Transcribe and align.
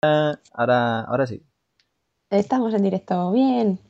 Ahora, 0.00 1.00
ahora 1.00 1.26
sí. 1.26 1.42
Estamos 2.30 2.72
en 2.74 2.82
directo, 2.82 3.32
bien. 3.32 3.80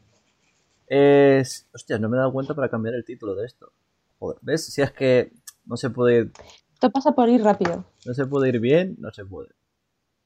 Es... 0.87 1.69
Hostia, 1.75 1.99
no 1.99 2.09
me 2.09 2.17
he 2.17 2.19
dado 2.19 2.33
cuenta 2.33 2.55
para 2.55 2.71
cambiar 2.71 2.95
el 2.95 3.05
título 3.05 3.35
de 3.35 3.45
esto. 3.45 3.73
Joder, 4.19 4.39
¿ves? 4.41 4.73
Si 4.73 4.81
es 4.81 4.91
que 4.93 5.33
no 5.67 5.77
se 5.77 5.91
puede 5.91 6.19
ir... 6.19 6.33
Esto 6.73 6.91
pasa 6.91 7.13
por 7.13 7.29
ir 7.29 7.43
rápido. 7.43 7.85
No 8.07 8.15
se 8.15 8.25
puede 8.27 8.49
ir 8.49 8.61
bien, 8.61 8.97
no 8.99 9.11
se 9.11 9.27
puede. 9.27 9.51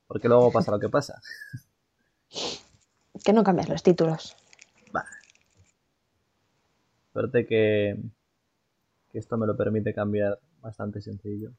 Porque 0.07 0.29
luego 0.29 0.53
pasa 0.53 0.71
lo 0.71 0.79
que 0.79 0.89
pasa. 0.89 1.21
Que 3.25 3.33
no 3.33 3.43
cambias 3.43 3.69
los 3.69 3.83
títulos. 3.83 4.37
Vale. 4.93 5.09
Suerte 7.13 7.47
que, 7.47 7.99
que 9.11 9.19
esto 9.19 9.37
me 9.37 9.47
lo 9.47 9.57
permite 9.57 9.93
cambiar 9.93 10.39
bastante 10.61 11.01
sencillo. 11.01 11.53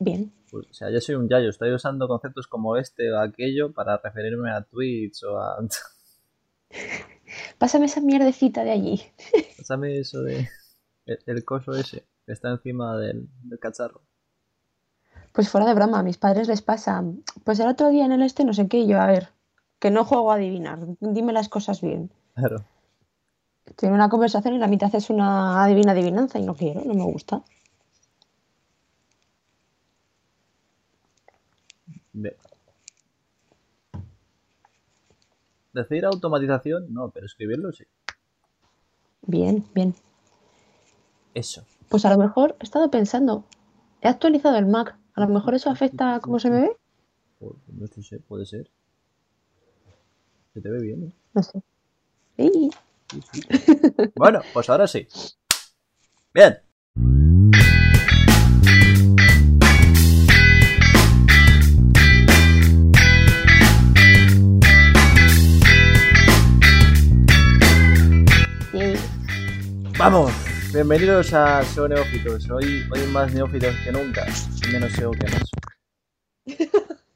Bien. 0.00 0.32
Pues, 0.50 0.66
o 0.68 0.74
sea, 0.74 0.90
yo 0.90 1.00
soy 1.00 1.14
un 1.14 1.28
yayo, 1.28 1.50
estoy 1.50 1.72
usando 1.72 2.08
conceptos 2.08 2.46
como 2.46 2.76
este 2.76 3.12
o 3.12 3.18
aquello 3.18 3.72
para 3.72 3.98
referirme 3.98 4.50
a 4.50 4.62
Twitch 4.62 5.22
o 5.24 5.38
a... 5.38 5.58
Pásame 7.58 7.86
esa 7.86 8.00
mierdecita 8.00 8.64
de 8.64 8.70
allí. 8.72 9.02
Pásame 9.58 9.98
eso 9.98 10.22
de... 10.22 10.48
El, 11.04 11.18
el 11.26 11.44
coso 11.44 11.72
ese 11.72 12.06
que 12.24 12.32
está 12.32 12.50
encima 12.50 12.96
del, 12.96 13.28
del 13.42 13.58
cacharro. 13.58 14.00
Pues 15.32 15.48
fuera 15.48 15.66
de 15.66 15.74
broma, 15.74 16.00
a 16.00 16.02
mis 16.02 16.16
padres 16.16 16.48
les 16.48 16.62
pasa. 16.62 17.04
Pues 17.44 17.60
el 17.60 17.68
otro 17.68 17.90
día 17.90 18.06
en 18.06 18.12
el 18.12 18.22
este 18.22 18.44
no 18.44 18.54
sé 18.54 18.68
qué, 18.68 18.78
y 18.78 18.88
yo, 18.88 19.00
a 19.00 19.06
ver, 19.06 19.28
que 19.78 19.90
no 19.90 20.04
juego 20.04 20.32
a 20.32 20.36
adivinar, 20.36 20.78
dime 21.00 21.32
las 21.32 21.48
cosas 21.48 21.82
bien. 21.82 22.10
Claro. 22.34 22.64
Tiene 23.76 23.94
una 23.94 24.08
conversación 24.08 24.54
y 24.54 24.58
la 24.58 24.66
mitad 24.66 24.94
es 24.94 25.10
una 25.10 25.62
adivina 25.62 25.92
adivinanza 25.92 26.38
y 26.38 26.42
no 26.42 26.54
quiero, 26.54 26.82
no 26.84 26.94
me 26.94 27.04
gusta. 27.04 27.42
Bien. 32.12 32.34
Decir 35.72 36.04
automatización, 36.04 36.92
no, 36.92 37.10
pero 37.10 37.26
escribirlo 37.26 37.72
sí. 37.72 37.84
Bien, 39.22 39.64
bien. 39.74 39.94
Eso. 41.34 41.64
Pues 41.88 42.04
a 42.04 42.10
lo 42.10 42.18
mejor 42.18 42.56
he 42.60 42.64
estado 42.64 42.90
pensando, 42.90 43.44
he 44.00 44.08
actualizado 44.08 44.56
el 44.56 44.66
Mac, 44.66 44.96
a 45.14 45.20
lo 45.20 45.28
mejor 45.28 45.54
eso 45.54 45.70
afecta 45.70 46.14
a 46.14 46.20
cómo 46.20 46.38
se 46.38 46.50
me 46.50 46.60
ve, 46.62 46.76
Joder, 47.38 47.56
No 47.68 47.86
sé, 47.86 48.02
sé, 48.02 48.18
puede 48.18 48.46
ser. 48.46 48.70
Se 50.52 50.60
te 50.60 50.68
ve 50.68 50.80
bien, 50.80 51.04
¿eh? 51.04 51.12
no 51.32 51.42
sé. 51.42 51.62
Sí. 52.36 52.70
Sí, 53.10 53.20
sí. 53.32 53.40
Bueno, 54.14 54.40
pues 54.52 54.68
ahora 54.68 54.86
sí. 54.86 55.06
Bien. 56.34 56.58
Vamos. 70.00 70.32
Bienvenidos 70.72 71.34
a 71.34 71.62
SEO 71.62 71.86
Neófitos. 71.86 72.48
Hoy, 72.50 72.88
hoy 72.90 73.06
más 73.12 73.34
neófitos 73.34 73.74
que 73.84 73.92
nunca. 73.92 74.24
Menos 74.72 74.92
SEO 74.92 75.10
que 75.10 75.26
más. 75.30 75.50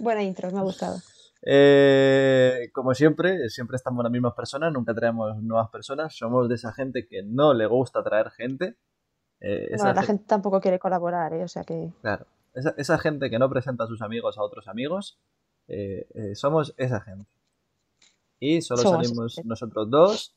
Buena 0.00 0.24
intro, 0.24 0.50
me 0.50 0.58
ha 0.58 0.62
gustado. 0.62 0.98
Eh, 1.42 2.70
como 2.72 2.92
siempre, 2.94 3.48
siempre 3.50 3.76
estamos 3.76 4.02
las 4.02 4.10
mismas 4.10 4.34
personas, 4.34 4.72
nunca 4.72 4.92
traemos 4.92 5.40
nuevas 5.40 5.70
personas. 5.70 6.12
Somos 6.16 6.48
de 6.48 6.56
esa 6.56 6.72
gente 6.72 7.06
que 7.06 7.22
no 7.22 7.54
le 7.54 7.66
gusta 7.66 8.02
traer 8.02 8.30
gente. 8.32 8.74
Eh, 9.38 9.68
esa 9.70 9.84
Bueno, 9.84 9.94
la 9.94 10.02
gen- 10.02 10.16
gente 10.16 10.24
tampoco 10.26 10.60
quiere 10.60 10.80
colaborar, 10.80 11.32
¿eh? 11.34 11.44
o 11.44 11.48
sea 11.48 11.62
que... 11.62 11.92
Claro. 12.00 12.26
Esa, 12.52 12.74
esa 12.76 12.98
gente 12.98 13.30
que 13.30 13.38
no 13.38 13.48
presenta 13.48 13.84
a 13.84 13.86
sus 13.86 14.02
amigos 14.02 14.38
a 14.38 14.42
otros 14.42 14.66
amigos, 14.66 15.20
eh, 15.68 16.32
somos 16.34 16.74
esa 16.78 17.00
gente. 17.00 17.30
Y 18.40 18.60
solo 18.60 18.82
Somos 18.82 19.06
salimos 19.06 19.40
nosotros 19.44 19.88
dos 19.88 20.34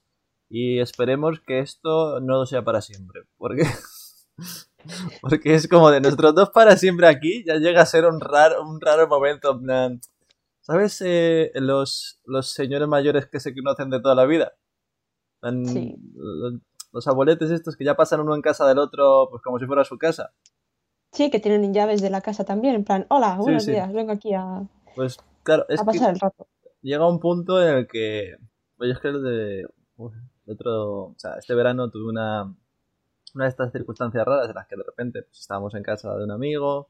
y 0.56 0.80
esperemos 0.80 1.40
que 1.40 1.60
esto 1.62 2.20
no 2.20 2.46
sea 2.46 2.64
para 2.64 2.80
siempre. 2.82 3.24
Porque, 3.38 3.64
porque 5.22 5.56
es 5.56 5.68
como 5.68 5.90
de 5.90 6.00
nosotros 6.00 6.36
dos 6.36 6.50
para 6.52 6.78
siempre 6.78 7.08
aquí, 7.08 7.44
ya 7.46 7.56
llega 7.56 7.82
a 7.82 7.86
ser 7.88 8.06
un 8.06 8.20
raro, 8.20 8.62
un 8.64 8.80
raro 8.80 9.08
momento. 9.08 9.60
¿Sabes 10.62 11.02
eh, 11.04 11.52
los, 11.56 12.22
los 12.26 12.52
señores 12.52 12.88
mayores 12.88 13.26
que 13.26 13.40
se 13.40 13.54
conocen 13.56 13.90
de 13.90 14.00
toda 14.00 14.14
la 14.16 14.26
vida? 14.26 14.54
En- 15.42 15.66
Sí. 15.66 15.96
Los, 16.14 16.54
los 16.92 17.08
abueletes 17.08 17.50
estos 17.50 17.76
que 17.76 17.84
ya 17.86 17.96
pasan 17.96 18.20
uno 18.20 18.36
en 18.36 18.44
casa 18.44 18.68
del 18.68 18.78
otro, 18.78 19.28
pues 19.32 19.42
como 19.42 19.58
si 19.58 19.66
fuera 19.66 19.84
su 19.84 19.98
casa. 19.98 20.32
Sí, 21.12 21.32
que 21.32 21.40
tienen 21.40 21.74
llaves 21.74 22.02
de 22.02 22.10
la 22.12 22.22
casa 22.22 22.44
también, 22.46 22.76
en 22.76 22.84
plan, 22.84 23.06
hola, 23.10 23.36
buenos 23.38 23.64
sí. 23.66 23.72
días, 23.72 23.92
vengo 23.92 24.12
aquí 24.12 24.34
a, 24.36 24.62
Pues 24.96 25.18
claro, 25.42 25.66
es 25.70 25.80
a 25.82 25.84
que 25.84 25.86
pasar 25.88 26.14
el 26.14 26.20
rato. 26.20 26.48
llega 26.84 27.08
un 27.08 27.20
punto 27.20 27.62
en 27.62 27.78
el 27.80 27.88
que. 27.88 28.36
Oye, 28.78 28.92
es 28.92 29.00
que 29.00 29.08
de. 29.12 29.66
El 30.46 30.54
otro. 30.54 30.94
O 31.06 31.16
sea, 31.18 31.36
este 31.36 31.54
verano 31.56 31.90
tuve 31.90 32.10
una. 32.10 32.54
Una 33.36 33.46
de 33.46 33.50
estas 33.50 33.72
circunstancias 33.72 34.24
raras 34.26 34.48
en 34.50 34.56
las 34.56 34.68
que 34.68 34.76
de 34.76 34.84
repente 34.84 35.24
pues, 35.24 35.40
estábamos 35.40 35.74
en 35.76 35.84
casa 35.84 36.16
de 36.16 36.24
un 36.24 36.32
amigo. 36.32 36.90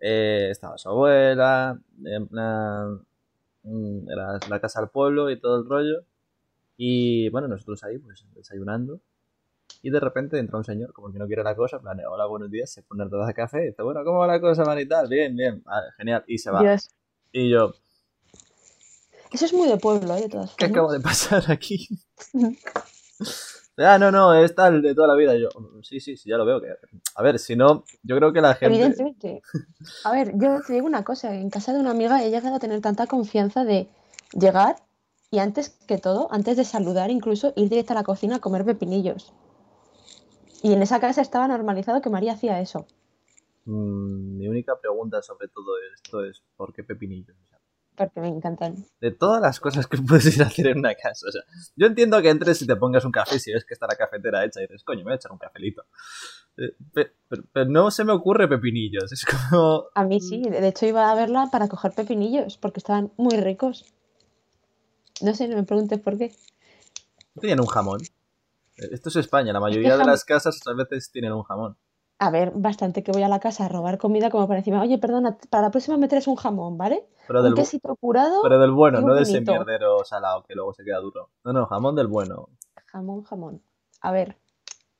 eh, 0.00 0.48
estaba 0.50 0.78
su 0.78 0.88
abuela. 0.88 1.78
plan, 2.30 3.06
mm, 3.62 4.10
era 4.10 4.38
la 4.48 4.60
casa 4.60 4.80
al 4.80 4.90
pueblo 4.90 5.30
y 5.30 5.40
todo 5.40 5.58
el 5.58 5.68
rollo. 5.68 6.04
Y 6.76 7.28
bueno, 7.30 7.48
nosotros 7.48 7.82
ahí, 7.84 7.98
pues 7.98 8.24
desayunando. 8.34 9.00
Y 9.82 9.90
de 9.90 10.00
repente 10.00 10.38
entra 10.38 10.58
un 10.58 10.64
señor, 10.64 10.92
como 10.92 11.12
que 11.12 11.18
no 11.18 11.26
quiere 11.26 11.42
la 11.44 11.54
cosa, 11.54 11.80
plan, 11.80 11.98
hola, 12.08 12.26
buenos 12.26 12.50
días, 12.50 12.70
se 12.70 12.82
pone 12.82 13.02
una 13.02 13.10
taza 13.10 13.26
de 13.26 13.34
café, 13.34 13.62
y 13.64 13.66
dice, 13.68 13.82
bueno, 13.82 14.02
¿cómo 14.04 14.18
va 14.18 14.26
la 14.26 14.40
cosa, 14.40 14.64
man? 14.64 14.78
Y 14.80 14.86
tal, 14.86 15.08
bien, 15.08 15.36
bien, 15.36 15.62
vale, 15.64 15.88
genial, 15.96 16.24
y 16.26 16.38
se 16.38 16.50
va. 16.50 16.62
Dios. 16.62 16.90
Y 17.32 17.50
yo, 17.50 17.74
Eso 19.32 19.44
es 19.44 19.52
muy 19.52 19.68
de 19.68 19.76
pueblo, 19.76 20.16
¿eh? 20.16 20.22
De 20.22 20.28
todas 20.28 20.54
¿qué 20.56 20.66
formas. 20.66 20.70
acabo 20.70 20.92
de 20.92 21.00
pasar 21.00 21.50
aquí? 21.50 21.88
Ah, 23.80 23.96
no, 23.96 24.10
no, 24.10 24.34
es 24.34 24.56
tal 24.56 24.82
de 24.82 24.92
toda 24.92 25.06
la 25.06 25.14
vida. 25.14 25.36
Yo, 25.36 25.48
sí, 25.82 26.00
sí, 26.00 26.16
sí, 26.16 26.28
ya 26.28 26.36
lo 26.36 26.44
veo. 26.44 26.60
Que... 26.60 26.74
A 27.14 27.22
ver, 27.22 27.38
si 27.38 27.54
no, 27.54 27.84
yo 28.02 28.16
creo 28.16 28.32
que 28.32 28.40
la 28.40 28.54
gente. 28.54 28.74
Evidentemente. 28.74 29.40
A 30.04 30.10
ver, 30.10 30.32
yo 30.36 30.60
te 30.66 30.72
digo 30.72 30.86
una 30.86 31.04
cosa, 31.04 31.32
en 31.32 31.48
casa 31.48 31.72
de 31.72 31.78
una 31.78 31.92
amiga 31.92 32.24
he 32.24 32.30
llegado 32.30 32.56
a 32.56 32.58
tener 32.58 32.80
tanta 32.80 33.06
confianza 33.06 33.64
de 33.64 33.88
llegar 34.32 34.76
y 35.30 35.38
antes 35.38 35.70
que 35.86 35.98
todo, 35.98 36.26
antes 36.32 36.56
de 36.56 36.64
saludar 36.64 37.10
incluso, 37.10 37.52
ir 37.54 37.68
directo 37.68 37.92
a 37.92 37.96
la 37.96 38.02
cocina 38.02 38.36
a 38.36 38.40
comer 38.40 38.64
pepinillos. 38.64 39.32
Y 40.60 40.72
en 40.72 40.82
esa 40.82 40.98
casa 40.98 41.20
estaba 41.22 41.46
normalizado 41.46 42.00
que 42.00 42.10
María 42.10 42.32
hacía 42.32 42.60
eso. 42.60 42.84
Mm, 43.64 44.38
mi 44.38 44.48
única 44.48 44.80
pregunta 44.80 45.22
sobre 45.22 45.46
todo 45.48 45.74
esto 45.94 46.24
es: 46.24 46.42
¿por 46.56 46.72
qué 46.72 46.82
pepinillos? 46.82 47.36
Porque 47.98 48.20
me 48.20 48.28
encantan. 48.28 48.76
de 49.00 49.10
todas 49.10 49.42
las 49.42 49.58
cosas 49.60 49.86
que 49.88 49.98
puedes 50.08 50.34
ir 50.36 50.42
a 50.42 50.46
hacer 50.46 50.68
en 50.68 50.78
una 50.78 50.94
casa. 50.94 51.26
O 51.28 51.32
sea, 51.32 51.42
yo 51.76 51.86
entiendo 51.86 52.22
que 52.22 52.30
entres 52.30 52.62
y 52.62 52.66
te 52.66 52.76
pongas 52.76 53.04
un 53.04 53.10
café 53.12 53.38
si 53.40 53.52
ves 53.52 53.64
que 53.66 53.74
está 53.74 53.86
la 53.88 53.96
cafetera 53.96 54.44
hecha 54.44 54.60
y 54.60 54.68
dices, 54.68 54.84
coño, 54.84 54.98
me 55.00 55.04
voy 55.04 55.12
a 55.14 55.16
echar 55.16 55.32
un 55.32 55.38
cafelito. 55.38 55.82
Eh, 56.56 56.74
pe- 56.94 57.12
Pero, 57.28 57.42
pero 57.52 57.66
no 57.70 57.90
se 57.90 58.04
me 58.04 58.12
ocurre 58.12 58.46
pepinillos. 58.48 59.12
Es 59.12 59.24
como. 59.26 59.84
A 59.94 60.04
mí 60.04 60.20
sí, 60.20 60.42
de 60.42 60.66
hecho 60.68 60.86
iba 60.86 61.10
a 61.10 61.14
verla 61.14 61.48
para 61.52 61.68
coger 61.68 61.92
pepinillos, 61.92 62.56
porque 62.56 62.78
estaban 62.80 63.12
muy 63.16 63.36
ricos. 63.36 63.84
No 65.20 65.34
sé, 65.34 65.48
no 65.48 65.56
me 65.56 65.64
preguntes 65.64 65.98
por 66.00 66.16
qué. 66.16 66.32
Tenían 67.40 67.60
un 67.60 67.66
jamón. 67.66 68.00
Eh, 68.76 68.88
Esto 68.92 69.08
es 69.08 69.16
España, 69.16 69.52
la 69.52 69.60
mayoría 69.60 69.96
de 69.96 70.04
las 70.04 70.24
casas 70.24 70.60
a 70.66 70.72
veces 70.74 71.10
tienen 71.10 71.32
un 71.32 71.42
jamón. 71.42 71.76
A 72.20 72.30
ver, 72.30 72.50
bastante 72.54 73.02
que 73.04 73.12
voy 73.12 73.22
a 73.22 73.28
la 73.28 73.38
casa 73.38 73.64
a 73.66 73.68
robar 73.68 73.96
comida 73.98 74.28
como 74.30 74.46
para 74.48 74.58
encima, 74.58 74.82
oye, 74.82 74.98
perdona, 74.98 75.38
para 75.50 75.62
la 75.64 75.70
próxima 75.70 75.96
me 75.98 76.08
traes 76.08 76.26
un 76.26 76.34
jamón, 76.36 76.76
¿vale? 76.76 77.06
Pero 77.26 77.40
Un 77.40 77.44
del, 77.44 77.54
bu- 77.54 77.56
quesito 77.56 77.94
curado, 77.96 78.42
pero 78.42 78.58
del 78.58 78.72
bueno, 78.72 78.98
un 78.98 79.06
no 79.06 79.14
de 79.14 79.22
ese 79.22 79.40
mierdero 79.40 80.04
salado 80.04 80.42
que 80.44 80.54
luego 80.54 80.74
se 80.74 80.84
queda 80.84 80.98
duro. 80.98 81.30
No, 81.44 81.52
no, 81.52 81.66
jamón 81.66 81.94
del 81.94 82.08
bueno. 82.08 82.48
jamón, 82.86 83.22
jamón. 83.22 83.62
A 84.00 84.10
ver, 84.12 84.36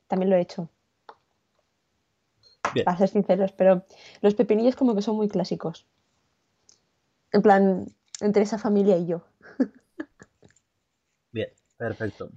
también 0.07 0.29
lo 0.29 0.35
he 0.37 0.41
hecho. 0.41 0.69
Bien. 2.73 2.85
Para 2.85 2.97
ser 2.97 3.09
sinceros, 3.09 3.51
pero 3.51 3.83
los 4.21 4.35
pepinillos 4.35 4.75
como 4.75 4.95
que 4.95 5.01
son 5.01 5.15
muy 5.17 5.27
clásicos. 5.27 5.85
En 7.31 7.41
plan, 7.41 7.87
entre 8.21 8.43
esa 8.43 8.57
familia 8.59 8.97
y 8.97 9.07
yo. 9.07 9.21
Bien, 11.31 11.49
perfecto. 11.77 12.29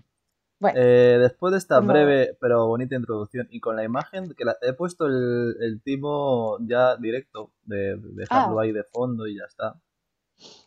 Bueno, 0.63 0.79
Eh, 0.81 1.19
después 1.21 1.51
de 1.51 1.59
esta 1.59 1.77
como- 1.81 1.93
breve 1.93 2.37
pero 2.41 2.69
bonita 2.69 2.95
introducción 2.95 3.49
y 3.51 3.59
con 3.59 3.75
la 3.75 3.83
imagen 3.83 4.33
que 4.35 4.45
la- 4.45 4.57
he 4.63 4.73
puesto 4.75 5.07
el, 5.07 5.57
el 5.61 5.83
timo 5.83 6.57
ya 6.61 6.97
directo 6.97 7.51
de, 7.65 7.97
de 7.97 8.09
dejarlo 8.13 8.61
Ah. 8.61 8.63
ahí 8.63 8.71
de 8.71 8.85
fondo 8.85 9.27
y 9.27 9.39
ya 9.39 9.45
está. 9.45 9.75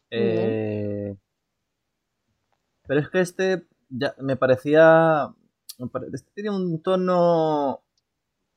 Eh, 0.09 1.15
pero 2.85 2.99
es 2.99 3.09
que 3.09 3.21
este 3.21 3.67
ya 3.89 4.13
me 4.19 4.35
parecía 4.35 5.33
este 6.13 6.31
tiene 6.33 6.49
un 6.49 6.81
tono 6.81 7.81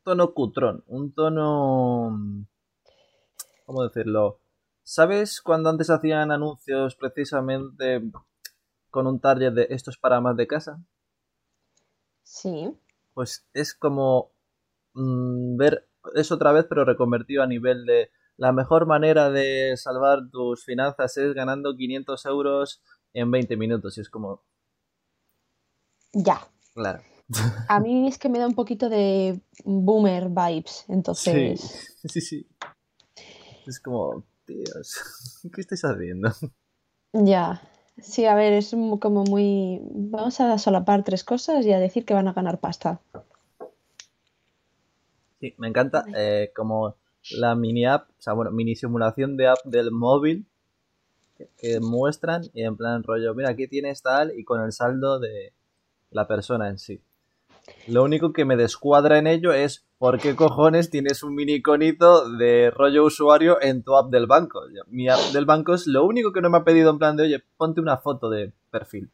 tono 0.02 0.34
cutrón, 0.34 0.82
un 0.88 1.12
tono 1.12 2.18
¿cómo 3.64 3.84
decirlo? 3.84 4.40
¿Sabes 4.82 5.40
cuando 5.40 5.68
antes 5.70 5.88
hacían 5.90 6.32
anuncios 6.32 6.96
precisamente 6.96 8.02
con 8.90 9.06
un 9.06 9.20
target 9.20 9.52
de 9.52 9.66
esto 9.70 9.90
es 9.92 9.98
para 9.98 10.20
más 10.20 10.36
de 10.36 10.46
casa? 10.48 10.80
Sí. 12.28 12.76
pues 13.14 13.46
es 13.54 13.74
como 13.74 14.30
mm, 14.94 15.56
ver 15.56 15.88
eso 16.14 16.34
otra 16.34 16.52
vez, 16.52 16.66
pero 16.68 16.84
reconvertido 16.84 17.42
a 17.42 17.46
nivel 17.46 17.84
de 17.86 18.10
la 18.36 18.52
mejor 18.52 18.86
manera 18.86 19.30
de 19.30 19.76
salvar 19.76 20.30
tus 20.30 20.64
finanzas 20.64 21.16
es 21.16 21.34
ganando 21.34 21.76
500 21.76 22.24
euros 22.26 22.82
en 23.12 23.30
20 23.30 23.56
minutos. 23.56 23.98
Y 23.98 24.02
es 24.02 24.08
como... 24.08 24.44
Ya. 26.12 26.40
Claro. 26.74 27.02
A 27.68 27.80
mí 27.80 28.08
es 28.08 28.18
que 28.18 28.28
me 28.28 28.38
da 28.38 28.46
un 28.46 28.54
poquito 28.54 28.88
de 28.88 29.40
boomer 29.64 30.28
vibes, 30.28 30.84
entonces... 30.88 31.60
Sí, 32.00 32.08
sí, 32.08 32.20
sí. 32.20 32.48
Es 33.66 33.80
como, 33.80 34.24
tíos, 34.46 35.42
¿qué 35.54 35.60
estáis 35.60 35.84
haciendo? 35.84 36.32
Ya. 37.12 37.60
Sí, 38.00 38.24
a 38.26 38.34
ver, 38.34 38.52
es 38.52 38.74
como 39.00 39.24
muy... 39.24 39.80
Vamos 39.82 40.40
a 40.40 40.58
solapar 40.58 41.04
tres 41.04 41.24
cosas 41.24 41.64
y 41.66 41.72
a 41.72 41.78
decir 41.78 42.04
que 42.04 42.14
van 42.14 42.28
a 42.28 42.32
ganar 42.32 42.58
pasta. 42.58 43.00
Sí, 45.40 45.54
me 45.58 45.68
encanta 45.68 46.04
eh, 46.16 46.52
como 46.54 46.96
la 47.30 47.54
mini 47.54 47.86
app, 47.86 48.08
o 48.10 48.22
sea, 48.22 48.32
bueno, 48.32 48.50
mini 48.50 48.74
simulación 48.74 49.36
de 49.36 49.48
app 49.48 49.58
del 49.64 49.90
móvil 49.90 50.46
que, 51.58 51.80
muestran 51.80 52.42
y 52.52 52.62
en 52.62 52.76
plan 52.76 53.02
rollo, 53.02 53.34
mira, 53.34 53.50
aquí 53.50 53.68
tienes 53.68 54.02
tal 54.02 54.36
y 54.36 54.44
con 54.44 54.62
el 54.62 54.72
saldo 54.72 55.20
de 55.20 55.52
la 56.10 56.26
persona 56.26 56.68
en 56.68 56.78
sí. 56.78 57.00
Lo 57.86 58.02
único 58.04 58.32
que 58.32 58.44
me 58.44 58.56
descuadra 58.56 59.18
en 59.18 59.26
ello 59.26 59.52
es 59.52 59.86
por 59.98 60.18
qué 60.18 60.36
cojones 60.36 60.90
tienes 60.90 61.22
un 61.22 61.34
mini 61.34 61.54
iconito 61.54 62.30
de 62.30 62.70
rollo 62.70 63.04
usuario 63.04 63.60
en 63.60 63.82
tu 63.82 63.96
app 63.96 64.10
del 64.10 64.26
banco. 64.26 64.62
Mi 64.86 65.08
app 65.08 65.20
del 65.32 65.44
banco 65.44 65.74
es 65.74 65.86
lo 65.86 66.04
único 66.04 66.32
que 66.32 66.40
no 66.40 66.50
me 66.50 66.58
ha 66.58 66.64
pedido 66.64 66.90
en 66.90 66.98
plan 66.98 67.16
de, 67.16 67.24
oye, 67.24 67.44
ponte 67.56 67.80
una 67.80 67.98
foto 67.98 68.30
de 68.30 68.52
perfil. 68.70 69.10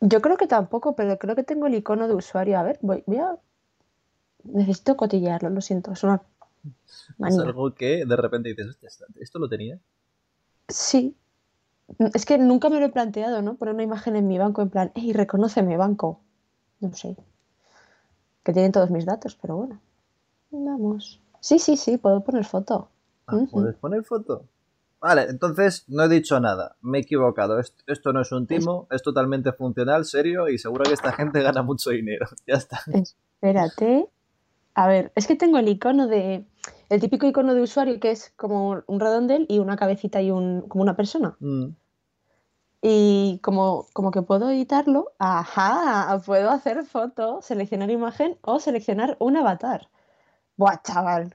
Yo 0.00 0.20
creo 0.20 0.36
que 0.36 0.46
tampoco, 0.46 0.94
pero 0.94 1.18
creo 1.18 1.34
que 1.34 1.44
tengo 1.44 1.66
el 1.66 1.74
icono 1.74 2.08
de 2.08 2.14
usuario. 2.14 2.58
A 2.58 2.62
ver, 2.62 2.78
voy, 2.82 3.02
voy 3.06 3.18
a... 3.18 3.38
Necesito 4.44 4.96
cotillearlo, 4.96 5.48
lo 5.48 5.62
siento, 5.62 5.92
es 5.92 6.04
una 6.04 6.22
es 7.26 7.38
algo 7.38 7.74
que 7.74 8.04
de 8.06 8.16
repente 8.16 8.50
dices, 8.50 8.78
¿esto 9.20 9.38
lo 9.38 9.48
tenía? 9.48 9.78
Sí. 10.68 11.16
Es 12.14 12.24
que 12.24 12.38
nunca 12.38 12.70
me 12.70 12.80
lo 12.80 12.86
he 12.86 12.90
planteado, 12.90 13.42
¿no? 13.42 13.56
Poner 13.56 13.74
una 13.74 13.82
imagen 13.82 14.16
en 14.16 14.26
mi 14.26 14.38
banco 14.38 14.62
en 14.62 14.70
plan, 14.70 14.92
hey, 14.94 15.12
reconoce 15.12 15.62
mi 15.62 15.76
banco. 15.76 16.23
No 16.84 16.92
sé. 16.92 17.16
Que 18.42 18.52
tienen 18.52 18.72
todos 18.72 18.90
mis 18.90 19.06
datos, 19.06 19.36
pero 19.40 19.56
bueno. 19.56 19.80
Vamos. 20.50 21.20
Sí, 21.40 21.58
sí, 21.58 21.76
sí, 21.76 21.96
puedo 21.96 22.22
poner 22.22 22.44
foto. 22.44 22.90
Ah, 23.26 23.38
¿Puedes 23.50 23.76
poner 23.76 24.04
foto? 24.04 24.44
Vale, 25.00 25.22
entonces 25.28 25.84
no 25.88 26.04
he 26.04 26.08
dicho 26.08 26.38
nada. 26.40 26.76
Me 26.82 26.98
he 26.98 27.00
equivocado. 27.00 27.58
Esto, 27.58 28.12
no 28.12 28.20
es 28.20 28.32
un 28.32 28.46
timo, 28.46 28.86
es 28.90 29.02
totalmente 29.02 29.52
funcional, 29.52 30.04
serio 30.04 30.48
y 30.48 30.58
seguro 30.58 30.84
que 30.84 30.92
esta 30.92 31.12
gente 31.12 31.42
gana 31.42 31.62
mucho 31.62 31.90
dinero. 31.90 32.26
Ya 32.46 32.56
está. 32.56 32.80
Espérate. 32.86 34.08
A 34.74 34.88
ver, 34.88 35.12
es 35.14 35.26
que 35.26 35.36
tengo 35.36 35.58
el 35.58 35.68
icono 35.68 36.06
de. 36.06 36.46
El 36.90 37.00
típico 37.00 37.26
icono 37.26 37.54
de 37.54 37.62
usuario 37.62 37.98
que 38.00 38.10
es 38.10 38.32
como 38.36 38.82
un 38.86 39.00
redondel 39.00 39.46
y 39.48 39.58
una 39.58 39.76
cabecita 39.76 40.20
y 40.20 40.30
un. 40.30 40.62
como 40.68 40.82
una 40.82 40.96
persona. 40.96 41.36
Mm. 41.40 41.68
Y 42.86 43.40
como, 43.42 43.86
como 43.94 44.10
que 44.10 44.20
puedo 44.20 44.50
editarlo, 44.50 45.14
ajá, 45.18 46.20
puedo 46.26 46.50
hacer 46.50 46.84
foto, 46.84 47.40
seleccionar 47.40 47.90
imagen 47.90 48.38
o 48.42 48.60
seleccionar 48.60 49.16
un 49.20 49.38
avatar. 49.38 49.88
Buah, 50.58 50.82
chaval. 50.82 51.34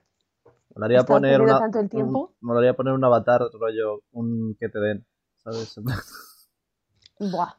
Molaría 0.76 1.04
poner 1.06 1.42
una, 1.42 1.58
tanto 1.58 1.80
el 1.80 1.90
tiempo? 1.90 2.36
Un, 2.40 2.76
poner 2.76 2.94
un 2.94 3.04
avatar, 3.04 3.42
rollo, 3.52 4.04
un 4.12 4.56
que 4.60 4.70
te 4.70 4.78
den, 4.78 5.08
¿sabes? 5.38 5.74
buah, 7.20 7.56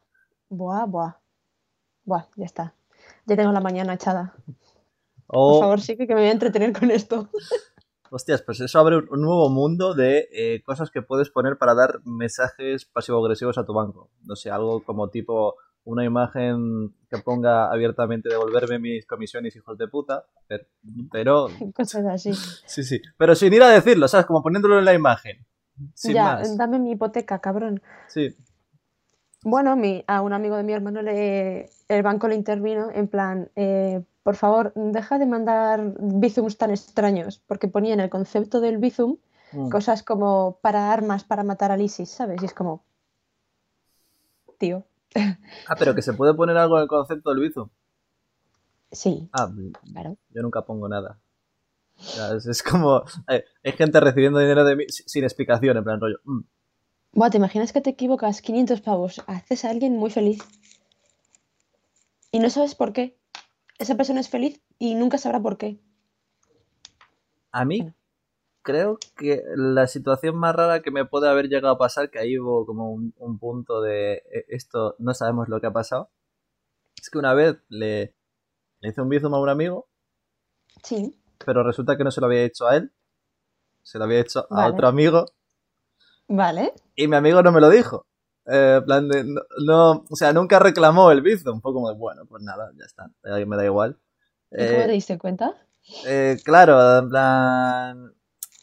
buah, 0.47 0.85
buah. 0.85 1.19
Buah, 2.05 2.27
ya 2.37 2.45
está. 2.45 2.73
Ya 3.25 3.35
tengo 3.35 3.51
la 3.51 3.59
mañana 3.59 3.95
echada. 3.95 4.33
Por 5.27 5.59
favor, 5.59 5.81
sí 5.81 5.97
que 5.97 6.07
me 6.07 6.13
voy 6.13 6.29
a 6.29 6.31
entretener 6.31 6.71
con 6.71 6.91
esto. 6.91 7.27
Hostias, 8.13 8.41
pues 8.41 8.59
eso 8.59 8.77
abre 8.77 8.97
un 8.97 9.21
nuevo 9.21 9.49
mundo 9.49 9.93
de 9.93 10.27
eh, 10.33 10.61
cosas 10.65 10.91
que 10.91 11.01
puedes 11.01 11.29
poner 11.29 11.57
para 11.57 11.73
dar 11.73 12.01
mensajes 12.03 12.83
pasivo-agresivos 12.83 13.57
a 13.57 13.65
tu 13.65 13.73
banco. 13.73 14.09
No 14.23 14.35
sé, 14.35 14.51
algo 14.51 14.83
como 14.83 15.09
tipo 15.09 15.55
una 15.85 16.03
imagen 16.03 16.93
que 17.09 17.19
ponga 17.19 17.71
abiertamente 17.71 18.27
devolverme 18.27 18.79
mis 18.79 19.05
comisiones, 19.05 19.55
hijos 19.55 19.77
de 19.77 19.87
puta. 19.87 20.25
Pero. 21.09 21.47
Cosas 21.73 22.05
así. 22.05 22.31
Sí, 22.65 22.83
sí. 22.83 23.01
Pero 23.17 23.33
sin 23.33 23.53
ir 23.53 23.63
a 23.63 23.69
decirlo, 23.69 24.09
¿sabes? 24.09 24.25
Como 24.25 24.43
poniéndolo 24.43 24.77
en 24.77 24.85
la 24.85 24.93
imagen. 24.93 25.45
ya, 26.03 26.41
dame 26.57 26.79
mi 26.79 26.91
hipoteca, 26.91 27.39
cabrón. 27.39 27.81
Sí. 28.09 28.35
Bueno, 29.43 29.77
mi, 29.77 30.03
a 30.05 30.21
un 30.21 30.33
amigo 30.33 30.57
de 30.57 30.63
mi 30.63 30.73
hermano 30.73 31.01
le, 31.01 31.69
el 31.91 32.03
banco 32.03 32.27
le 32.27 32.35
intervino 32.35 32.89
en 32.89 33.07
plan, 33.07 33.51
eh, 33.55 34.01
por 34.23 34.35
favor, 34.35 34.71
deja 34.75 35.19
de 35.19 35.25
mandar 35.25 35.93
bizums 35.99 36.57
tan 36.57 36.71
extraños, 36.71 37.41
porque 37.47 37.67
ponía 37.67 37.93
en 37.93 37.99
el 37.99 38.09
concepto 38.09 38.61
del 38.61 38.77
bizum 38.77 39.17
mm. 39.51 39.69
cosas 39.69 40.01
como 40.01 40.59
para 40.61 40.93
armas, 40.93 41.25
para 41.25 41.43
matar 41.43 41.71
al 41.71 41.81
ISIS, 41.81 42.09
¿sabes? 42.09 42.41
Y 42.41 42.45
es 42.45 42.53
como, 42.53 42.83
tío. 44.57 44.85
Ah, 45.67 45.75
pero 45.77 45.93
que 45.93 46.01
se 46.01 46.13
puede 46.13 46.33
poner 46.33 46.55
algo 46.55 46.77
en 46.77 46.83
el 46.83 46.87
concepto 46.87 47.31
del 47.31 47.41
bizum. 47.41 47.67
Sí. 48.91 49.29
Ah, 49.33 49.51
claro. 49.91 50.17
Yo 50.29 50.41
nunca 50.41 50.61
pongo 50.61 50.87
nada. 50.87 51.19
es, 52.47 52.63
como, 52.63 53.03
hay, 53.27 53.43
gente 53.73 53.99
recibiendo 53.99 54.39
dinero 54.39 54.63
de 54.63 54.77
mí 54.77 54.85
sin 54.87 55.25
explicación, 55.25 55.75
en 55.75 55.83
plan 55.83 55.99
rollo. 55.99 56.19
Mm". 56.23 56.41
Buah, 57.13 57.29
¿te 57.29 57.37
imaginas 57.37 57.73
que 57.73 57.81
te 57.81 57.89
equivocas 57.89 58.41
500 58.41 58.79
pavos? 58.79 59.21
Haces 59.27 59.65
a 59.65 59.69
alguien 59.69 59.97
muy 59.97 60.09
feliz. 60.09 60.39
Y 62.31 62.39
no 62.39 62.49
sabes 62.49 62.75
por 62.75 62.93
qué 62.93 63.19
esa 63.77 63.95
persona 63.95 64.19
es 64.19 64.29
feliz 64.29 64.61
y 64.77 64.95
nunca 64.95 65.17
sabrá 65.17 65.41
por 65.41 65.57
qué. 65.57 65.79
A 67.51 67.65
mí 67.65 67.93
creo 68.61 68.99
que 69.17 69.43
la 69.55 69.87
situación 69.87 70.35
más 70.37 70.55
rara 70.55 70.81
que 70.81 70.91
me 70.91 71.05
puede 71.05 71.27
haber 71.27 71.47
llegado 71.47 71.73
a 71.73 71.77
pasar, 71.77 72.09
que 72.09 72.19
ahí 72.19 72.37
hubo 72.37 72.65
como 72.65 72.91
un, 72.91 73.39
punto 73.39 73.81
de 73.81 74.23
e, 74.31 74.45
esto, 74.49 74.95
no 74.99 75.13
sabemos 75.13 75.49
lo 75.49 75.59
que 75.59 75.67
ha 75.67 75.73
pasado, 75.73 76.11
es 76.99 77.09
que 77.09 77.17
una 77.17 77.33
vez 77.33 77.57
le, 77.69 78.15
hice 78.81 79.01
un 79.01 79.09
bizum 79.09 79.33
a 79.33 79.39
un 79.39 79.49
amigo. 79.49 79.89
Sí. 80.83 81.19
Pero 81.43 81.63
resulta 81.63 81.97
que 81.97 82.03
no 82.03 82.11
se 82.11 82.21
lo 82.21 82.27
había 82.27 82.43
hecho 82.43 82.67
a 82.67 82.75
él, 82.75 82.93
se 83.81 83.97
lo 83.97 84.05
había 84.05 84.19
hecho 84.19 84.45
a 84.49 84.67
otro 84.67 84.87
amigo. 84.87 85.25
Vale. 86.27 86.73
Y 86.95 87.07
mi 87.07 87.15
amigo 87.15 87.41
no 87.41 87.51
me 87.51 87.61
lo 87.61 87.69
dijo. 87.69 88.05
Eh, 88.53 88.81
plan 88.85 89.07
de, 89.07 89.23
no, 89.65 90.03
o 90.09 90.15
sea, 90.15 90.33
nunca 90.33 90.59
reclamó 90.59 91.09
el 91.11 91.21
Bizum. 91.21 91.55
Un 91.55 91.61
poco 91.61 91.75
como 91.75 91.89
de, 91.89 91.95
bueno, 91.95 92.25
pues 92.25 92.43
nada, 92.43 92.71
ya 92.77 92.85
está, 92.85 93.09
me 93.23 93.55
da 93.55 93.65
igual. 93.65 93.97
¿Y 94.51 94.57
cómo 94.57 94.79
te 94.79 94.85
eh, 94.85 94.91
diste 94.91 95.17
cuenta? 95.17 95.55
Eh, 96.05 96.37
claro, 96.43 96.99
en 96.99 97.09
plan, 97.09 98.13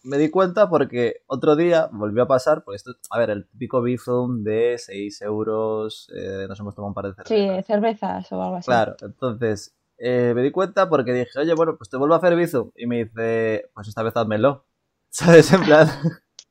me 0.02 0.18
di 0.18 0.28
cuenta 0.28 0.68
porque 0.68 1.22
otro 1.26 1.56
día 1.56 1.88
volvió 1.90 2.24
a 2.24 2.28
pasar, 2.28 2.64
pues 2.64 2.86
esto, 2.86 2.92
a 3.10 3.18
ver, 3.18 3.30
el 3.30 3.48
típico 3.48 3.80
Bizum 3.80 4.44
de 4.44 4.76
6 4.78 5.22
euros, 5.22 6.10
nos 6.48 6.60
hemos 6.60 6.74
tomado 6.74 6.88
un 6.88 6.94
par 6.94 7.06
de 7.06 7.14
cervezas. 7.14 7.64
Sí, 7.64 7.66
cervezas 7.66 8.30
o 8.32 8.42
algo 8.42 8.56
así. 8.56 8.66
Claro, 8.66 8.94
entonces 9.00 9.74
me 9.98 10.42
di 10.42 10.50
cuenta 10.50 10.90
porque 10.90 11.14
dije, 11.14 11.38
oye, 11.38 11.54
bueno, 11.54 11.78
pues 11.78 11.88
te 11.88 11.96
vuelvo 11.96 12.14
a 12.14 12.18
hacer 12.18 12.36
Bizum. 12.36 12.72
Y 12.76 12.86
me 12.86 13.04
dice, 13.04 13.70
pues 13.72 13.88
esta 13.88 14.02
vez 14.02 14.14
házmelo. 14.14 14.66
¿Sabes? 15.08 15.50
En 15.52 15.62
plan... 15.62 15.88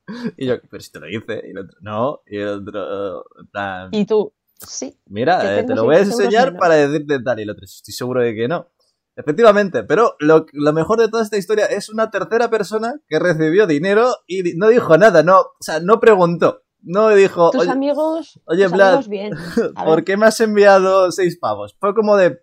Y 0.37 0.47
yo, 0.47 0.55
pero 0.69 0.81
si 0.81 0.91
te 0.91 0.99
lo 0.99 1.09
hice. 1.09 1.43
Y 1.45 1.51
el 1.51 1.57
otro, 1.59 1.77
no. 1.81 2.21
Y 2.25 2.37
el 2.37 2.47
otro, 2.47 3.25
en 3.39 3.47
plan. 3.47 3.89
Y 3.91 4.05
tú, 4.05 4.33
sí. 4.65 4.97
Mira, 5.07 5.59
eh, 5.59 5.63
te 5.63 5.75
lo 5.75 5.85
voy 5.85 5.95
a 5.95 5.99
enseñar 5.99 6.57
para 6.57 6.75
decirte 6.75 7.21
tal. 7.21 7.39
Y 7.39 7.43
el 7.43 7.49
otro, 7.49 7.65
estoy 7.65 7.93
seguro 7.93 8.21
de 8.21 8.35
que 8.35 8.47
no. 8.47 8.69
Efectivamente, 9.15 9.83
pero 9.83 10.15
lo, 10.19 10.45
lo, 10.53 10.73
mejor 10.73 10.99
de 10.99 11.09
toda 11.09 11.23
esta 11.23 11.37
historia 11.37 11.65
es 11.65 11.89
una 11.89 12.11
tercera 12.11 12.51
persona 12.51 13.01
que 13.07 13.17
recibió 13.17 13.65
dinero 13.65 14.13
y 14.27 14.53
no 14.55 14.67
dijo 14.67 14.95
nada, 14.95 15.23
no, 15.23 15.39
o 15.39 15.55
sea, 15.59 15.79
no 15.79 15.99
preguntó. 15.99 16.61
No 16.81 17.09
dijo. 17.09 17.49
Tus 17.49 17.67
amigos. 17.67 18.39
Oye, 18.45 18.67
Vlad, 18.67 19.03
¿por 19.85 20.03
qué 20.03 20.17
me 20.17 20.27
has 20.27 20.39
enviado 20.39 21.11
seis 21.11 21.37
pavos? 21.37 21.75
Fue 21.79 21.95
como 21.95 22.15
de. 22.15 22.39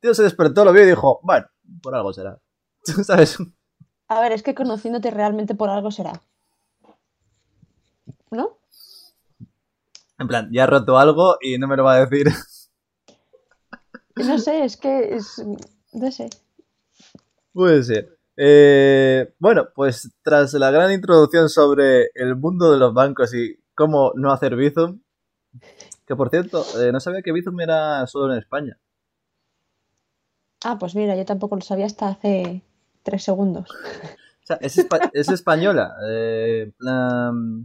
Tío 0.00 0.14
se 0.14 0.22
despertó, 0.22 0.64
lo 0.64 0.72
vio 0.72 0.84
y 0.84 0.86
dijo, 0.86 1.18
bueno, 1.24 1.46
por 1.82 1.94
algo 1.94 2.12
será. 2.12 2.38
¿Sabes? 3.04 3.38
A 4.06 4.20
ver, 4.20 4.32
es 4.32 4.42
que 4.42 4.54
conociéndote 4.54 5.10
realmente 5.10 5.54
por 5.54 5.70
algo 5.70 5.90
será. 5.90 6.22
¿No? 8.30 8.58
En 10.18 10.26
plan, 10.26 10.48
ya 10.52 10.64
ha 10.64 10.66
roto 10.66 10.98
algo 10.98 11.36
y 11.40 11.58
no 11.58 11.68
me 11.68 11.76
lo 11.76 11.84
va 11.84 11.94
a 11.94 12.06
decir. 12.06 12.28
No 14.16 14.38
sé, 14.38 14.64
es 14.64 14.76
que 14.76 15.14
es. 15.14 15.44
No 15.92 16.10
sé. 16.10 16.28
Puede 17.52 17.84
ser. 17.84 18.18
Eh, 18.36 19.32
bueno, 19.38 19.68
pues 19.74 20.10
tras 20.22 20.52
la 20.54 20.70
gran 20.70 20.92
introducción 20.92 21.48
sobre 21.48 22.10
el 22.14 22.36
mundo 22.36 22.72
de 22.72 22.78
los 22.78 22.94
bancos 22.94 23.34
y 23.34 23.58
cómo 23.74 24.12
no 24.14 24.32
hacer 24.32 24.56
Bizum, 24.56 25.00
que 26.06 26.16
por 26.16 26.30
cierto, 26.30 26.64
eh, 26.80 26.92
no 26.92 27.00
sabía 27.00 27.22
que 27.22 27.32
Bizum 27.32 27.60
era 27.60 28.06
solo 28.06 28.32
en 28.32 28.38
España. 28.38 28.78
Ah, 30.64 30.78
pues 30.78 30.94
mira, 30.94 31.16
yo 31.16 31.24
tampoco 31.24 31.56
lo 31.56 31.62
sabía 31.62 31.86
hasta 31.86 32.08
hace 32.08 32.62
tres 33.02 33.22
segundos 33.22 33.68
sea, 34.48 34.58
es, 34.60 35.28
española. 35.28 35.94
Eh, 36.08 36.72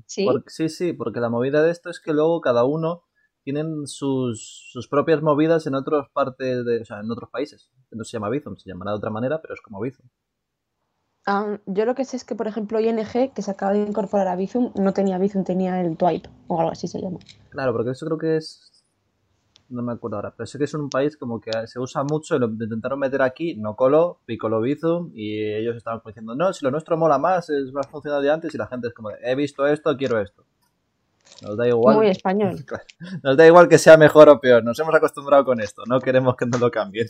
¿Sí? 0.06 0.28
sí, 0.48 0.70
sí, 0.70 0.94
porque 0.94 1.20
la 1.20 1.30
movida 1.30 1.64
de 1.64 1.72
esto 1.72 1.90
es 1.90 2.00
que 2.00 2.14
luego 2.14 2.42
cada 2.42 2.66
uno 2.66 3.04
tienen 3.44 3.88
sus, 3.88 4.70
sus 4.72 4.88
propias 4.88 5.22
movidas 5.22 5.68
en 5.68 5.76
otras 5.76 6.08
partes 6.14 6.66
de, 6.66 6.82
o 6.82 6.86
sea, 6.86 7.00
en 7.00 7.12
otros 7.12 7.30
países. 7.30 7.72
No 7.92 8.04
se 8.04 8.14
llama 8.14 8.30
Bizum, 8.30 8.56
se 8.58 8.70
llamará 8.70 8.92
de 8.92 8.98
otra 8.98 9.12
manera, 9.12 9.42
pero 9.42 9.54
es 9.54 9.62
como 9.62 9.82
Bizum. 9.82 10.08
Ah, 11.26 11.58
yo 11.66 11.86
lo 11.86 11.96
que 11.96 12.04
sé 12.04 12.18
es 12.18 12.26
que, 12.26 12.36
por 12.36 12.48
ejemplo, 12.48 12.80
ING, 12.80 13.34
que 13.34 13.42
se 13.42 13.52
acaba 13.52 13.74
de 13.74 13.80
incorporar 13.80 14.28
a 14.28 14.36
Bizum, 14.36 14.74
no 14.76 14.94
tenía 14.94 15.18
Bizum, 15.18 15.44
tenía 15.44 15.80
el 15.80 15.96
Twipe 15.96 16.30
o 16.48 16.60
algo 16.60 16.72
así 16.72 16.88
se 16.88 17.02
llama. 17.02 17.20
Claro, 17.50 17.74
porque 17.74 17.92
eso 17.92 18.06
creo 18.06 18.18
que 18.18 18.38
es. 18.38 18.73
No 19.74 19.82
me 19.82 19.94
acuerdo 19.94 20.18
ahora, 20.18 20.34
pero 20.36 20.46
sé 20.46 20.58
que 20.58 20.66
es 20.66 20.74
un 20.76 20.90
país 20.90 21.18
como 21.18 21.42
que 21.42 21.52
se 21.66 21.80
usa 21.80 22.04
mucho 22.04 22.36
y 22.36 22.40
lo 22.40 22.46
intentaron 22.46 23.00
meter 23.00 23.24
aquí, 23.24 23.56
no 23.56 23.76
coló, 23.76 24.20
picoló 24.26 24.62
Bizum 24.62 25.12
y 25.16 25.44
ellos 25.44 25.76
estaban 25.76 26.00
diciendo, 26.06 26.36
no, 26.36 26.54
si 26.54 26.64
lo 26.64 26.70
nuestro 26.70 26.96
mola 26.96 27.18
más, 27.18 27.50
es 27.50 27.74
más 27.74 27.88
funcional 27.88 28.22
de 28.22 28.32
antes 28.32 28.54
y 28.54 28.58
la 28.58 28.68
gente 28.68 28.90
es 28.90 28.94
como, 28.94 29.10
he 29.10 29.36
visto 29.36 29.66
esto, 29.66 29.98
quiero 29.98 30.22
esto. 30.22 30.46
Nos 31.42 31.58
da 31.58 31.68
igual. 31.68 31.96
Muy 31.96 32.10
español. 32.10 32.64
Nos 33.24 33.36
da 33.36 33.48
igual 33.48 33.68
que 33.68 33.80
sea 33.80 33.98
mejor 33.98 34.30
o 34.30 34.40
peor, 34.40 34.64
nos 34.64 34.80
hemos 34.80 34.94
acostumbrado 34.94 35.44
con 35.44 35.60
esto, 35.60 35.82
no 35.88 36.00
queremos 36.00 36.36
que 36.36 36.46
nos 36.46 36.62
lo 36.62 36.70
cambien. 36.70 37.08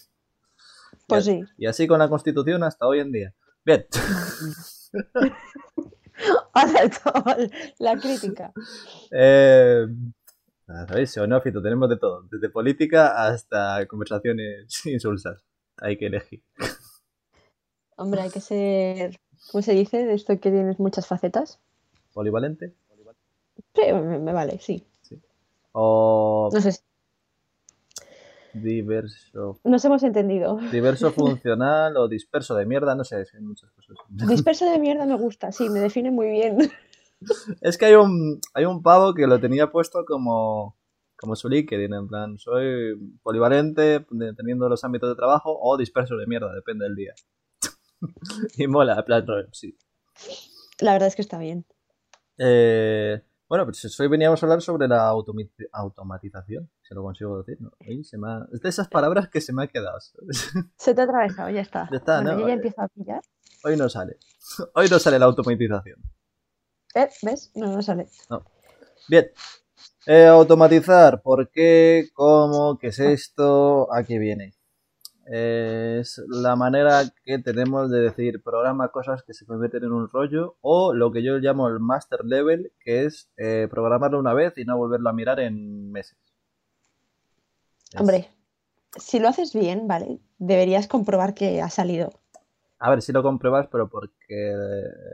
Pues 1.08 1.26
sí. 1.26 1.44
Y 1.58 1.66
así 1.66 1.86
con 1.86 2.00
la 2.00 2.08
Constitución 2.08 2.64
hasta 2.64 2.88
hoy 2.88 3.00
en 3.00 3.12
día. 3.12 3.34
Bien. 3.66 3.86
la 7.80 7.98
crítica. 7.98 8.54
Eh, 9.12 9.86
¿Sabéis? 10.66 11.12
Xenófito, 11.12 11.62
tenemos 11.62 11.90
de 11.90 11.98
todo. 11.98 12.24
Desde 12.32 12.50
política 12.50 13.26
hasta 13.28 13.86
conversaciones 13.88 14.68
insulsas. 14.86 15.44
Hay 15.78 15.98
que 15.98 16.08
elegir. 16.08 16.44
Hombre, 17.98 18.22
hay 18.22 18.30
que 18.30 18.40
ser. 18.40 19.20
¿Cómo 19.52 19.62
se 19.62 19.74
dice? 19.74 20.06
De 20.06 20.14
esto 20.14 20.40
que 20.40 20.52
tienes 20.52 20.80
muchas 20.80 21.08
facetas. 21.08 21.60
¿Polivalente? 22.14 22.74
Sí, 23.76 23.82
me, 23.92 24.20
me 24.20 24.34
vale, 24.34 24.60
sí. 24.60 24.86
sí. 25.02 25.22
O. 25.74 26.50
No 26.54 26.62
sé. 26.62 26.72
Si... 26.72 26.82
Diverso. 28.54 29.60
Nos 29.64 29.84
hemos 29.84 30.04
entendido. 30.04 30.58
Diverso 30.72 31.12
funcional 31.14 31.98
o 31.98 32.08
disperso 32.08 32.56
de 32.56 32.66
mierda, 32.66 32.96
no 32.96 33.04
sé, 33.04 33.16
hay 33.34 33.42
muchas 33.42 33.72
cosas. 33.72 33.98
Disperso 34.10 34.70
de 34.70 34.80
mierda 34.80 35.06
me 35.06 35.16
gusta, 35.16 35.52
sí, 35.52 35.70
me 35.70 35.80
define 35.80 36.12
muy 36.12 36.30
bien. 36.30 36.58
Es 37.62 37.78
que 37.78 37.86
hay 37.86 37.96
un, 37.96 38.40
hay 38.54 38.66
un 38.66 38.82
pavo 38.82 39.14
que 39.14 39.28
lo 39.28 39.40
tenía 39.40 39.72
puesto 39.72 40.06
como, 40.06 40.78
como 41.16 41.36
su 41.36 41.50
LinkedIn, 41.50 41.94
en 41.94 42.08
plan, 42.08 42.38
soy 42.38 42.96
polivalente, 43.22 44.06
teniendo 44.38 44.70
los 44.70 44.84
ámbitos 44.84 45.10
de 45.10 45.16
trabajo, 45.16 45.58
o 45.62 45.78
disperso 45.78 46.18
de 46.18 46.28
mierda, 46.28 46.54
depende 46.54 46.86
del 46.86 46.96
día. 46.96 47.14
y 48.58 48.68
mola, 48.68 48.98
en 48.98 49.06
plan, 49.06 49.26
sí. 49.52 49.78
La 50.80 50.94
verdad 50.94 51.08
es 51.08 51.16
que 51.16 51.22
está 51.22 51.38
bien. 51.38 51.66
Eh, 52.38 53.22
bueno, 53.54 53.66
pues 53.66 54.00
hoy 54.00 54.08
veníamos 54.08 54.42
a 54.42 54.46
hablar 54.48 54.62
sobre 54.62 54.88
la 54.88 55.10
automatización, 55.10 56.70
si 56.82 56.96
lo 56.96 57.04
consigo 57.04 57.44
decir. 57.44 57.62
¿no? 57.62 57.72
Se 58.04 58.18
me 58.18 58.32
ha... 58.32 58.48
Es 58.52 58.62
de 58.62 58.70
esas 58.70 58.88
palabras 58.88 59.30
que 59.30 59.42
se 59.42 59.54
me 59.54 59.64
ha 59.64 59.68
quedado. 59.68 60.00
¿sabes? 60.00 60.52
Se 60.78 60.96
te 60.96 61.02
ha 61.02 61.04
atravesado, 61.04 61.50
ya 61.52 61.62
está. 61.62 61.88
Ya 61.92 61.98
está, 61.98 62.16
bueno, 62.22 62.34
¿no? 62.34 62.40
yo 62.40 62.48
ya 62.48 62.54
empiezo 62.54 62.82
a 62.82 62.88
pillar. 62.88 63.22
Hoy 63.64 63.78
no 63.78 63.88
sale. 63.90 64.18
Hoy 64.74 64.88
no 64.90 64.98
sale 64.98 65.20
la 65.20 65.26
automatización. 65.26 66.02
¿Eh? 66.96 67.10
¿Ves? 67.22 67.52
No, 67.56 67.68
no 67.68 67.82
sale. 67.82 68.08
No. 68.30 68.44
Bien. 69.08 69.32
Eh, 70.06 70.26
automatizar. 70.26 71.22
¿Por 71.22 71.50
qué? 71.50 72.10
¿Cómo? 72.14 72.78
¿Qué 72.78 72.88
es 72.88 73.00
esto? 73.00 73.92
¿A 73.94 74.04
qué 74.04 74.20
viene? 74.20 74.54
es 75.26 76.22
la 76.28 76.56
manera 76.56 77.04
que 77.24 77.40
tenemos 77.40 77.90
de 77.90 78.02
decir 78.02 78.44
programa 78.44 78.90
cosas 78.90 79.24
que 79.24 79.34
se 79.34 79.46
convierten 79.46 79.84
en 79.84 79.94
un 79.94 80.10
rollo 80.10 80.58
o 80.62 80.94
lo 80.94 81.12
que 81.12 81.24
yo 81.24 81.38
llamo 81.38 81.70
el 81.70 81.80
master 81.80 82.26
level 82.26 82.74
que 82.80 83.06
es 83.06 83.30
eh, 83.38 83.68
programarlo 83.70 84.20
una 84.20 84.34
vez 84.34 84.58
y 84.58 84.66
no 84.66 84.78
volverlo 84.78 85.10
a 85.10 85.14
mirar 85.14 85.40
en 85.40 85.92
meses 85.92 86.18
es... 87.94 88.02
hombre 88.02 88.30
si 88.98 89.20
lo 89.20 89.30
haces 89.30 89.54
bien 89.54 89.88
vale 89.88 90.20
deberías 90.40 90.88
comprobar 90.88 91.34
que 91.34 91.62
ha 91.62 91.70
salido 91.70 92.12
a 92.84 92.90
ver 92.90 93.02
si 93.02 93.14
lo 93.14 93.24
compruebas 93.24 93.68
pero 93.72 93.88
porque 93.88 94.54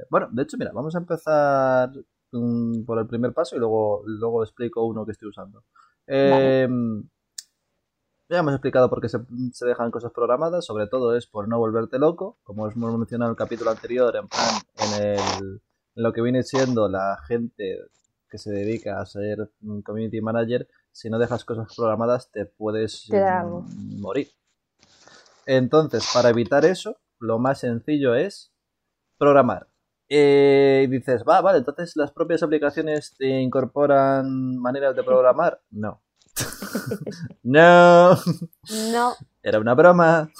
bueno 0.09 0.27
de 0.31 0.41
hecho 0.43 0.57
mira 0.57 0.71
vamos 0.73 0.95
a 0.95 0.97
empezar 0.97 1.91
um, 2.31 2.83
por 2.83 2.97
el 2.97 3.05
primer 3.05 3.31
paso 3.31 3.55
y 3.55 3.59
luego 3.59 4.01
luego 4.05 4.43
explico 4.43 4.85
uno 4.85 5.05
que 5.05 5.11
estoy 5.11 5.29
usando 5.29 5.63
vale. 6.07 6.63
eh, 6.63 6.69
ya 8.27 8.39
hemos 8.39 8.53
explicado 8.53 8.89
por 8.89 9.01
qué 9.01 9.09
se, 9.09 9.19
se, 9.53 9.65
dejan 9.65 9.89
cosas 9.89 10.11
programadas, 10.11 10.63
sobre 10.63 10.85
todo 10.85 11.15
es 11.15 11.25
por 11.25 11.47
no 11.47 11.57
volverte 11.57 11.97
loco, 11.97 12.37
como 12.43 12.69
hemos 12.69 12.97
mencionado 12.99 13.31
en 13.31 13.33
el 13.33 13.37
capítulo 13.37 13.71
anterior, 13.71 14.15
en 14.15 14.27
plan, 14.27 14.53
en, 14.77 15.03
el, 15.03 15.61
en 15.95 16.03
lo 16.03 16.13
que 16.13 16.21
viene 16.21 16.43
siendo 16.43 16.87
la 16.87 17.17
gente 17.27 17.79
que 18.29 18.37
se 18.37 18.51
dedica 18.51 19.01
a 19.01 19.05
ser 19.07 19.49
un 19.63 19.81
community 19.81 20.21
manager, 20.21 20.67
si 20.91 21.09
no 21.09 21.17
dejas 21.17 21.43
cosas 21.43 21.73
programadas 21.75 22.29
te 22.29 22.45
puedes 22.45 23.07
te 23.09 23.19
mm, 23.19 23.99
morir. 23.99 24.29
Entonces, 25.47 26.07
para 26.13 26.29
evitar 26.29 26.65
eso, 26.65 26.97
lo 27.19 27.39
más 27.39 27.59
sencillo 27.59 28.15
es 28.15 28.51
programar. 29.17 29.67
Eh, 30.07 30.85
y 30.85 30.87
dices, 30.87 31.23
va, 31.27 31.41
vale, 31.41 31.59
entonces 31.59 31.95
las 31.95 32.11
propias 32.11 32.41
aplicaciones 32.41 33.15
te 33.17 33.41
incorporan 33.41 34.57
maneras 34.57 34.95
de 34.95 35.03
programar. 35.03 35.61
No, 35.69 36.01
no. 37.43 38.17
No. 38.91 39.15
Era 39.43 39.59
una 39.59 39.73
broma. 39.73 40.31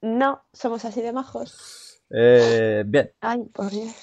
No, 0.00 0.42
somos 0.52 0.84
así 0.84 1.00
de 1.00 1.12
majos. 1.12 2.00
Eh, 2.10 2.84
bien. 2.86 3.12
Ay, 3.20 3.44
por 3.52 3.70
Dios. 3.70 3.94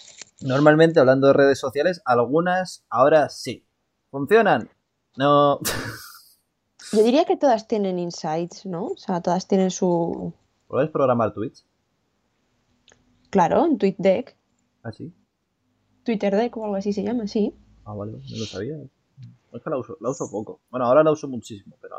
Normalmente, 0.42 1.00
hablando 1.00 1.28
de 1.28 1.34
redes 1.34 1.60
sociales, 1.60 2.02
algunas 2.06 2.86
ahora 2.90 3.30
sí. 3.30 3.66
¿Funcionan? 4.12 4.70
No. 5.16 5.60
Yo 6.92 7.04
diría 7.04 7.26
que 7.26 7.38
todas 7.38 7.68
tienen 7.68 7.98
insights, 7.98 8.66
¿no? 8.66 8.88
O 8.88 8.98
sea, 8.98 9.22
todas 9.22 9.48
tienen 9.48 9.72
su. 9.72 10.34
¿Puedes 10.68 10.90
programar 10.92 11.34
tweets? 11.34 11.66
Claro, 13.34 13.66
en 13.66 13.80
TweetDeck. 13.80 14.36
¿Ah, 14.84 14.92
sí? 14.92 15.12
Twitter 16.04 16.36
Deck 16.36 16.56
o 16.56 16.66
algo 16.66 16.76
así 16.76 16.94
se 16.94 17.02
llama, 17.02 17.26
sí. 17.26 17.52
Ah, 17.84 17.96
vale, 17.96 18.12
no 18.12 18.38
lo 18.38 18.46
sabía. 18.46 18.78
Es 18.78 19.64
que 19.64 19.70
la 19.72 19.78
uso, 19.78 19.98
la 20.02 20.12
uso 20.12 20.30
poco. 20.30 20.60
Bueno, 20.70 20.86
ahora 20.86 21.04
la 21.04 21.12
uso 21.12 21.28
muchísimo, 21.28 21.76
pero, 21.82 21.96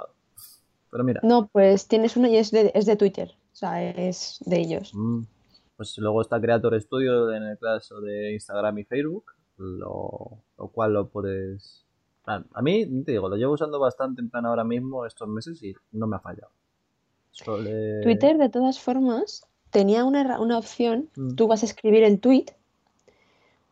pero 0.93 1.03
mira. 1.03 1.21
No, 1.25 1.49
pues 1.49 1.89
tienes 1.89 2.17
una 2.17 2.29
y 2.29 2.37
es 2.37 2.53
de, 2.53 2.71
es 2.73 2.87
de 2.87 2.95
Twitter. 2.95 3.33
O 3.53 3.57
sea, 3.57 3.83
es 3.83 4.39
de 4.47 4.61
ellos. 4.61 4.93
Mm, 4.95 5.23
pues 5.77 5.99
luego 5.99 6.23
está 6.23 6.41
Creator 6.41 6.81
Studio 6.81 7.33
en 7.33 7.43
el 7.43 7.59
caso 7.59 8.01
de 8.01 8.35
Instagram 8.35 8.79
y 8.79 8.85
Facebook, 8.85 9.33
lo, 9.57 10.39
lo 10.57 10.69
cual 10.69 10.93
lo 10.93 11.09
puedes... 11.09 11.85
A 12.27 12.63
mí, 12.63 12.87
te 13.03 13.11
digo, 13.11 13.29
lo 13.29 13.37
llevo 13.37 13.55
usando 13.55 13.81
bastante 13.81 14.21
en 14.21 14.31
plan 14.31 14.47
ahora 14.47 14.63
mismo 14.63 15.05
estos 15.05 15.27
meses 15.27 15.61
y 15.65 15.75
no 15.91 16.07
me 16.07 16.15
ha 16.15 16.21
fallado. 16.21 16.53
Twitter, 18.03 18.39
de 18.39 18.49
todas 18.49 18.79
formas, 18.79 19.47
tenía 19.75 20.05
una, 20.05 20.39
una 20.39 20.57
opción. 20.57 21.11
Mm. 21.17 21.35
Tú 21.35 21.49
vas 21.49 21.65
a 21.65 21.67
escribir 21.67 22.05
el 22.05 22.21
tweet, 22.21 22.47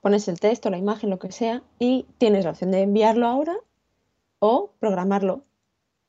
pones 0.01 0.27
el 0.27 0.41
texto, 0.41 0.69
la 0.69 0.77
imagen, 0.77 1.11
lo 1.11 1.21
que 1.21 1.31
sea, 1.31 1.63
y 1.79 2.07
tienes 2.19 2.45
la 2.45 2.51
opción 2.51 2.73
de 2.73 2.81
enviarlo 2.83 3.29
ahora 3.29 3.55
o 4.41 4.73
programarlo 4.81 5.45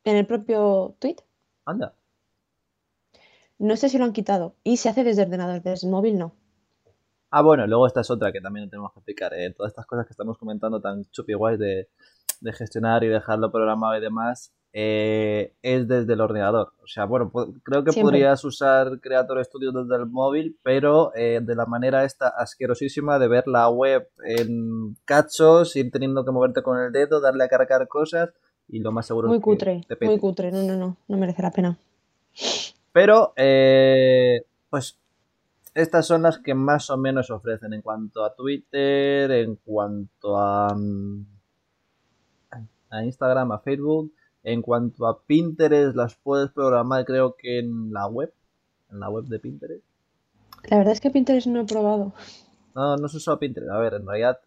en 0.03 0.15
el 0.17 0.25
propio 0.25 0.95
tweet. 0.97 1.17
Anda. 1.65 1.93
No 3.59 3.77
sé 3.77 3.87
si 3.87 3.99
lo 3.99 4.05
han 4.05 4.13
quitado. 4.13 4.55
Y 4.63 4.77
se 4.77 4.89
hace 4.89 5.03
desde 5.03 5.21
ordenador, 5.21 5.61
desde 5.61 5.87
móvil 5.87 6.17
no. 6.17 6.33
Ah, 7.29 7.43
bueno, 7.43 7.67
luego 7.67 7.85
esta 7.85 8.01
es 8.01 8.09
otra 8.09 8.31
que 8.31 8.41
también 8.41 8.67
tenemos 8.71 8.91
que 8.93 8.99
explicar. 8.99 9.31
¿eh? 9.35 9.53
Todas 9.55 9.73
estas 9.73 9.85
cosas 9.85 10.07
que 10.07 10.13
estamos 10.13 10.39
comentando 10.39 10.81
tan 10.81 11.05
chupi 11.11 11.35
guays 11.35 11.59
de, 11.59 11.87
de, 12.41 12.53
gestionar 12.53 13.03
y 13.03 13.09
dejarlo 13.09 13.51
programado 13.51 13.95
y 13.95 14.01
demás, 14.01 14.53
eh, 14.75 15.53
es 15.61 15.87
desde 15.87 16.13
el 16.13 16.21
ordenador. 16.21 16.73
O 16.83 16.87
sea, 16.87 17.05
bueno, 17.05 17.31
creo 17.63 17.83
que 17.83 17.91
Siempre. 17.91 18.11
podrías 18.11 18.43
usar 18.43 18.99
Creator 18.99 19.45
Studio 19.45 19.71
desde 19.71 19.95
el 19.95 20.07
móvil, 20.07 20.57
pero 20.63 21.11
eh, 21.15 21.39
de 21.41 21.55
la 21.55 21.67
manera 21.67 22.03
esta 22.03 22.29
asquerosísima 22.29 23.19
de 23.19 23.27
ver 23.27 23.47
la 23.47 23.69
web 23.69 24.09
en 24.25 24.97
cachos, 25.05 25.75
ir 25.75 25.91
teniendo 25.91 26.25
que 26.25 26.31
moverte 26.31 26.63
con 26.63 26.79
el 26.79 26.91
dedo, 26.91 27.21
darle 27.21 27.43
a 27.43 27.49
cargar 27.49 27.87
cosas 27.87 28.31
y 28.67 28.79
lo 28.79 28.91
más 28.91 29.05
seguro 29.05 29.27
muy 29.27 29.37
es 29.37 29.41
que 29.41 29.43
cutre, 29.43 29.81
te 29.87 29.95
pete. 29.95 30.05
muy 30.05 30.19
cutre. 30.19 30.51
No, 30.51 30.63
no, 30.63 30.75
no, 30.75 30.97
no 31.07 31.17
merece 31.17 31.43
la 31.43 31.51
pena. 31.51 31.77
Pero, 32.91 33.33
eh, 33.35 34.43
pues, 34.69 34.97
estas 35.75 36.07
son 36.07 36.23
las 36.23 36.39
que 36.39 36.55
más 36.55 36.89
o 36.89 36.97
menos 36.97 37.29
ofrecen 37.29 37.73
en 37.73 37.81
cuanto 37.81 38.23
a 38.23 38.33
Twitter, 38.33 39.29
en 39.31 39.55
cuanto 39.57 40.37
a, 40.37 40.73
mm, 40.75 41.25
a 42.89 43.03
Instagram, 43.03 43.51
a 43.51 43.59
Facebook. 43.59 44.11
En 44.43 44.61
cuanto 44.61 45.07
a 45.07 45.21
Pinterest, 45.21 45.95
las 45.95 46.15
puedes 46.15 46.51
programar 46.51 47.05
creo 47.05 47.35
que 47.37 47.59
en 47.59 47.93
la 47.93 48.07
web, 48.07 48.33
en 48.91 48.99
la 48.99 49.09
web 49.09 49.25
de 49.25 49.39
Pinterest. 49.39 49.83
La 50.65 50.77
verdad 50.77 50.93
es 50.93 51.01
que 51.01 51.11
Pinterest 51.11 51.47
no 51.47 51.61
he 51.61 51.65
probado. 51.65 52.13
No, 52.75 52.97
no 52.97 53.07
se 53.07 53.17
usa 53.17 53.39
Pinterest. 53.39 53.71
A 53.71 53.77
ver, 53.77 53.93
en 53.95 54.05
realidad... 54.05 54.39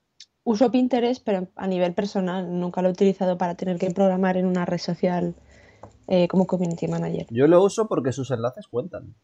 Uso 0.45 0.71
Pinterest, 0.71 1.23
pero 1.25 1.49
a 1.57 1.67
nivel 1.67 1.95
personal. 1.95 2.59
Nunca 2.59 2.83
lo 2.83 2.88
he 2.88 2.93
utilizado 2.93 3.37
para 3.37 3.55
tener 3.57 3.79
que 3.79 3.91
programar 3.91 4.37
en 4.37 4.47
una 4.47 4.65
red 4.65 4.79
social 4.79 5.35
eh, 6.07 6.29
como 6.29 6.47
community 6.47 6.87
manager. 6.87 7.26
Yo 7.31 7.47
lo 7.49 7.62
uso 7.62 7.88
porque 7.88 8.12
sus 8.12 8.31
enlaces 8.31 8.69
cuentan. 8.69 9.15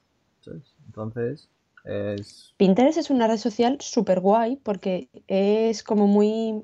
¿sabes? 0.40 0.74
Entonces, 0.86 1.48
es... 1.84 2.54
Pinterest 2.56 2.98
es 2.98 3.10
una 3.10 3.26
red 3.26 3.38
social 3.38 3.78
súper 3.80 4.20
guay 4.20 4.56
porque 4.56 5.08
es 5.26 5.82
como 5.82 6.06
muy 6.06 6.62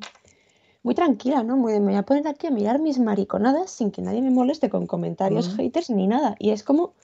muy 0.82 0.94
tranquila, 0.94 1.42
¿no? 1.42 1.56
Muy 1.56 1.72
de, 1.72 1.80
me 1.80 1.86
voy 1.92 1.96
a 1.96 2.02
poner 2.04 2.26
aquí 2.28 2.46
a 2.46 2.50
mirar 2.50 2.78
mis 2.78 2.98
mariconadas 2.98 3.70
sin 3.70 3.90
que 3.90 4.02
nadie 4.02 4.22
me 4.22 4.30
moleste 4.30 4.70
con 4.70 4.86
comentarios 4.86 5.54
haters 5.56 5.90
ni 5.90 6.06
nada. 6.06 6.34
Y 6.38 6.50
es 6.50 6.62
como, 6.62 6.94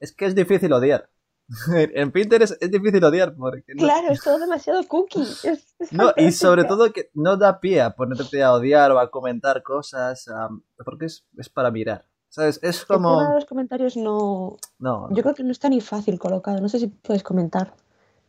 Es 0.00 0.12
que 0.12 0.26
es 0.26 0.34
difícil 0.34 0.72
odiar. 0.72 1.08
en 1.74 2.12
Pinterest 2.12 2.54
es 2.62 2.70
difícil 2.70 3.02
odiar 3.04 3.34
porque... 3.34 3.74
no- 3.74 3.82
Claro, 3.82 4.12
es 4.12 4.22
todo 4.22 4.38
demasiado 4.38 4.86
cookie. 4.86 5.20
es- 5.44 5.44
es 5.78 5.92
No, 5.92 6.12
y 6.16 6.32
sobre 6.32 6.64
todo 6.64 6.92
que 6.92 7.10
no 7.14 7.36
da 7.36 7.60
pie 7.60 7.80
a 7.82 7.94
ponerte 7.94 8.42
a 8.42 8.52
odiar 8.54 8.92
o 8.92 8.98
a 8.98 9.10
comentar 9.10 9.62
cosas, 9.62 10.28
am, 10.28 10.62
porque 10.84 11.06
es, 11.06 11.24
es 11.36 11.48
para 11.48 11.70
mirar. 11.70 12.06
¿Sabes? 12.28 12.58
Es 12.62 12.80
El 12.82 12.86
tema 12.86 12.96
de 12.96 13.02
como... 13.26 13.34
los 13.34 13.44
comentarios 13.44 13.94
no. 13.96 14.56
No, 14.78 15.08
Yo 15.10 15.22
creo 15.22 15.34
que 15.34 15.44
no 15.44 15.50
está 15.52 15.68
ni 15.68 15.82
fácil 15.82 16.18
colocado. 16.18 16.60
No 16.62 16.68
sé 16.70 16.78
si 16.78 16.86
puedes 16.86 17.22
comentar. 17.22 17.74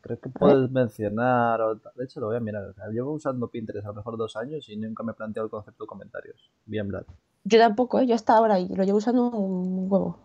Creo 0.04 0.20
que 0.20 0.30
puedes 0.30 0.70
mencionar 0.70 1.60
o. 1.62 1.76
De 1.76 2.04
hecho, 2.04 2.20
lo 2.20 2.28
voy 2.28 2.36
a 2.36 2.40
mirar. 2.40 2.64
O 2.66 2.74
sea, 2.74 2.88
llevo 2.90 3.14
usando 3.14 3.48
Pinterest 3.48 3.86
a 3.86 3.90
lo 3.90 3.96
mejor 3.96 4.18
dos 4.18 4.36
años 4.36 4.70
y 4.70 4.76
nunca 4.78 5.02
me 5.02 5.14
he 5.14 5.16
planteado 5.16 5.46
el 5.46 5.50
concepto 5.52 5.86
de 5.86 5.88
comentarios. 5.88 6.52
Bien, 6.66 6.88
Vlad. 6.88 7.06
Yo 7.46 7.58
tampoco, 7.60 8.00
¿eh? 8.00 8.06
Yo 8.06 8.14
hasta 8.14 8.36
ahora 8.38 8.60
y 8.60 8.68
lo 8.68 8.84
llevo 8.84 9.00
usando 9.00 9.30
un 9.32 9.88
huevo. 9.92 10.20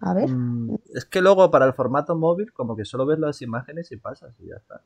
A 0.00 0.14
ver. 0.14 0.28
Mm, 0.30 0.78
es 0.94 1.04
que 1.04 1.20
luego 1.20 1.48
para 1.50 1.66
el 1.66 1.74
formato 1.74 2.16
móvil 2.16 2.52
como 2.52 2.74
que 2.74 2.84
solo 2.84 3.06
ves 3.06 3.18
las 3.20 3.40
imágenes 3.42 3.92
y 3.92 3.96
pasas 3.98 4.34
y 4.40 4.48
ya 4.48 4.56
está. 4.56 4.82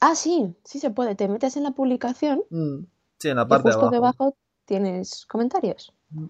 Ah, 0.00 0.14
sí, 0.16 0.56
sí 0.64 0.80
se 0.80 0.90
puede. 0.90 1.14
Te 1.14 1.28
metes 1.28 1.56
en 1.56 1.62
la 1.62 1.70
publicación 1.70 2.42
Mm, 2.50 2.84
Sí, 3.18 3.28
en 3.28 3.36
la 3.36 3.42
y 3.44 3.46
parte 3.46 3.68
de 3.68 3.72
justo 3.74 3.86
abajo. 3.86 3.90
debajo 3.94 4.36
tienes 4.64 5.24
comentarios. 5.26 5.94
Mm. 6.10 6.26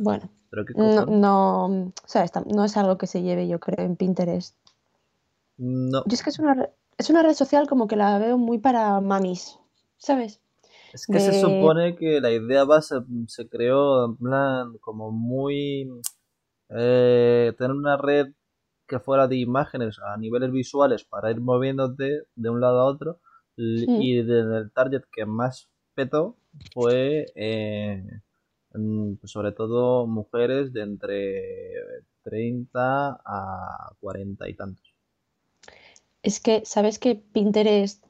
Bueno, 0.00 0.30
Pero 0.52 0.64
qué 0.64 0.74
no, 0.76 1.06
no, 1.06 1.66
o 1.66 1.92
sea, 2.06 2.22
está- 2.24 2.44
no 2.46 2.64
es 2.64 2.76
algo 2.76 2.96
que 2.98 3.08
se 3.08 3.22
lleve, 3.22 3.48
yo 3.48 3.58
creo, 3.58 3.84
en 3.84 3.96
Pinterest. 3.96 4.54
No, 5.58 6.02
Yo 6.06 6.14
es 6.14 6.22
que 6.22 6.30
es 6.30 6.38
una, 6.38 6.68
es 6.98 7.10
una 7.10 7.22
red 7.22 7.34
social 7.34 7.68
como 7.68 7.86
que 7.88 7.96
la 7.96 8.18
veo 8.18 8.38
muy 8.38 8.58
para 8.58 9.00
mamis, 9.00 9.58
¿sabes? 9.98 10.40
es 10.92 11.06
que 11.06 11.20
se 11.20 11.40
supone 11.40 11.96
que 11.96 12.20
la 12.20 12.30
idea 12.30 12.64
base 12.64 12.96
se 13.26 13.48
creó 13.48 14.06
en 14.06 14.16
plan 14.16 14.78
como 14.80 15.10
muy... 15.10 15.90
eh, 16.70 17.52
tener 17.58 17.72
una 17.72 17.96
red 17.96 18.28
que 18.86 19.00
fuera 19.00 19.28
de 19.28 19.36
imágenes 19.36 19.98
a 20.04 20.16
niveles 20.18 20.52
visuales 20.52 21.04
para 21.04 21.30
ir 21.30 21.40
moviéndote 21.40 22.24
de 22.34 22.50
un 22.50 22.60
lado 22.60 22.80
a 22.80 22.84
otro 22.86 23.20
Sí. 23.56 23.84
y 23.88 24.22
de- 24.22 24.40
el 24.58 24.72
target 24.72 25.02
que 25.12 25.26
más 25.26 25.68
petó 25.94 26.36
fue 26.74 27.26
eh, 27.36 28.02
mm, 28.02 28.22
pues 28.72 29.30
sobre 29.30 29.52
todo 29.52 30.06
mujeres 30.06 30.72
de 30.72 30.82
entre 30.82 31.42
30 32.22 33.20
a 33.24 33.92
40 34.00 34.48
y 34.48 34.54
tantos. 34.54 34.94
Es 36.22 36.40
que, 36.40 36.62
¿sabes 36.64 36.98
que 36.98 37.16
Pinterest 37.16 38.04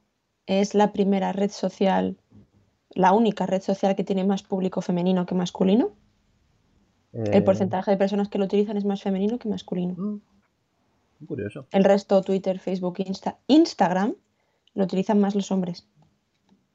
es 0.47 0.75
la 0.75 0.92
primera 0.92 1.33
red 1.33 1.50
social, 1.50 2.16
la 2.90 3.12
única 3.12 3.47
red 3.47 3.62
social 3.62 3.97
que 3.97 4.04
tiene 4.04 4.25
más 4.25 4.42
público 4.42 4.83
femenino 4.83 5.25
que 5.26 5.35
masculino? 5.35 5.92
El 7.12 7.25
Eh, 7.35 7.42
porcentaje 7.42 7.90
de 7.90 7.97
personas 7.97 8.28
que 8.28 8.38
lo 8.38 8.45
utilizan 8.45 8.76
es 8.76 8.85
más 8.85 9.02
femenino 9.02 9.38
que 9.38 9.49
masculino. 9.49 9.95
mm, 9.95 11.26
curioso. 11.26 11.66
El 11.73 11.85
resto, 11.85 12.21
Twitter, 12.23 12.59
Facebook, 12.59 12.97
Insta, 12.99 13.38
Instagram, 13.47 14.14
lo 14.75 14.85
utilizan 14.85 15.21
más 15.21 15.35
los 15.35 15.50
hombres. 15.50 15.87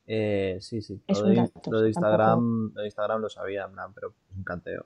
Eh, 0.08 0.58
sí, 0.62 0.82
sí. 0.82 1.02
Es 1.06 1.20
Lo 1.20 1.28
de, 1.28 1.36
dato, 1.36 1.72
lo 1.72 1.88
Instagram, 1.88 2.72
lo 2.74 2.82
de 2.82 2.88
Instagram 2.88 3.22
lo 3.22 3.30
sabía, 3.30 3.70
pero 3.94 4.10
es 4.10 4.38
un 4.38 4.44
canteo. 4.44 4.86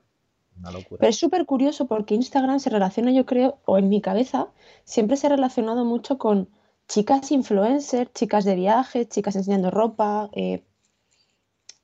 Una 0.60 0.72
locura. 0.72 1.00
Pero 1.00 1.10
es 1.10 1.18
súper 1.18 1.46
curioso 1.46 1.86
porque 1.88 2.16
Instagram 2.16 2.60
se 2.60 2.70
relaciona, 2.70 3.12
yo 3.12 3.26
creo, 3.26 3.60
o 3.66 3.78
en 3.78 3.88
mi 3.88 4.02
cabeza, 4.02 4.48
siempre 4.84 5.16
se 5.16 5.28
ha 5.28 5.30
relacionado 5.30 5.86
mucho 5.86 6.18
con 6.18 6.50
chicas 6.88 7.32
influencers, 7.32 8.12
chicas 8.14 8.44
de 8.44 8.56
viaje, 8.56 9.08
chicas 9.08 9.36
enseñando 9.36 9.72
ropa, 9.72 10.30
eh, 10.34 10.64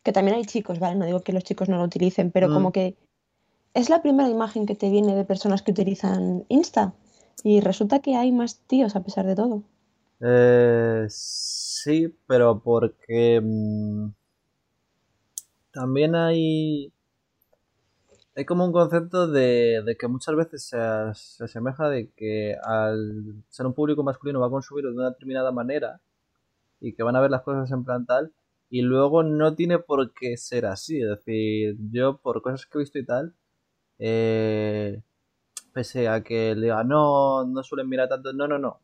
que 0.04 0.12
también 0.12 0.36
hay 0.38 0.46
chicos, 0.46 0.80
¿vale? 0.80 0.96
No 0.96 1.06
digo 1.06 1.22
que 1.22 1.32
los 1.32 1.44
chicos 1.44 1.70
no 1.70 1.78
lo 1.78 1.84
utilicen, 1.84 2.32
pero 2.32 2.50
Mm. 2.50 2.54
como 2.54 2.72
que 2.72 2.98
es 3.74 3.90
la 3.90 4.02
primera 4.02 4.30
imagen 4.30 4.66
que 4.66 4.76
te 4.76 4.90
viene 4.90 5.16
de 5.16 5.24
personas 5.24 5.62
que 5.62 5.72
utilizan 5.72 6.44
Insta. 6.50 6.94
Y 7.44 7.62
resulta 7.62 8.00
que 8.00 8.16
hay 8.16 8.32
más 8.32 8.58
tíos 8.68 8.96
a 8.96 9.04
pesar 9.04 9.26
de 9.28 9.36
todo. 9.36 9.62
Eh, 10.22 11.06
sí, 11.10 11.67
pero 12.28 12.60
porque 12.60 13.40
mm, 13.42 14.10
también 15.72 16.16
hay, 16.16 16.92
hay 18.36 18.46
como 18.46 18.66
un 18.66 18.72
concepto 18.72 19.28
de, 19.28 19.96
que 20.00 20.08
muchas 20.08 20.36
veces 20.36 20.64
se, 20.68 20.78
se 21.14 21.44
asemeja 21.46 21.90
de 21.90 22.12
que 22.12 22.56
al 22.64 23.44
ser 23.50 23.66
un 23.66 23.74
público 23.74 24.04
masculino 24.04 24.40
va 24.40 24.48
a 24.48 24.50
consumir 24.50 24.86
de 24.86 24.92
una 24.92 25.10
determinada 25.12 25.52
manera 25.52 26.02
y 26.80 26.94
que 26.94 27.04
van 27.04 27.16
a 27.16 27.22
ver 27.22 27.32
las 27.32 27.42
cosas 27.44 27.72
en 27.72 27.84
plan 27.84 28.06
tal 28.06 28.34
y 28.70 28.82
luego 28.82 29.24
no 29.24 29.56
tiene 29.56 29.80
por 29.80 30.14
qué 30.14 30.38
ser 30.38 30.66
así. 30.66 31.02
Es 31.02 31.10
decir, 31.10 31.78
yo 31.92 32.18
por 32.18 32.42
cosas 32.42 32.66
que 32.66 32.78
he 32.78 32.82
visto 32.82 33.00
y 33.00 33.06
tal, 33.06 33.34
eh, 34.00 35.02
pese 35.74 36.08
a 36.10 36.24
que 36.24 36.56
le 36.56 36.64
diga 36.64 36.84
no, 36.84 37.46
no 37.46 37.64
suelen 37.64 37.90
mirar 37.90 38.10
tanto, 38.10 38.34
no, 38.34 38.48
no, 38.48 38.60
no. 38.60 38.82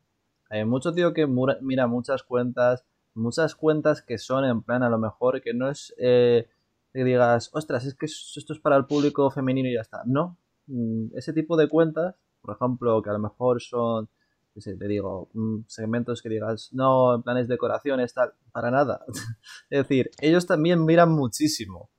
Hay 0.49 0.65
mucho 0.65 0.93
tío 0.93 1.13
que 1.13 1.27
mira 1.27 1.87
muchas 1.87 2.23
cuentas, 2.23 2.85
muchas 3.15 3.55
cuentas 3.55 4.01
que 4.01 4.17
son 4.17 4.45
en 4.45 4.61
plan 4.61 4.83
a 4.83 4.89
lo 4.89 4.97
mejor 4.97 5.41
que 5.41 5.53
no 5.53 5.69
es 5.69 5.93
eh, 5.97 6.47
que 6.91 7.03
digas, 7.03 7.49
ostras, 7.53 7.85
es 7.85 7.95
que 7.95 8.05
es- 8.05 8.33
esto 8.35 8.53
es 8.53 8.59
para 8.59 8.75
el 8.77 8.85
público 8.85 9.29
femenino 9.31 9.67
y 9.69 9.75
ya 9.75 9.81
está. 9.81 10.03
No, 10.05 10.37
Mm, 10.65 11.07
ese 11.17 11.33
tipo 11.33 11.57
de 11.57 11.67
cuentas, 11.67 12.15
por 12.41 12.55
ejemplo, 12.55 13.01
que 13.01 13.09
a 13.09 13.13
lo 13.13 13.19
mejor 13.19 13.61
son, 13.61 14.07
qué 14.53 14.61
sé, 14.61 14.77
te 14.77 14.87
digo, 14.87 15.27
mm, 15.33 15.63
segmentos 15.67 16.21
que 16.21 16.29
digas, 16.29 16.69
no, 16.71 17.15
en 17.15 17.21
planes 17.21 17.49
decoraciones, 17.49 18.13
tal, 18.13 18.31
para 18.53 18.71
nada. 18.71 19.03
Es 19.69 19.79
decir, 19.79 20.09
ellos 20.21 20.45
también 20.47 20.85
miran 20.85 21.11
muchísimo. 21.11 21.89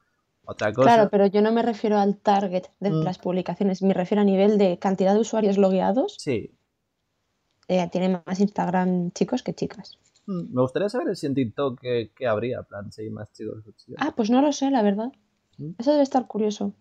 Otra 0.46 0.72
cosa, 0.72 0.94
Claro, 0.94 1.11
pero 1.11 1.27
yo 1.27 1.42
no 1.42 1.53
me 1.53 1.61
refiero 1.62 1.98
al 1.98 2.16
target 2.16 2.64
de 2.81 2.90
Mm. 2.90 3.03
las 3.03 3.18
publicaciones, 3.18 3.83
me 3.83 3.92
refiero 3.92 4.22
a 4.22 4.24
nivel 4.24 4.57
de 4.57 4.79
cantidad 4.79 5.12
de 5.12 5.20
usuarios 5.20 5.59
logueados. 5.59 6.16
sí. 6.18 6.50
eh, 7.68 7.87
tienen 7.90 8.22
más 8.27 8.40
Instagram 8.40 9.11
chicos 9.12 9.42
que 9.42 9.53
chicas. 9.55 9.98
Me 10.26 10.60
gustaría 10.62 10.88
saber 10.88 11.14
si 11.16 11.26
en 11.26 11.34
TikTok 11.34 11.80
qué, 11.80 12.12
qué 12.16 12.26
habría, 12.26 12.62
plan, 12.62 12.90
si 12.90 13.02
hay 13.02 13.10
más 13.10 13.30
chicos. 13.32 13.62
Ah, 13.98 14.14
pues 14.16 14.30
no 14.30 14.40
lo 14.40 14.52
sé, 14.52 14.70
la 14.70 14.82
verdad. 14.82 15.12
¿Mm? 15.58 15.72
Eso 15.78 15.90
debe 15.92 16.02
estar 16.02 16.26
curioso. 16.26 16.74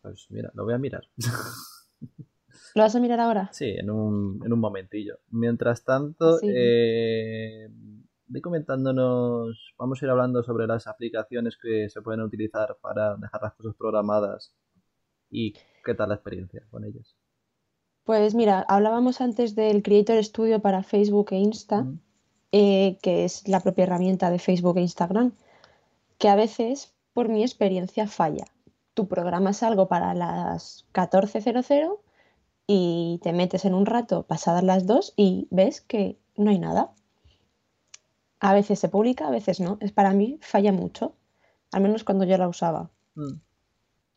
Pues 0.00 0.26
mira, 0.30 0.50
lo 0.54 0.64
voy 0.64 0.74
a 0.74 0.78
mirar. 0.78 1.08
¿Lo 2.74 2.82
vas 2.82 2.94
a 2.94 3.00
mirar 3.00 3.18
ahora? 3.20 3.50
Sí, 3.52 3.66
en 3.66 3.90
un, 3.90 4.40
en 4.44 4.52
un 4.52 4.60
momentillo. 4.60 5.18
Mientras 5.30 5.84
tanto, 5.84 6.38
Sí. 6.38 6.46
eh, 6.54 7.68
ve 8.28 8.40
comentándonos, 8.40 9.74
vamos 9.76 10.00
a 10.00 10.04
ir 10.04 10.10
hablando 10.10 10.42
sobre 10.44 10.66
las 10.66 10.86
aplicaciones 10.86 11.56
que 11.60 11.88
se 11.88 12.00
pueden 12.00 12.20
utilizar 12.20 12.78
para 12.80 13.16
dejar 13.16 13.42
las 13.42 13.54
cosas 13.54 13.74
programadas 13.76 14.54
y 15.30 15.52
qué 15.84 15.94
tal 15.94 16.10
la 16.10 16.14
experiencia 16.14 16.62
con 16.70 16.84
ellas. 16.84 17.16
Pues 18.08 18.34
mira, 18.34 18.64
hablábamos 18.68 19.20
antes 19.20 19.54
del 19.54 19.82
Creator 19.82 20.24
Studio 20.24 20.62
para 20.62 20.82
Facebook 20.82 21.28
e 21.32 21.36
Insta, 21.36 21.82
Mm. 21.82 22.00
eh, 22.52 22.98
que 23.02 23.26
es 23.26 23.46
la 23.46 23.60
propia 23.60 23.82
herramienta 23.84 24.30
de 24.30 24.38
Facebook 24.38 24.78
e 24.78 24.80
Instagram, 24.80 25.32
que 26.16 26.30
a 26.30 26.34
veces, 26.34 26.94
por 27.12 27.28
mi 27.28 27.42
experiencia, 27.42 28.06
falla. 28.06 28.46
Tú 28.94 29.08
programas 29.08 29.62
algo 29.62 29.88
para 29.88 30.14
las 30.14 30.86
14.00 30.92 32.00
y 32.66 33.20
te 33.22 33.34
metes 33.34 33.66
en 33.66 33.74
un 33.74 33.84
rato 33.84 34.22
pasadas 34.22 34.64
las 34.64 34.86
2 34.86 35.12
y 35.14 35.46
ves 35.50 35.82
que 35.82 36.16
no 36.34 36.48
hay 36.50 36.58
nada. 36.58 36.92
A 38.40 38.54
veces 38.54 38.78
se 38.78 38.88
publica, 38.88 39.26
a 39.28 39.30
veces 39.30 39.60
no. 39.60 39.76
Es 39.82 39.92
para 39.92 40.14
mí 40.14 40.38
falla 40.40 40.72
mucho, 40.72 41.12
al 41.72 41.82
menos 41.82 42.04
cuando 42.04 42.24
yo 42.24 42.38
la 42.38 42.48
usaba. 42.48 42.88
Mm. 43.16 43.34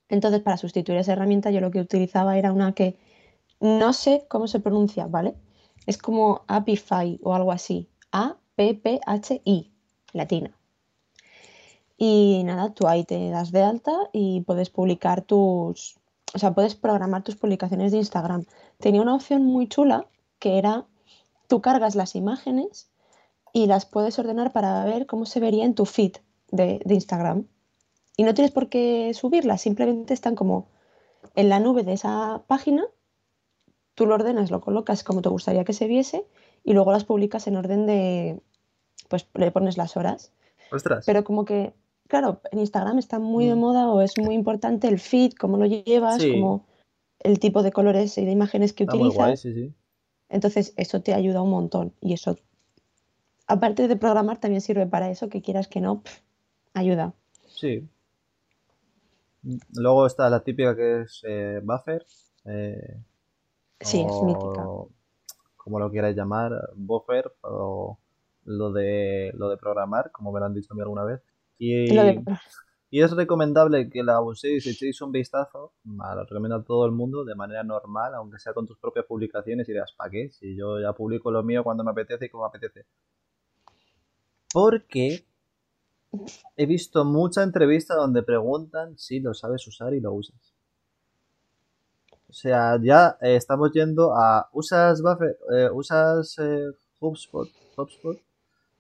Entonces, 0.08 0.40
para 0.40 0.56
sustituir 0.56 0.98
esa 0.98 1.12
herramienta, 1.12 1.52
yo 1.52 1.60
lo 1.60 1.72
que 1.72 1.82
utilizaba 1.82 2.38
era 2.38 2.54
una 2.54 2.72
que 2.72 2.96
no 3.62 3.94
sé 3.94 4.26
cómo 4.28 4.48
se 4.48 4.60
pronuncia, 4.60 5.08
¿vale? 5.08 5.36
Es 5.86 5.98
como 5.98 6.42
Apify 6.48 7.20
o 7.24 7.34
algo 7.34 7.52
así. 7.52 7.88
A-P-P-H-I, 8.12 9.72
latina. 10.14 10.58
Y 11.98 12.42
nada, 12.44 12.74
tú 12.74 12.88
ahí 12.88 13.04
te 13.04 13.30
das 13.30 13.52
de 13.52 13.62
alta 13.62 13.92
y 14.12 14.42
puedes 14.42 14.72
publicar 14.72 15.22
tus, 15.22 16.00
o 16.34 16.40
sea, 16.40 16.54
puedes 16.56 16.74
programar 16.74 17.24
tus 17.24 17.36
publicaciones 17.36 17.92
de 17.92 18.00
Instagram. 18.00 18.46
Tenía 18.80 19.04
una 19.04 19.14
opción 19.14 19.46
muy 19.46 19.68
chula 19.68 20.08
que 20.40 20.58
era, 20.58 20.88
tú 21.48 21.62
cargas 21.62 21.94
las 21.94 22.16
imágenes 22.16 22.90
y 23.54 23.68
las 23.68 23.86
puedes 23.86 24.18
ordenar 24.18 24.52
para 24.52 24.84
ver 24.86 25.06
cómo 25.06 25.28
se 25.28 25.40
vería 25.40 25.64
en 25.64 25.76
tu 25.76 25.86
feed 25.86 26.14
de, 26.50 26.82
de 26.84 26.94
Instagram. 26.96 27.46
Y 28.18 28.24
no 28.24 28.34
tienes 28.34 28.52
por 28.52 28.70
qué 28.70 29.14
subirlas, 29.14 29.62
simplemente 29.62 30.16
están 30.16 30.36
como 30.36 30.70
en 31.36 31.50
la 31.50 31.60
nube 31.60 31.84
de 31.84 31.94
esa 31.94 32.42
página, 32.48 32.86
tú 33.96 34.06
lo 34.06 34.16
ordenas, 34.16 34.52
lo 34.52 34.62
colocas 34.62 35.04
como 35.04 35.22
te 35.22 35.30
gustaría 35.30 35.64
que 35.64 35.74
se 35.74 35.88
viese 35.88 36.26
y 36.64 36.74
luego 36.74 36.92
las 36.92 37.04
publicas 37.06 37.48
en 37.48 37.56
orden 37.58 37.86
de, 37.86 38.40
pues 39.10 39.28
le 39.34 39.52
pones 39.52 39.78
las 39.78 39.98
horas. 39.98 40.32
Ostras. 40.72 41.06
Pero 41.06 41.24
como 41.24 41.44
que, 41.46 41.74
claro, 42.08 42.42
en 42.52 42.60
Instagram 42.60 42.98
está 43.00 43.20
muy 43.20 43.46
de 43.48 43.56
Mm. 43.56 43.60
moda 43.60 43.90
o 43.90 44.02
es 44.02 44.18
muy 44.18 44.36
importante 44.36 44.88
el 44.88 45.00
feed, 45.00 45.34
cómo 45.34 45.58
lo 45.58 45.66
llevas, 45.66 46.22
Sí. 46.22 46.32
como 46.32 46.66
el 47.20 47.40
tipo 47.40 47.62
de 47.64 47.72
colores 47.72 48.18
y 48.18 48.26
de 48.26 48.32
imágenes 48.32 48.74
que 48.74 48.84
Está 48.84 48.96
muy 48.96 49.10
guay, 49.10 49.34
utilizas. 49.34 49.40
sí, 49.42 49.54
sí. 49.54 49.74
Entonces, 50.30 50.74
eso 50.78 51.02
te 51.02 51.14
ayuda 51.14 51.42
un 51.42 51.50
montón. 51.52 51.94
Y 52.00 52.14
eso, 52.14 52.38
aparte 53.48 53.88
de 53.90 53.96
programar, 53.98 54.40
también 54.40 54.62
sirve 54.62 54.86
para 54.88 55.10
eso, 55.12 55.28
que 55.30 55.42
quieras 55.42 55.68
que 55.68 55.82
no, 55.82 56.04
ayuda. 56.74 57.14
Sí. 57.48 57.86
Luego 59.74 60.06
está 60.06 60.30
la 60.30 60.44
típica 60.44 60.76
que 60.76 61.02
es 61.02 61.22
eh, 61.28 61.60
Buffer. 61.64 62.06
eh, 62.46 62.98
Sí, 63.84 64.02
es 64.08 64.22
mítica. 64.22 64.68
como 65.58 65.80
lo 65.80 65.92
quieras 65.92 66.16
llamar, 66.16 66.52
Buffer 66.76 67.32
o 67.42 67.98
lo 68.46 68.72
de, 68.72 69.32
lo 69.36 69.50
de 69.50 69.58
programar, 69.58 70.12
como 70.12 70.32
me 70.32 70.40
lo 70.40 70.46
han 70.48 70.54
dicho 70.54 70.74
a 70.74 70.76
mí 70.76 70.82
alguna 70.82 71.04
vez. 71.04 71.22
Y, 71.60 71.94
Lo 71.94 72.04
de- 72.04 72.24
y 72.90 73.02
es 73.02 73.12
recomendable 73.12 73.90
que 73.90 74.04
la 74.04 74.22
uséis 74.22 74.66
y 74.66 74.72
echéis 74.72 75.02
un 75.02 75.12
vistazo. 75.12 75.74
Lo 75.86 76.24
recomiendo 76.24 76.58
a 76.58 76.64
todo 76.64 76.86
el 76.86 76.92
mundo 76.92 77.24
de 77.26 77.36
manera 77.36 77.64
normal, 77.64 78.16
aunque 78.16 78.40
sea 78.40 78.54
con 78.54 78.68
tus 78.68 78.78
propias 78.80 79.06
publicaciones 79.06 79.70
y 79.70 79.74
dirás, 79.74 79.94
¿para 79.98 80.10
qué? 80.12 80.30
Si 80.32 80.56
yo 80.58 80.80
ya 80.80 80.94
publico 80.94 81.32
lo 81.32 81.44
mío 81.44 81.64
cuando 81.64 81.84
me 81.84 81.92
apetece 81.92 82.26
y 82.26 82.30
como 82.30 82.44
me 82.46 82.50
apetece. 82.50 82.86
Porque 84.54 85.26
he 86.56 86.66
visto 86.66 87.04
mucha 87.04 87.44
entrevista 87.44 87.96
donde 87.96 88.24
preguntan 88.24 88.98
si 88.98 89.20
lo 89.20 89.34
sabes 89.34 89.68
usar 89.68 89.94
y 89.94 90.00
lo 90.00 90.14
usas. 90.14 90.51
O 92.32 92.34
sea, 92.34 92.80
ya 92.82 93.18
eh, 93.22 93.36
estamos 93.36 93.74
yendo 93.74 94.16
a. 94.16 94.48
¿Usas 94.54 95.02
Buffer? 95.02 95.38
Eh, 95.54 95.70
¿Usas 95.74 96.38
eh, 96.40 96.72
HubSpot? 97.02 97.50
HubSpot? 97.76 98.18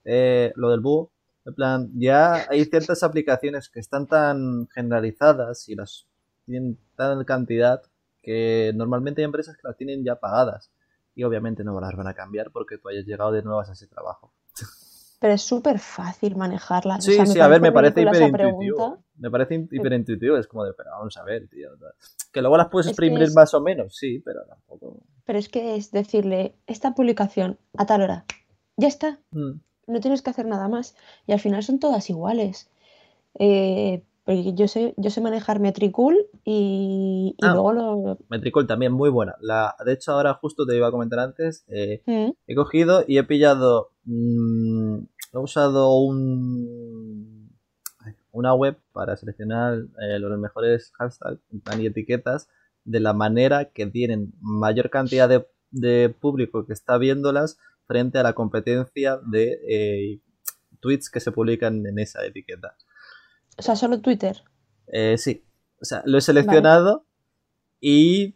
Eh, 0.06 0.54
lo 0.56 0.70
del 0.70 0.80
búho. 0.80 1.12
En 1.46 1.54
plan, 1.54 1.92
ya 1.96 2.48
hay 2.50 2.64
ciertas 2.64 3.04
aplicaciones 3.04 3.68
que 3.70 3.82
están 3.82 4.08
tan 4.08 4.70
generalizadas 4.70 5.68
y 5.68 5.76
las 5.76 6.08
tienen 6.46 6.78
tal 6.96 7.26
cantidad 7.26 7.82
que 8.22 8.72
normalmente 8.74 9.22
hay 9.22 9.26
empresas 9.26 9.58
que 9.58 9.68
las 9.68 9.76
tienen 9.76 10.06
ya 10.06 10.16
pagadas. 10.16 10.72
Y 11.14 11.24
obviamente 11.26 11.66
no 11.66 11.78
las 11.82 11.94
van 11.98 12.08
a 12.08 12.14
cambiar 12.14 12.52
porque 12.52 12.78
tú 12.78 12.88
hayas 12.88 13.06
llegado 13.06 13.34
de 13.34 13.44
nuevas 13.44 13.70
a 13.70 13.74
ese 13.74 13.88
trabajo. 13.88 14.32
Pero 15.22 15.34
es 15.36 15.44
súper 15.44 15.78
fácil 15.78 16.36
manejarlas. 16.36 17.06
Sí, 17.06 17.16
sí, 17.28 17.40
a 17.40 17.48
ver, 17.48 17.62
me 17.62 17.72
parece 17.72 18.02
hiperintuitivo. 18.02 18.98
Me 19.20 19.30
parece 19.30 19.54
in- 19.54 19.70
hiperintuitivo. 19.72 20.36
Es 20.36 20.48
como 20.48 20.64
de, 20.66 20.74
pero 20.74 20.90
vamos 20.98 21.16
a 21.16 21.24
ver, 21.24 21.48
tío. 21.48 21.70
Que 22.34 22.42
luego 22.42 22.58
las 22.58 22.70
puedes 22.70 22.88
Es 22.88 22.94
exprimir 22.94 23.22
es- 23.22 23.36
más 23.36 23.54
o 23.54 23.62
menos, 23.62 23.96
sí, 23.96 24.18
pero 24.26 24.44
tampoco. 24.48 24.98
Pero 25.24 25.38
es 25.38 25.48
que 25.48 25.76
es 25.76 25.92
decirle, 25.92 26.56
esta 26.66 26.96
publicación 26.96 27.60
a 27.78 27.86
tal 27.86 28.02
hora, 28.02 28.26
ya 28.78 28.88
está, 28.88 29.20
Mm. 29.30 29.60
no 29.86 30.00
tienes 30.00 30.24
que 30.24 30.32
hacer 30.32 30.48
nada 30.48 30.68
más. 30.68 30.96
Y 31.28 31.34
al 31.34 31.40
final 31.40 31.62
son 31.62 31.78
todas 31.80 32.10
iguales. 32.10 32.72
Eh, 33.38 34.04
yo 34.56 34.68
sé, 34.68 34.96
yo 34.98 35.10
sé 35.12 35.22
manejar 35.22 35.60
Metricool 35.60 36.18
y, 36.44 37.36
y 37.38 37.46
Ah. 37.46 37.54
luego 37.54 37.74
lo... 37.74 38.18
Metricool 38.30 38.66
también 38.66 38.92
muy 38.92 39.12
buena. 39.12 39.36
La, 39.40 39.76
de 39.86 39.94
hecho, 39.94 40.14
ahora 40.14 40.34
justo 40.34 40.66
te 40.66 40.76
iba 40.76 40.88
a 40.88 40.92
comentar 40.92 41.20
antes. 41.20 41.64
eh, 41.68 42.02
Mm, 42.08 42.32
he 42.48 42.56
cogido 42.56 43.04
y 43.08 43.20
he 43.20 43.24
pillado. 43.24 43.91
Mm, 44.06 44.98
he 45.34 45.38
usado 45.38 45.94
un. 45.96 47.42
Una 48.34 48.54
web 48.54 48.78
para 48.94 49.18
seleccionar 49.18 49.78
eh, 50.02 50.18
los 50.18 50.40
mejores 50.40 50.92
hashtags 50.98 51.42
y 51.78 51.86
etiquetas 51.86 52.48
de 52.86 53.02
la 53.02 53.12
manera 53.12 53.66
que 53.66 53.86
tienen 53.88 54.34
mayor 54.40 54.90
cantidad 54.90 55.28
de, 55.28 55.46
de 55.70 56.10
público 56.10 56.66
que 56.66 56.72
está 56.72 56.98
viéndolas 56.98 57.58
frente 57.88 58.20
a 58.20 58.24
la 58.24 58.34
competencia 58.34 59.18
de 59.18 59.60
eh, 59.68 60.22
tweets 60.80 61.10
que 61.10 61.20
se 61.20 61.34
publican 61.34 61.86
en 61.86 62.00
esa 62.00 62.26
etiqueta. 62.26 62.76
O 63.58 63.62
sea, 63.62 63.76
solo 63.76 64.00
Twitter. 64.00 64.44
Eh, 64.88 65.18
sí, 65.18 65.44
o 65.82 65.86
sea, 65.86 66.02
lo 66.06 66.18
he 66.18 66.22
seleccionado 66.22 67.06
y 67.80 68.36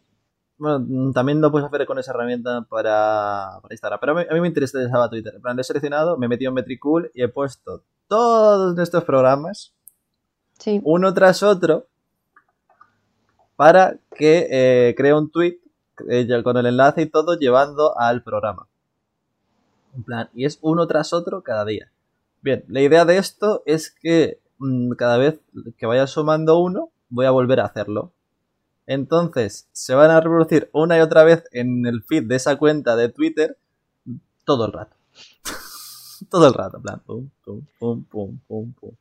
bueno, 0.58 0.80
mm, 0.80 1.14
también 1.14 1.42
lo 1.42 1.52
puedes 1.52 1.68
hacer 1.68 1.86
con 1.86 2.00
esa 2.00 2.12
herramienta 2.12 2.62
para, 2.70 3.60
para 3.62 3.74
Instagram. 3.74 4.00
Pero 4.00 4.12
a 4.12 4.16
mí, 4.16 4.26
a 4.30 4.34
mí 4.34 4.42
me 4.42 4.48
interesaba 4.48 5.10
Twitter. 5.10 5.36
En 5.36 5.42
plan, 5.42 5.56
lo 5.56 5.62
he 5.62 5.66
seleccionado, 5.66 6.18
me 6.18 6.26
he 6.26 6.30
metido 6.30 6.50
en 6.50 6.56
Metricool 6.56 7.12
y 7.14 7.24
he 7.24 7.28
puesto 7.28 7.84
todos 8.08 8.76
nuestros 8.76 9.04
programas, 9.04 9.74
Sí. 10.58 10.80
uno 10.86 11.14
tras 11.14 11.44
otro, 11.44 11.88
para 13.56 13.98
que 14.16 14.48
eh, 14.50 14.96
cree 14.96 15.14
un 15.14 15.30
tweet 15.30 15.60
eh, 16.10 16.28
con 16.44 16.58
el 16.58 16.66
enlace 16.66 17.04
y 17.04 17.06
todo 17.08 17.38
llevando 17.38 17.98
al 17.98 18.24
programa. 18.24 18.68
En 19.96 20.04
plan, 20.04 20.30
y 20.34 20.46
es 20.46 20.60
uno 20.62 20.88
tras 20.88 21.14
otro 21.14 21.42
cada 21.42 21.64
día. 21.66 21.92
Bien, 22.42 22.64
la 22.68 22.82
idea 22.82 23.06
de 23.06 23.18
esto 23.18 23.64
es 23.66 23.92
que 23.92 24.40
mm, 24.60 24.92
cada 24.92 25.18
vez 25.18 25.40
que 25.78 25.86
vaya 25.86 26.06
sumando 26.06 26.60
uno, 26.60 26.90
voy 27.10 27.26
a 27.26 27.32
volver 27.32 27.60
a 27.60 27.66
hacerlo. 27.66 28.12
Entonces, 28.88 29.68
se 29.72 29.96
van 29.96 30.12
a 30.12 30.22
reproducir 30.22 30.70
una 30.74 30.98
y 30.98 31.02
otra 31.02 31.24
vez 31.24 31.44
en 31.52 31.86
el 31.86 32.04
feed 32.04 32.24
de 32.24 32.36
esa 32.36 32.58
cuenta 32.58 32.96
de 32.96 33.10
Twitter 33.10 33.58
todo 34.44 34.66
el 34.66 34.74
rato. 34.74 34.96
todo 36.30 36.48
el 36.48 36.54
rato, 36.54 36.78
en 36.78 36.84
plan, 36.84 37.00
pum, 37.06 37.30
pum, 37.44 37.66
pum, 37.80 38.04
pum, 38.06 38.40
pum, 38.48 38.74
pum. 38.74 38.92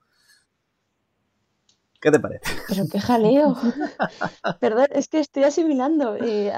¿Qué 2.00 2.10
te 2.10 2.20
parece? 2.20 2.44
Pero 2.68 2.84
qué 2.90 3.00
jaleo. 3.00 3.56
Perdón, 4.60 4.88
es 4.90 5.08
que 5.08 5.20
estoy 5.20 5.44
asimilando. 5.44 6.16
eh, 6.16 6.52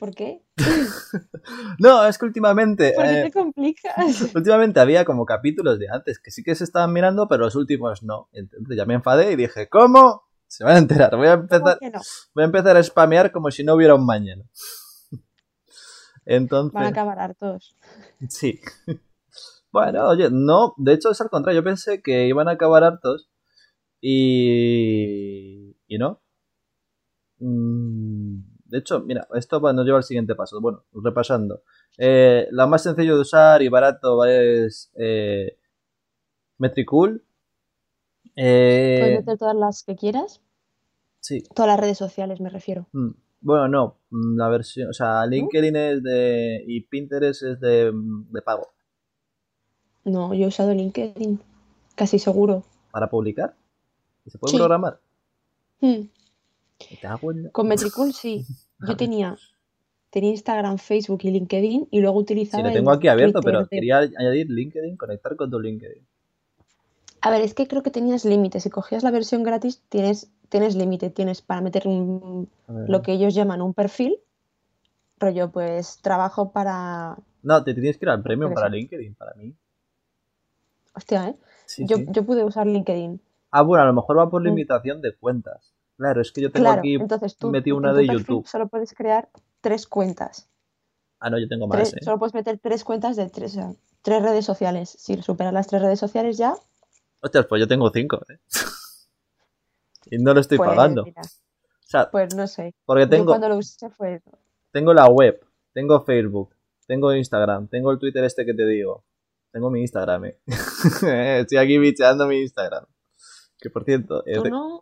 ¿Por 0.00 0.14
qué? 0.14 0.42
No, 1.78 2.04
es 2.06 2.16
que 2.18 2.24
últimamente, 2.26 2.92
¿Por 2.94 3.04
qué 3.04 3.20
eh, 3.20 3.22
te 3.24 3.30
complicas? 3.32 3.94
últimamente 4.34 4.80
había 4.80 5.04
como 5.04 5.24
capítulos 5.26 5.78
de 5.78 5.88
antes 5.90 6.18
que 6.18 6.30
sí 6.30 6.42
que 6.42 6.54
se 6.54 6.64
estaban 6.64 6.92
mirando, 6.92 7.28
pero 7.28 7.44
los 7.44 7.54
últimos 7.54 8.02
no. 8.02 8.28
Entonces 8.32 8.76
ya 8.76 8.84
me 8.86 8.94
enfadé 8.94 9.32
y 9.32 9.36
dije, 9.36 9.68
¿cómo? 9.68 10.22
Se 10.46 10.64
van 10.64 10.76
a 10.76 10.78
enterar. 10.78 11.16
Voy 11.16 11.28
a 11.28 11.32
¿Cómo 11.36 11.42
empezar, 11.42 11.78
no? 11.92 12.00
voy 12.34 12.42
a 12.42 12.46
empezar 12.46 12.76
a 12.76 12.82
spamear 12.82 13.30
como 13.30 13.50
si 13.50 13.62
no 13.62 13.74
hubiera 13.74 13.94
un 13.94 14.04
mañana. 14.06 14.44
Entonces, 16.24 16.72
Van 16.74 16.84
a 16.84 16.88
acabar 16.88 17.18
hartos. 17.18 17.76
sí. 18.28 18.60
Bueno, 19.72 20.08
oye, 20.08 20.28
no, 20.32 20.74
de 20.78 20.94
hecho 20.94 21.10
es 21.12 21.20
al 21.20 21.30
contrario. 21.30 21.60
Yo 21.60 21.64
pensé 21.64 22.02
que 22.02 22.26
iban 22.26 22.48
a 22.48 22.52
acabar 22.52 22.84
hartos 22.84 23.30
y. 24.00 25.76
y 25.86 25.98
no. 25.98 26.20
Mm, 27.38 28.40
De 28.70 28.78
hecho, 28.78 29.00
mira, 29.00 29.26
esto 29.34 29.60
nos 29.60 29.84
lleva 29.84 29.98
al 29.98 30.04
siguiente 30.04 30.34
paso. 30.34 30.60
Bueno, 30.60 30.84
repasando. 30.92 31.62
Eh, 31.98 32.46
la 32.52 32.66
más 32.66 32.82
sencillo 32.82 33.16
de 33.16 33.20
usar 33.22 33.62
y 33.62 33.68
barato 33.68 34.24
es 34.24 34.90
eh, 34.94 35.58
Metricool. 36.58 37.24
Eh, 38.36 38.96
Puedes 39.00 39.18
meter 39.20 39.38
todas 39.38 39.56
las 39.56 39.82
que 39.82 39.96
quieras. 39.96 40.40
sí. 41.20 41.42
Todas 41.54 41.68
las 41.68 41.80
redes 41.80 41.98
sociales, 41.98 42.40
me 42.40 42.48
refiero. 42.48 42.86
Mm, 42.92 43.10
Bueno, 43.40 43.68
no. 43.68 43.96
mm, 44.10 44.36
La 44.38 44.48
versión. 44.48 44.90
O 44.90 44.92
sea, 44.92 45.26
LinkedIn 45.26 45.76
es 45.76 46.02
de. 46.02 46.62
y 46.66 46.80
Pinterest 46.82 47.42
es 47.42 47.60
de, 47.60 47.90
de 47.92 48.42
pago. 48.42 48.68
No, 50.04 50.32
yo 50.32 50.44
he 50.44 50.48
usado 50.48 50.72
LinkedIn. 50.72 51.40
Casi 51.94 52.18
seguro. 52.18 52.62
Para 52.90 53.10
publicar. 53.10 53.54
¿Y 54.24 54.30
se 54.30 54.38
puede 54.38 54.52
Sí. 54.52 54.58
programar? 54.58 55.00
Hmm, 55.80 55.86
Me 55.92 55.98
cago 55.98 56.00
en 56.00 56.08
la- 56.08 56.69
Con 57.52 57.68
Metricool 57.68 58.12
sí. 58.12 58.46
Yo 58.88 58.96
tenía, 58.96 59.36
tenía 60.10 60.30
Instagram, 60.30 60.78
Facebook 60.78 61.20
y 61.22 61.30
LinkedIn 61.30 61.88
y 61.90 62.00
luego 62.00 62.18
Sí, 62.18 62.22
utilizaba 62.22 62.68
lo 62.68 62.72
tengo 62.72 62.90
aquí 62.90 63.08
abierto, 63.08 63.40
Twitter 63.40 63.52
pero 63.52 63.62
de- 63.64 63.68
quería 63.68 63.98
añadir 63.98 64.50
LinkedIn, 64.50 64.96
conectar 64.96 65.36
con 65.36 65.50
tu 65.50 65.60
LinkedIn. 65.60 66.02
A 67.22 67.30
ver, 67.30 67.42
es 67.42 67.52
que 67.52 67.66
creo 67.68 67.82
que 67.82 67.90
tenías 67.90 68.24
límites. 68.24 68.62
Si 68.62 68.70
cogías 68.70 69.02
la 69.02 69.10
versión 69.10 69.42
gratis, 69.42 69.82
tienes, 69.90 70.30
tienes 70.48 70.74
límite. 70.74 71.10
Tienes 71.10 71.42
para 71.42 71.60
meter 71.60 71.86
un, 71.86 72.48
lo 72.66 73.02
que 73.02 73.12
ellos 73.12 73.34
llaman 73.34 73.60
un 73.60 73.74
perfil. 73.74 74.16
Rollo, 75.18 75.50
pues 75.50 75.98
trabajo 76.00 76.50
para. 76.50 77.18
No, 77.42 77.62
te 77.62 77.74
tienes 77.74 77.98
que 77.98 78.06
ir 78.06 78.08
al 78.10 78.22
qué 78.22 78.54
para. 78.54 78.68
LinkedIn, 78.70 79.14
para 79.16 79.34
mí. 79.34 79.54
Hostia, 80.94 81.28
¿eh? 81.28 81.36
Sí, 81.66 81.84
yo, 81.86 81.98
sí. 81.98 82.06
yo 82.08 82.24
pude 82.24 82.42
usar 82.42 82.66
LinkedIn. 82.66 83.20
Ah, 83.50 83.60
bueno, 83.62 83.82
a 83.84 83.86
lo 83.86 83.92
mejor 83.92 84.16
va 84.18 84.30
por 84.30 84.40
Mm. 84.40 84.46
limitación 84.46 85.02
de 85.02 85.14
cuentas. 85.14 85.74
Claro, 86.00 86.22
es 86.22 86.32
que 86.32 86.40
yo 86.40 86.50
tengo 86.50 86.64
Claro, 86.64 86.78
aquí 86.78 86.94
entonces 86.94 87.36
tú 87.36 87.50
metí 87.50 87.68
en 87.68 87.76
una 87.76 87.90
tu 87.90 87.96
de 87.98 88.06
YouTube. 88.06 88.46
solo 88.46 88.68
puedes 88.68 88.94
crear 88.94 89.28
tres 89.60 89.86
cuentas. 89.86 90.48
Ah, 91.18 91.28
no, 91.28 91.38
yo 91.38 91.46
tengo 91.46 91.66
más, 91.66 91.76
Tres- 91.76 91.92
¿eh? 91.92 91.98
Solo 92.02 92.18
puedes 92.18 92.32
meter 92.32 92.58
tres 92.58 92.84
cuentas 92.84 93.16
de 93.16 93.28
tres, 93.28 93.52
o 93.52 93.54
sea, 93.56 93.72
tres 94.00 94.22
redes 94.22 94.46
sociales. 94.46 94.88
Si 94.98 95.20
superas 95.20 95.52
las 95.52 95.66
tres 95.66 95.82
redes 95.82 95.98
sociales 96.00 96.38
ya, 96.38 96.54
Hostias, 97.20 97.44
pues 97.46 97.60
yo 97.60 97.68
tengo 97.68 97.90
cinco, 97.90 98.18
¿eh? 98.30 98.38
y 100.10 100.16
no 100.16 100.32
lo 100.32 100.40
estoy 100.40 100.56
pues, 100.56 100.70
pagando. 100.70 101.04
mira, 101.04 101.20
O 101.20 101.86
sea, 101.86 102.10
pues 102.10 102.34
no 102.34 102.46
sé. 102.46 102.74
porque 102.86 103.02
Yo 103.04 103.08
tengo, 103.10 103.26
cuando 103.26 103.50
lo 103.50 103.58
usé 103.58 103.90
fue 103.90 104.22
tengo 104.72 104.94
la 104.94 105.06
web, 105.06 105.38
tengo 105.74 106.00
Facebook, 106.00 106.54
tengo 106.86 107.14
Instagram, 107.14 107.68
tengo 107.68 107.90
el 107.90 107.98
Twitter 107.98 108.24
este 108.24 108.46
que 108.46 108.54
te 108.54 108.66
digo. 108.66 109.04
Tengo 109.52 109.70
mi 109.70 109.80
Instagram, 109.82 110.24
¿eh? 110.24 110.38
Estoy 111.40 111.58
aquí 111.58 111.76
bicheando 111.76 112.26
mi 112.26 112.40
Instagram. 112.40 112.86
Que 113.58 113.68
por 113.68 113.84
cierto, 113.84 114.24
es 114.24 114.38
¿Tú 114.38 114.44
de- 114.44 114.50
no, 114.50 114.80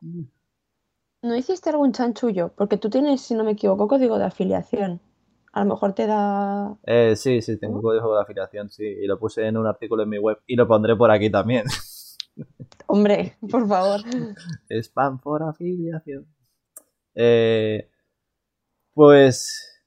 no 1.22 1.36
hiciste 1.36 1.70
algún 1.70 1.92
chanchullo? 1.92 2.52
Porque 2.56 2.76
tú 2.76 2.90
tienes, 2.90 3.20
si 3.20 3.34
no 3.34 3.44
me 3.44 3.52
equivoco, 3.52 3.88
código 3.88 4.18
de 4.18 4.24
afiliación. 4.24 5.00
A 5.52 5.64
lo 5.64 5.70
mejor 5.70 5.94
te 5.94 6.06
da... 6.06 6.76
Eh, 6.84 7.16
sí, 7.16 7.42
sí, 7.42 7.58
tengo 7.58 7.76
¿No? 7.76 7.82
código 7.82 8.14
de 8.14 8.22
afiliación, 8.22 8.68
sí, 8.68 8.84
y 8.84 9.06
lo 9.06 9.18
puse 9.18 9.46
en 9.46 9.56
un 9.56 9.66
artículo 9.66 10.02
en 10.02 10.08
mi 10.10 10.18
web 10.18 10.38
y 10.46 10.56
lo 10.56 10.68
pondré 10.68 10.94
por 10.96 11.10
aquí 11.10 11.30
también. 11.30 11.64
Hombre, 12.86 13.36
por 13.50 13.66
favor. 13.66 14.00
Spam 14.70 15.18
por 15.20 15.42
afiliación. 15.42 16.26
Eh, 17.14 17.90
pues 18.94 19.82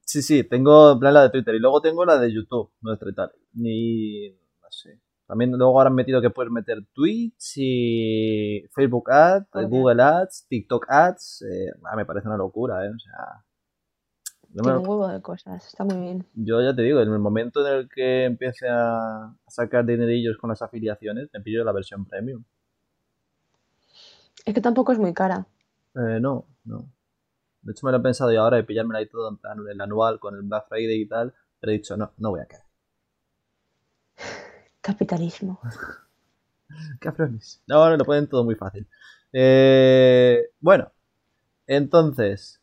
sí, 0.00 0.22
sí, 0.22 0.44
tengo 0.44 0.92
en 0.92 0.98
plan 0.98 1.14
la 1.14 1.22
de 1.22 1.30
Twitter 1.30 1.54
y 1.54 1.58
luego 1.58 1.80
tengo 1.80 2.04
la 2.04 2.18
de 2.18 2.32
YouTube, 2.32 2.70
nuestra 2.80 3.10
y 3.10 3.14
tal. 3.14 3.32
Y 3.54 4.36
no 4.60 4.70
sé. 4.70 5.00
También 5.26 5.50
luego 5.52 5.76
ahora 5.76 5.88
han 5.88 5.94
metido 5.96 6.20
que 6.20 6.30
puedes 6.30 6.52
meter 6.52 6.84
Twitch 6.92 7.54
y 7.56 8.64
Facebook 8.72 9.10
Ads. 9.10 9.48
Google 9.68 10.02
Ads, 10.02 10.46
TikTok 10.48 10.86
Ads. 10.88 11.42
eh, 11.42 11.72
ah, 11.84 11.96
me 11.96 12.04
parece 12.04 12.28
una 12.28 12.36
locura, 12.36 12.84
¿eh? 12.86 12.90
O 12.94 12.98
sea, 12.98 13.44
Tiene 14.52 14.78
un 14.78 14.86
huevo 14.86 15.08
de 15.08 15.20
cosas, 15.20 15.66
está 15.66 15.84
muy 15.84 15.96
bien. 16.00 16.26
yo 16.34 16.62
ya 16.62 16.74
te 16.74 16.82
digo, 16.82 17.00
en 17.00 17.12
el 17.12 17.18
momento 17.18 17.66
en 17.66 17.74
el 17.74 17.88
que 17.88 18.24
empiece 18.24 18.66
a 18.70 19.34
sacar 19.48 19.84
dinerillos 19.84 20.36
con 20.38 20.50
las 20.50 20.62
afiliaciones, 20.62 21.28
me 21.32 21.40
pillo 21.40 21.64
la 21.64 21.72
versión 21.72 22.04
premium. 22.06 22.44
Es 24.44 24.54
que 24.54 24.60
tampoco 24.60 24.92
es 24.92 24.98
muy 24.98 25.12
cara. 25.12 25.44
Eh, 25.96 26.20
no, 26.20 26.46
no. 26.64 26.88
De 27.62 27.72
hecho, 27.72 27.84
me 27.84 27.90
lo 27.90 27.98
he 27.98 28.00
pensado 28.00 28.32
y 28.32 28.36
ahora 28.36 28.58
de 28.58 28.62
pillármela 28.62 29.00
ahí 29.00 29.08
todo 29.08 29.28
en 29.28 29.38
plan 29.38 29.58
el 29.68 29.80
anual 29.80 30.20
con 30.20 30.36
el 30.36 30.42
Black 30.42 30.68
Friday 30.68 31.00
y 31.00 31.08
tal. 31.08 31.34
Pero 31.58 31.72
he 31.72 31.76
dicho, 31.78 31.96
no, 31.96 32.12
no 32.18 32.30
voy 32.30 32.40
a 32.40 32.46
caer. 32.46 32.62
Capitalismo. 34.86 35.60
Cabrones. 37.00 37.62
No, 37.66 37.76
ahora 37.76 37.96
lo 37.96 38.04
ponen 38.04 38.28
todo 38.28 38.44
muy 38.44 38.54
fácil. 38.54 38.86
Eh, 39.32 40.50
bueno, 40.60 40.90
entonces. 41.66 42.60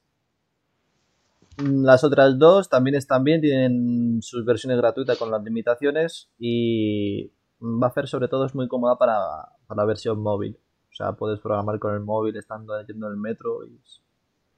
Las 1.57 2.03
otras 2.03 2.39
dos 2.39 2.67
también 2.67 2.95
están 2.95 3.23
bien, 3.23 3.39
tienen 3.39 4.21
sus 4.23 4.43
versiones 4.43 4.77
gratuitas 4.79 5.19
con 5.19 5.29
las 5.29 5.43
limitaciones 5.43 6.31
y 6.39 7.31
Buffer 7.59 8.07
sobre 8.07 8.27
todo 8.27 8.45
es 8.47 8.55
muy 8.55 8.67
cómoda 8.67 8.97
para, 8.97 9.19
para 9.67 9.81
la 9.81 9.85
versión 9.85 10.19
móvil. 10.19 10.57
O 10.91 10.95
sea, 10.95 11.11
puedes 11.13 11.39
programar 11.39 11.77
con 11.77 11.93
el 11.93 11.99
móvil 11.99 12.35
estando 12.37 12.73
yendo 12.87 13.05
en 13.05 13.13
el 13.13 13.19
metro 13.19 13.63
y 13.67 13.75
es, 13.85 14.01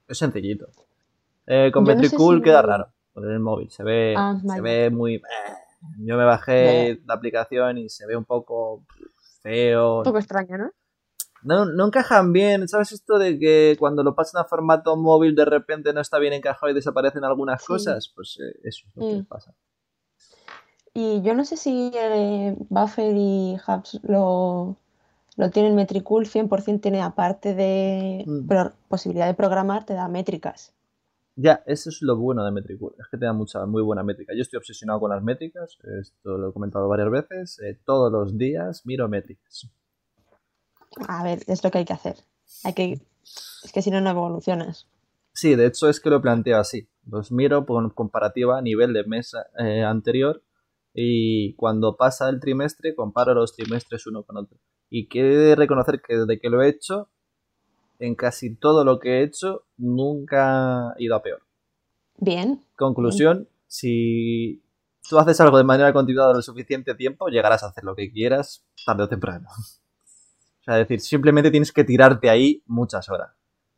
es 0.08 0.18
sencillito. 0.18 0.68
Eh, 1.48 1.70
con 1.74 1.84
no 1.84 1.94
Metricool 1.94 2.38
si- 2.38 2.44
queda 2.44 2.62
raro 2.62 2.88
con 3.14 3.30
el 3.30 3.40
móvil, 3.40 3.70
se 3.72 3.84
ve, 3.84 4.14
Ah, 4.18 4.38
se 4.42 4.62
ve 4.62 4.90
muy... 4.90 5.22
Yo 6.00 6.18
me 6.18 6.26
bajé 6.26 7.02
la 7.06 7.14
aplicación 7.16 7.78
y 7.78 7.90
se 7.90 8.06
ve 8.06 8.16
un 8.16 8.26
poco 8.26 8.84
feo. 9.42 10.00
Un 10.00 10.04
poco 10.04 10.18
extraño, 10.20 10.58
¿no? 10.58 10.72
No, 11.44 11.66
no 11.66 11.86
encajan 11.88 12.34
bien, 12.34 12.68
¿sabes 12.68 12.92
esto 12.92 13.20
de 13.20 13.38
que 13.38 13.76
cuando 13.78 14.04
lo 14.04 14.16
pasan 14.16 14.42
a 14.42 14.46
formato 14.46 14.96
móvil 14.98 15.36
de 15.36 15.46
repente 15.46 15.94
no 15.94 16.02
está 16.02 16.18
bien 16.18 16.34
encajado 16.34 16.72
y 16.72 16.74
desaparecen 16.76 17.24
algunas 17.24 17.62
Sí. 17.62 17.68
cosas? 17.68 18.12
Pues 18.16 18.38
eh, 18.42 18.60
eso 18.64 18.88
es 18.88 18.96
lo 18.96 19.08
que 19.08 19.16
Mm. 19.22 19.26
pasa. 19.26 19.54
Y 20.94 21.22
yo 21.22 21.34
no 21.36 21.44
sé 21.46 21.58
si 21.58 21.92
eh, 21.94 22.56
Buffer 22.70 23.14
y 23.16 23.58
Hubs 23.68 24.00
lo, 24.04 24.78
lo 25.36 25.50
tienen 25.52 25.76
Metricool 25.76 26.26
100% 26.26 26.82
tiene 26.82 27.02
aparte 27.04 27.54
de 27.54 28.24
Mm. 28.26 28.48
pro- 28.48 28.74
posibilidad 28.88 29.28
de 29.28 29.34
programar, 29.34 29.86
te 29.86 29.94
da 29.94 30.08
métricas. 30.08 30.74
Ya, 31.38 31.64
eso 31.66 31.90
es 31.90 32.02
lo 32.02 32.16
bueno 32.16 32.46
de 32.46 32.52
Metricool, 32.52 32.96
es 32.98 33.08
que 33.12 33.18
te 33.18 33.26
da 33.26 33.34
mucha, 33.34 33.66
muy 33.66 33.82
buena 33.82 34.04
métrica. 34.04 34.34
Yo 34.34 34.42
estoy 34.42 34.58
obsesionado 34.58 35.02
con 35.02 35.12
las 35.12 35.22
métricas, 35.22 35.78
esto 36.00 36.38
lo 36.38 36.50
he 36.50 36.54
comentado 36.54 36.88
varias 36.88 37.12
veces, 37.12 37.60
eh, 37.60 37.78
todos 37.86 38.10
los 38.10 38.38
días 38.38 38.86
miro 38.86 39.10
métricas. 39.10 39.70
A 41.08 41.24
ver, 41.24 41.44
es 41.48 41.62
lo 41.62 41.72
que 41.72 41.80
hay 41.80 41.86
que 41.86 41.94
hacer. 41.94 42.16
Hay 42.64 42.74
que, 42.74 43.02
es 43.64 43.72
que 43.74 43.82
si 43.82 43.92
no, 43.92 44.00
no 44.00 44.12
evolucionas. 44.12 44.88
Sí, 45.34 45.56
de 45.56 45.66
hecho 45.66 45.90
es 45.90 46.00
que 46.00 46.10
lo 46.10 46.22
planteo 46.22 46.58
así. 46.58 46.88
Los 47.06 47.34
miro 47.34 47.66
por 47.66 47.94
comparativa 47.94 48.58
a 48.58 48.62
nivel 48.62 48.94
de 48.94 49.04
mes 49.04 49.36
eh, 49.60 49.84
anterior 49.84 50.42
y 50.94 51.54
cuando 51.56 51.98
pasa 51.98 52.30
el 52.30 52.40
trimestre 52.40 52.96
comparo 52.96 53.34
los 53.34 53.54
trimestres 53.54 54.08
uno 54.08 54.24
con 54.24 54.38
otro. 54.38 54.58
Y 54.90 55.10
quiero 55.10 55.56
reconocer 55.56 56.02
que 56.02 56.16
desde 56.16 56.40
que 56.40 56.50
lo 56.50 56.62
he 56.62 56.70
hecho, 56.70 57.10
en 58.00 58.16
casi 58.16 58.56
todo 58.56 58.84
lo 58.84 59.00
que 59.00 59.20
he 59.20 59.24
hecho, 59.24 59.64
nunca 59.78 60.90
ha 60.90 60.96
ido 60.98 61.16
a 61.16 61.22
peor. 61.22 61.42
Bien, 62.18 62.64
Conclusión, 62.76 63.48
si 63.68 64.62
tú 65.08 65.18
haces 65.18 65.40
algo 65.42 65.58
de 65.58 65.64
manera 65.64 65.94
continuada 65.94 66.34
lo 66.34 66.42
suficiente 66.42 66.96
tiempo, 66.96 67.28
llegarás 67.28 67.64
a 67.64 67.68
hacer 67.68 67.84
lo 67.84 67.96
que 67.96 68.12
quieras 68.12 68.66
tarde 68.86 69.04
o 69.04 69.10
temprano. 69.10 69.48
O 69.50 70.64
sea, 70.66 70.80
es 70.80 70.88
decir, 70.88 71.00
simplemente 71.00 71.52
tienes 71.52 71.72
que 71.72 71.84
tirarte 71.84 72.28
ahí 72.30 72.64
muchas 72.66 73.08
horas. 73.10 73.32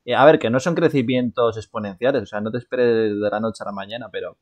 Eh, 0.06 0.16
a 0.16 0.24
ver, 0.24 0.40
que 0.40 0.50
no 0.50 0.60
son 0.62 0.74
crecimientos 0.74 1.58
exponenciales, 1.58 2.24
o 2.24 2.26
sea, 2.26 2.40
no 2.40 2.50
te 2.50 2.60
esperes 2.60 3.20
de 3.20 3.30
la 3.30 3.42
noche 3.42 3.62
a 3.62 3.66
la 3.66 3.74
mañana, 3.74 4.08
pero... 4.10 4.38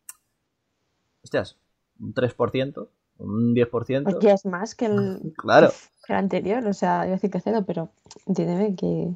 Hostias, 1.23 1.57
un 1.99 2.13
3%, 2.13 2.87
un 3.17 3.55
10%. 3.55 4.03
pues 4.03 4.19
ya 4.19 4.33
es 4.33 4.45
más 4.45 4.75
que 4.75 4.85
el, 4.85 5.33
Claro, 5.37 5.71
que 6.05 6.13
el 6.13 6.19
anterior. 6.19 6.65
O 6.67 6.73
sea, 6.73 7.05
iba 7.05 7.13
a 7.13 7.15
decir 7.15 7.31
que 7.31 7.39
cero, 7.39 7.63
pero 7.65 7.89
entiéndeme 8.27 8.75
que, 8.75 9.11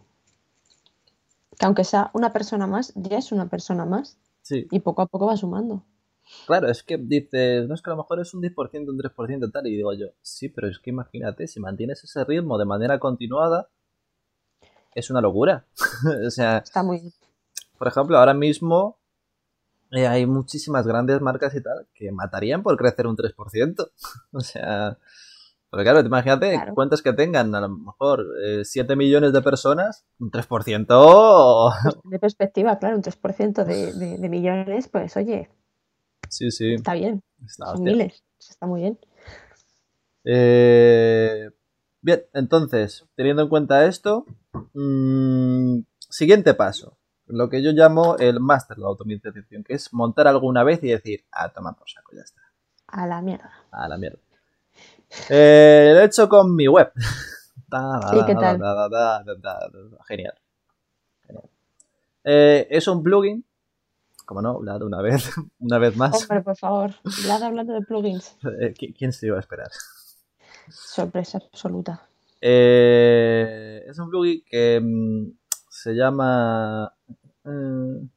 que 1.57 1.65
aunque 1.65 1.83
sea 1.83 2.11
una 2.13 2.31
persona 2.31 2.67
más, 2.67 2.93
ya 2.95 3.17
es 3.17 3.31
una 3.31 3.49
persona 3.49 3.85
más. 3.85 4.17
sí. 4.41 4.67
Y 4.71 4.79
poco 4.79 5.01
a 5.01 5.07
poco 5.07 5.27
va 5.27 5.37
sumando. 5.37 5.85
Claro, 6.45 6.69
es 6.69 6.83
que 6.83 6.97
dices, 6.97 7.67
no 7.67 7.73
es 7.73 7.81
que 7.81 7.89
a 7.89 7.93
lo 7.93 7.97
mejor 7.97 8.19
es 8.19 8.33
un 8.33 8.41
10%, 8.41 8.87
un 8.87 8.97
3% 8.99 9.51
tal, 9.51 9.67
y 9.67 9.75
digo 9.75 9.93
yo, 9.93 10.07
sí, 10.21 10.49
pero 10.49 10.67
es 10.67 10.77
que 10.79 10.91
imagínate, 10.91 11.47
si 11.47 11.59
mantienes 11.59 12.03
ese 12.03 12.23
ritmo 12.23 12.57
de 12.57 12.65
manera 12.65 12.99
continuada, 12.99 13.69
es 14.93 15.09
una 15.09 15.21
locura. 15.21 15.65
o 16.27 16.29
sea, 16.29 16.59
Está 16.59 16.83
muy 16.83 16.99
bien. 16.99 17.13
por 17.77 17.87
ejemplo, 17.87 18.17
ahora 18.17 18.33
mismo 18.33 18.99
eh, 19.91 20.05
hay 20.07 20.25
muchísimas 20.27 20.85
grandes 20.85 21.19
marcas 21.19 21.55
y 21.55 21.63
tal 21.63 21.87
que 21.95 22.11
matarían 22.11 22.61
por 22.61 22.77
crecer 22.77 23.07
un 23.07 23.15
3%. 23.17 23.91
o 24.31 24.39
sea, 24.41 24.97
porque 25.69 25.83
claro, 25.83 25.99
imagínate 26.01 26.51
Claro. 26.53 26.73
cuentas 26.75 27.01
que 27.01 27.13
tengan 27.13 27.53
a 27.55 27.61
lo 27.61 27.69
mejor 27.69 28.25
eh, 28.43 28.65
7 28.65 28.95
millones 28.95 29.33
de 29.33 29.41
personas, 29.41 30.05
un 30.19 30.31
3%. 30.31 31.73
De 32.05 32.19
perspectiva, 32.19 32.77
claro, 32.79 32.95
un 32.97 33.03
3% 33.03 33.63
de, 33.65 33.93
de, 33.93 34.17
de 34.17 34.29
millones, 34.29 34.87
pues 34.87 35.15
oye, 35.17 35.49
sí, 36.27 36.49
sí. 36.51 36.73
está 36.73 36.93
bien. 36.93 37.21
está 37.45 37.65
Son 37.67 37.75
hostia. 37.75 37.91
miles. 37.91 38.23
Está 38.39 38.65
muy 38.65 38.81
bien. 38.81 38.97
Eh, 40.25 41.49
bien, 42.01 42.23
entonces, 42.33 43.05
teniendo 43.15 43.41
en 43.43 43.49
cuenta 43.49 43.85
esto, 43.85 44.25
mm, 44.73 45.79
siguiente 45.97 46.53
paso. 46.53 46.97
Lo 47.25 47.49
que 47.49 47.61
yo 47.61 47.71
llamo 47.71 48.15
el 48.17 48.39
máster 48.39 48.77
de 48.77 48.81
la 48.83 48.87
automatización, 48.89 49.63
que 49.63 49.73
es 49.75 49.93
montar 49.93 50.27
alguna 50.27 50.63
vez 50.63 50.83
y 50.83 50.87
decir, 50.87 51.25
ah, 51.31 51.49
toma 51.53 51.73
por 51.73 51.87
saco, 51.89 52.11
ya 52.15 52.21
está. 52.23 52.41
A 52.87 53.05
la 53.05 53.21
mierda. 53.21 53.51
A 53.71 53.87
la 53.87 53.97
mierda. 53.97 54.19
Eh, 55.29 55.91
lo 55.93 55.99
he 56.01 56.05
hecho 56.05 56.27
con 56.29 56.55
mi 56.55 56.67
web. 56.67 56.91
Genial. 60.07 60.33
Genial. 61.27 61.49
Eh, 62.23 62.67
es 62.69 62.87
un 62.87 63.03
plugin. 63.03 63.43
Como 64.25 64.41
no, 64.41 64.59
Vlad, 64.59 64.83
una 64.83 65.01
vez, 65.01 65.31
una 65.59 65.77
vez 65.79 65.95
más. 65.95 66.13
Hombre, 66.21 66.41
por 66.41 66.55
favor. 66.57 66.91
Vlad 67.23 67.43
hablando 67.43 67.73
de 67.73 67.81
plugins. 67.81 68.35
Eh, 68.61 68.73
¿qui- 68.73 68.95
¿Quién 68.97 69.11
se 69.11 69.27
iba 69.27 69.37
a 69.37 69.39
esperar? 69.39 69.69
Sorpresa 70.69 71.39
absoluta. 71.39 72.07
Eh, 72.41 73.83
es 73.87 73.97
un 73.99 74.09
plugin 74.09 74.43
que 74.45 74.79
mm, 74.81 75.31
se 75.69 75.93
llama. 75.93 76.93
eh, 77.45 78.07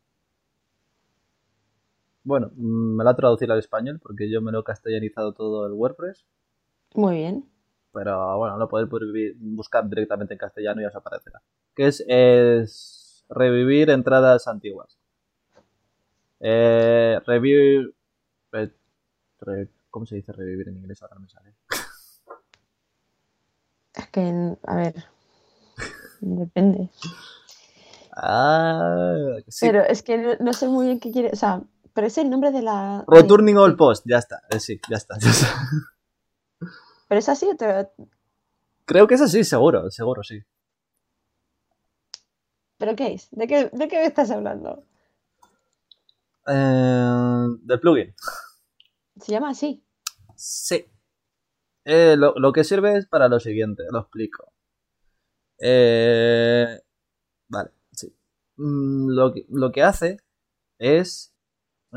bueno, 2.25 2.51
mm, 2.55 2.97
me 2.97 3.05
lo 3.05 3.11
ha 3.11 3.17
traducido 3.17 3.53
al 3.53 3.59
español 3.59 3.99
porque 4.03 4.31
yo 4.31 4.41
me 4.43 4.53
lo 4.53 4.61
he 4.61 4.65
castellanizado 4.65 5.33
todo 5.33 5.67
el 5.67 5.73
WordPress. 5.73 6.25
Muy 6.95 7.17
bien. 7.17 7.49
Pero 7.93 8.39
bueno, 8.39 8.57
lo 8.57 8.69
podéis 8.69 8.89
bu- 8.91 9.35
buscar 9.57 9.89
directamente 9.89 10.35
en 10.35 10.39
castellano 10.39 10.81
y 10.81 10.85
os 10.87 10.95
aparecerá. 10.95 11.43
Que 11.75 11.87
es, 11.89 12.03
es 12.07 13.25
revivir 13.29 13.91
entradas 13.91 14.49
antiguas. 14.49 14.99
Eh, 16.41 17.21
revivir. 17.27 17.95
re- 18.51 18.73
re- 19.41 19.69
¿Cómo 19.91 20.07
se 20.07 20.17
dice 20.17 20.33
revivir 20.33 20.69
en 20.69 20.79
inglés? 20.79 21.03
Ahora 21.03 21.17
no 21.17 21.21
me 21.23 21.29
sale. 21.29 21.53
Es 23.95 24.09
que, 24.09 24.57
a 24.67 24.75
ver, 24.77 24.95
depende. 26.21 26.89
Ah, 28.17 29.37
sí. 29.49 29.67
Pero 29.67 29.83
es 29.83 30.03
que 30.03 30.17
no, 30.19 30.31
no 30.41 30.53
sé 30.55 30.67
muy 30.69 30.87
bien 30.87 31.01
qué 31.01 31.13
quiere. 31.13 31.31
O 31.33 31.37
sea, 31.37 31.63
pero 31.93 32.07
es 32.07 32.17
el 32.19 32.31
nombre 32.31 32.51
de 32.53 32.63
la. 32.63 33.05
Returning 33.07 33.57
all 33.59 33.77
post, 33.77 34.07
ya 34.09 34.17
está. 34.19 34.41
Eh, 34.51 34.61
sí, 34.61 34.81
ya 34.89 34.97
está. 34.97 35.19
ya 35.19 35.31
está. 35.31 35.47
Pero 37.13 37.19
es 37.19 37.29
así, 37.29 37.47
o 37.47 37.55
te- 37.55 37.91
Creo 38.87 39.07
que 39.07 39.17
es 39.17 39.21
así, 39.21 39.45
seguro, 39.45 39.91
seguro, 39.91 40.23
sí. 40.23 40.41
¿Pero 42.79 42.97
qué 42.97 43.13
es? 43.13 43.29
¿De 43.33 43.47
qué, 43.47 43.69
de 43.71 43.87
qué 43.89 43.97
me 43.99 44.07
estás 44.07 44.31
hablando? 44.31 44.87
Eh, 46.47 47.47
del 47.65 47.81
plugin. 47.81 48.15
Se 49.21 49.31
llama 49.31 49.51
así. 49.51 49.85
Sí. 50.37 50.87
Eh, 51.85 52.17
lo, 52.17 52.33
lo 52.37 52.53
que 52.55 52.65
sirve 52.65 52.97
es 52.97 53.07
para 53.07 53.29
lo 53.29 53.41
siguiente, 53.41 53.83
lo 53.91 54.01
explico. 54.01 54.55
Eh, 55.59 56.81
vale, 57.49 57.71
sí. 57.93 58.17
Mm, 58.57 59.11
Lo 59.11 59.33
que, 59.35 59.47
lo 59.51 59.71
que 59.73 59.83
hace 59.83 60.17
es 60.79 61.35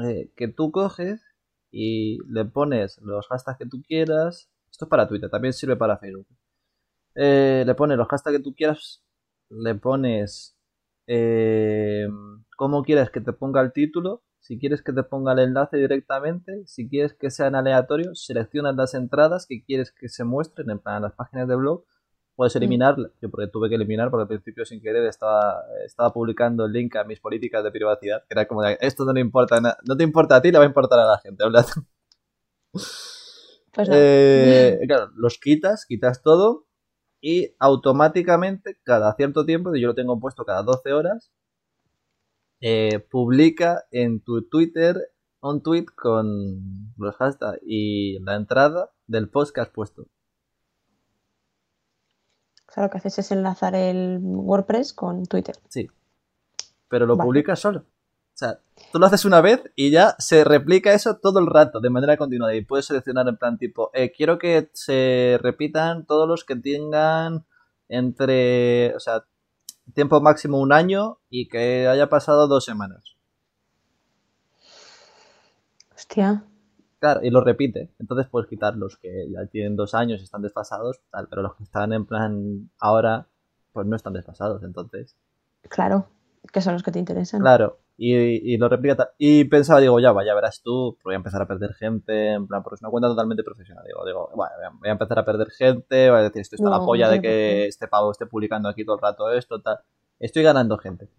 eh, 0.04 0.32
que 0.36 0.48
tú 0.50 0.72
coges 0.72 1.24
y 1.72 2.20
le 2.30 2.46
pones 2.46 3.00
los 3.02 3.28
hashtags 3.28 3.58
que 3.60 3.66
tú 3.68 3.82
quieras. 3.88 4.50
Esto 4.76 4.84
es 4.84 4.90
para 4.90 5.08
Twitter, 5.08 5.30
también 5.30 5.54
sirve 5.54 5.78
para 5.78 5.98
Facebook. 5.98 6.28
Eh, 7.16 7.64
le 7.66 7.76
pones 7.76 7.98
los 7.98 8.10
hashtags 8.10 8.36
que 8.36 8.44
tú 8.44 8.54
quieras, 8.54 9.02
le 9.50 9.74
pones 9.76 10.58
eh, 11.08 12.10
cómo 12.58 12.84
quieres 12.84 13.10
que 13.10 13.22
te 13.22 13.32
ponga 13.32 13.62
el 13.62 13.72
título, 13.72 14.24
si 14.42 14.60
quieres 14.60 14.82
que 14.82 14.92
te 14.92 15.04
ponga 15.04 15.32
el 15.32 15.40
enlace 15.40 15.78
directamente, 15.78 16.64
si 16.66 16.90
quieres 16.90 17.14
que 17.14 17.32
sean 17.32 17.56
aleatorios, 17.56 18.26
seleccionas 18.26 18.76
las 18.76 18.96
entradas 18.96 19.46
que 19.48 19.64
quieres 19.64 19.94
que 19.94 20.10
se 20.10 20.26
muestren 20.26 20.70
en 20.70 20.80
plan 20.80 21.04
las 21.04 21.14
páginas 21.14 21.48
de 21.48 21.56
blog, 21.56 21.86
puedes 22.36 22.54
eliminar, 22.58 22.98
yo 23.22 23.30
porque 23.30 23.48
tuve 23.48 23.70
que 23.70 23.76
eliminar 23.76 24.12
porque 24.12 24.24
al 24.24 24.28
principio 24.28 24.66
sin 24.66 24.82
querer 24.82 25.06
estaba, 25.06 25.64
estaba 25.86 26.12
publicando 26.12 26.66
el 26.66 26.74
link 26.74 26.94
a 26.98 27.06
mis 27.06 27.22
políticas 27.22 27.64
de 27.64 27.72
privacidad, 27.72 28.24
que 28.28 28.34
era 28.34 28.46
como 28.46 28.62
de, 28.62 28.78
esto 28.82 29.06
no 29.06 29.14
le 29.14 29.22
importa 29.22 29.62
nada, 29.62 29.78
no 29.88 29.96
te 29.96 30.04
importa 30.04 30.36
a 30.36 30.42
ti, 30.42 30.52
le 30.52 30.58
va 30.58 30.66
a 30.66 30.68
importar 30.68 31.00
a 31.00 31.06
la 31.06 31.18
gente, 31.20 31.46
habla 31.46 31.66
Pues 33.76 33.90
no. 33.90 33.96
eh, 33.98 34.80
claro, 34.88 35.12
los 35.16 35.38
quitas, 35.38 35.86
quitas 35.86 36.22
todo 36.22 36.66
y 37.20 37.56
automáticamente 37.60 38.80
cada 38.84 39.14
cierto 39.16 39.46
tiempo, 39.46 39.76
yo 39.76 39.88
lo 39.88 39.96
tengo 39.96 40.20
puesto 40.20 40.46
cada 40.46 40.64
12 40.64 40.94
horas, 40.94 41.32
eh, 42.62 43.00
publica 43.00 43.84
en 43.92 44.22
tu 44.22 44.48
Twitter 44.48 44.96
un 45.42 45.62
tweet 45.62 45.86
con 45.96 46.94
los 46.98 47.16
hashtags 47.18 47.60
y 47.66 48.18
la 48.20 48.36
entrada 48.36 48.92
del 49.08 49.30
post 49.30 49.54
que 49.54 49.62
has 49.62 49.70
puesto. 49.70 50.04
O 52.68 52.72
sea, 52.72 52.84
lo 52.84 52.90
que 52.90 52.98
haces 52.98 53.20
es 53.20 53.32
enlazar 53.32 53.76
el 53.76 54.20
WordPress 54.22 54.94
con 54.94 55.26
Twitter. 55.26 55.56
Sí. 55.70 55.88
Pero 56.88 57.06
lo 57.06 57.16
Vale. 57.16 57.28
publicas 57.28 57.60
solo. 57.60 57.86
O 58.36 58.38
sea, 58.38 58.60
tú 58.92 59.00
lo 59.00 59.06
haces 59.06 59.24
una 59.24 59.40
vez 59.40 59.64
y 59.78 59.92
ya 59.92 60.14
se 60.20 60.44
replica 60.44 60.94
eso 60.94 61.16
todo 61.16 61.40
el 61.40 61.48
rato, 61.48 61.80
de 61.80 61.90
manera 61.90 62.18
continuada. 62.18 62.54
Y 62.54 62.66
puedes 62.66 62.86
seleccionar 62.86 63.26
en 63.30 63.38
plan 63.38 63.58
tipo, 63.58 63.92
eh, 63.94 64.12
quiero 64.12 64.38
que 64.38 64.70
se 64.74 65.40
repitan 65.42 66.06
todos 66.06 66.28
los 66.28 66.44
que 66.44 66.58
tengan 66.58 67.46
entre, 67.88 68.94
o 68.94 69.00
sea, 69.00 69.24
tiempo 69.94 70.20
máximo 70.20 70.60
un 70.60 70.74
año 70.74 71.20
y 71.30 71.48
que 71.48 71.88
haya 71.88 72.10
pasado 72.10 72.50
dos 72.50 72.66
semanas. 72.66 73.16
Hostia. 75.96 76.44
Claro, 77.00 77.22
y 77.24 77.30
lo 77.30 77.40
repite. 77.40 77.94
Entonces 78.00 78.28
puedes 78.30 78.50
quitar 78.50 78.76
los 78.76 78.98
que 78.98 79.30
ya 79.32 79.46
tienen 79.46 79.78
dos 79.78 79.94
años 79.94 80.20
y 80.20 80.26
están 80.26 80.42
desfasados, 80.42 81.00
tal, 81.10 81.30
pero 81.30 81.42
los 81.42 81.56
que 81.56 81.64
están 81.64 81.94
en 81.94 82.06
plan 82.06 82.70
ahora, 82.80 83.28
pues 83.72 83.88
no 83.88 83.96
están 83.96 84.12
desfasados. 84.12 84.62
Entonces, 84.64 85.16
Claro, 85.70 86.08
que 86.52 86.62
son 86.62 86.74
los 86.74 86.84
que 86.84 86.92
te 86.92 87.00
interesan. 87.00 87.42
Claro, 87.42 87.80
y, 87.98 88.14
y 88.54 88.58
lo 88.58 88.68
replica. 88.70 89.12
Y 89.18 89.46
pensaba, 89.46 89.80
digo, 89.80 90.00
ya, 90.00 90.12
vaya, 90.12 90.34
verás 90.36 90.62
tú, 90.64 90.98
voy 91.04 91.14
a 91.14 91.18
empezar 91.18 91.42
a 91.42 91.48
perder 91.48 91.74
gente, 91.74 92.34
en 92.34 92.48
plan, 92.48 92.64
porque 92.64 92.76
es 92.76 92.82
una 92.82 92.90
cuenta 92.92 93.08
totalmente 93.08 93.44
profesional. 93.44 93.84
Digo, 93.86 94.06
digo, 94.06 94.30
bueno, 94.36 94.52
voy 94.80 94.88
a- 94.88 94.92
a 94.92 94.94
empezar 94.94 95.20
a 95.20 95.26
perder 95.26 95.50
gente, 95.52 96.10
voy 96.10 96.20
a 96.20 96.24
decir, 96.24 96.42
esto 96.42 96.56
está 96.56 96.70
No, 96.70 96.78
la 96.80 96.86
polla 96.86 97.06
no 97.08 97.12
de 97.14 97.22
que 97.22 97.68
este 97.68 97.88
pavo 97.88 98.12
esté 98.12 98.26
publicando 98.26 98.70
aquí 98.70 98.84
todo 98.86 98.96
el 98.96 99.02
rato 99.02 99.30
esto, 99.32 99.62
tal. 99.62 99.80
Estoy 100.20 100.44
ganando 100.44 100.78
gente. 100.78 101.10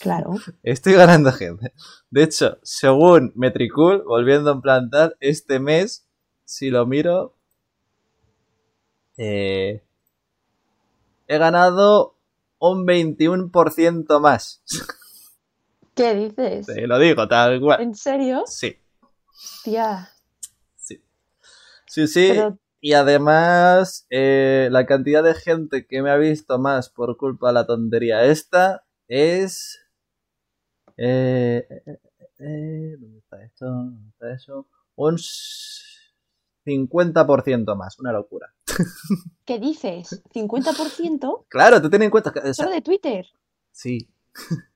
Claro. 0.00 0.30
Estoy 0.62 0.92
ganando 0.94 1.32
gente. 1.32 1.72
De 2.10 2.22
hecho, 2.22 2.58
según 2.62 3.32
Metricool, 3.34 4.02
volviendo 4.06 4.52
en 4.52 4.60
plan 4.60 4.90
tal, 4.90 5.16
este 5.20 5.58
mes, 5.60 6.08
si 6.44 6.70
lo 6.70 6.86
miro, 6.86 7.34
eh, 9.16 9.82
he 11.26 11.38
ganado 11.38 12.14
un 12.58 12.84
21% 12.86 14.20
más. 14.20 14.62
¿Qué 15.94 16.14
dices? 16.14 16.66
Te 16.66 16.86
lo 16.86 16.98
digo, 16.98 17.26
tal 17.28 17.60
cual. 17.60 17.80
¿En 17.82 17.94
serio? 17.94 18.44
Sí, 18.46 18.76
Hostia. 19.32 20.10
sí. 20.76 21.02
Sí, 21.86 22.06
sí. 22.06 22.28
Pero 22.34 22.58
Y 22.80 22.92
además, 22.92 24.06
eh, 24.10 24.68
la 24.70 24.86
cantidad 24.86 25.24
de 25.24 25.34
gente 25.34 25.86
que 25.86 26.02
me 26.02 26.10
ha 26.10 26.16
visto 26.16 26.58
más 26.58 26.88
por 26.88 27.16
culpa 27.16 27.48
de 27.48 27.54
la 27.54 27.66
tontería 27.66 28.24
esta 28.24 28.84
es... 29.08 29.80
Eh, 30.96 31.66
eh, 31.68 31.82
eh, 31.86 31.98
eh, 32.40 32.96
¿Dónde 32.98 33.18
está 33.18 33.44
esto? 33.44 33.66
¿Dónde 33.66 34.08
está 34.10 34.32
eso? 34.32 34.66
Un 34.96 35.14
s- 35.16 35.82
50% 36.64 37.76
más, 37.76 37.98
una 37.98 38.12
locura. 38.12 38.52
¿Qué 39.44 39.58
dices? 39.58 40.22
¿50% 40.34 41.46
Claro, 41.48 41.82
tú 41.82 41.90
ten 41.90 42.02
en 42.02 42.10
cuenta 42.10 42.32
que... 42.32 42.40
o 42.40 42.42
sea, 42.42 42.54
solo 42.54 42.70
de 42.70 42.82
Twitter? 42.82 43.26
Sí. 43.72 44.08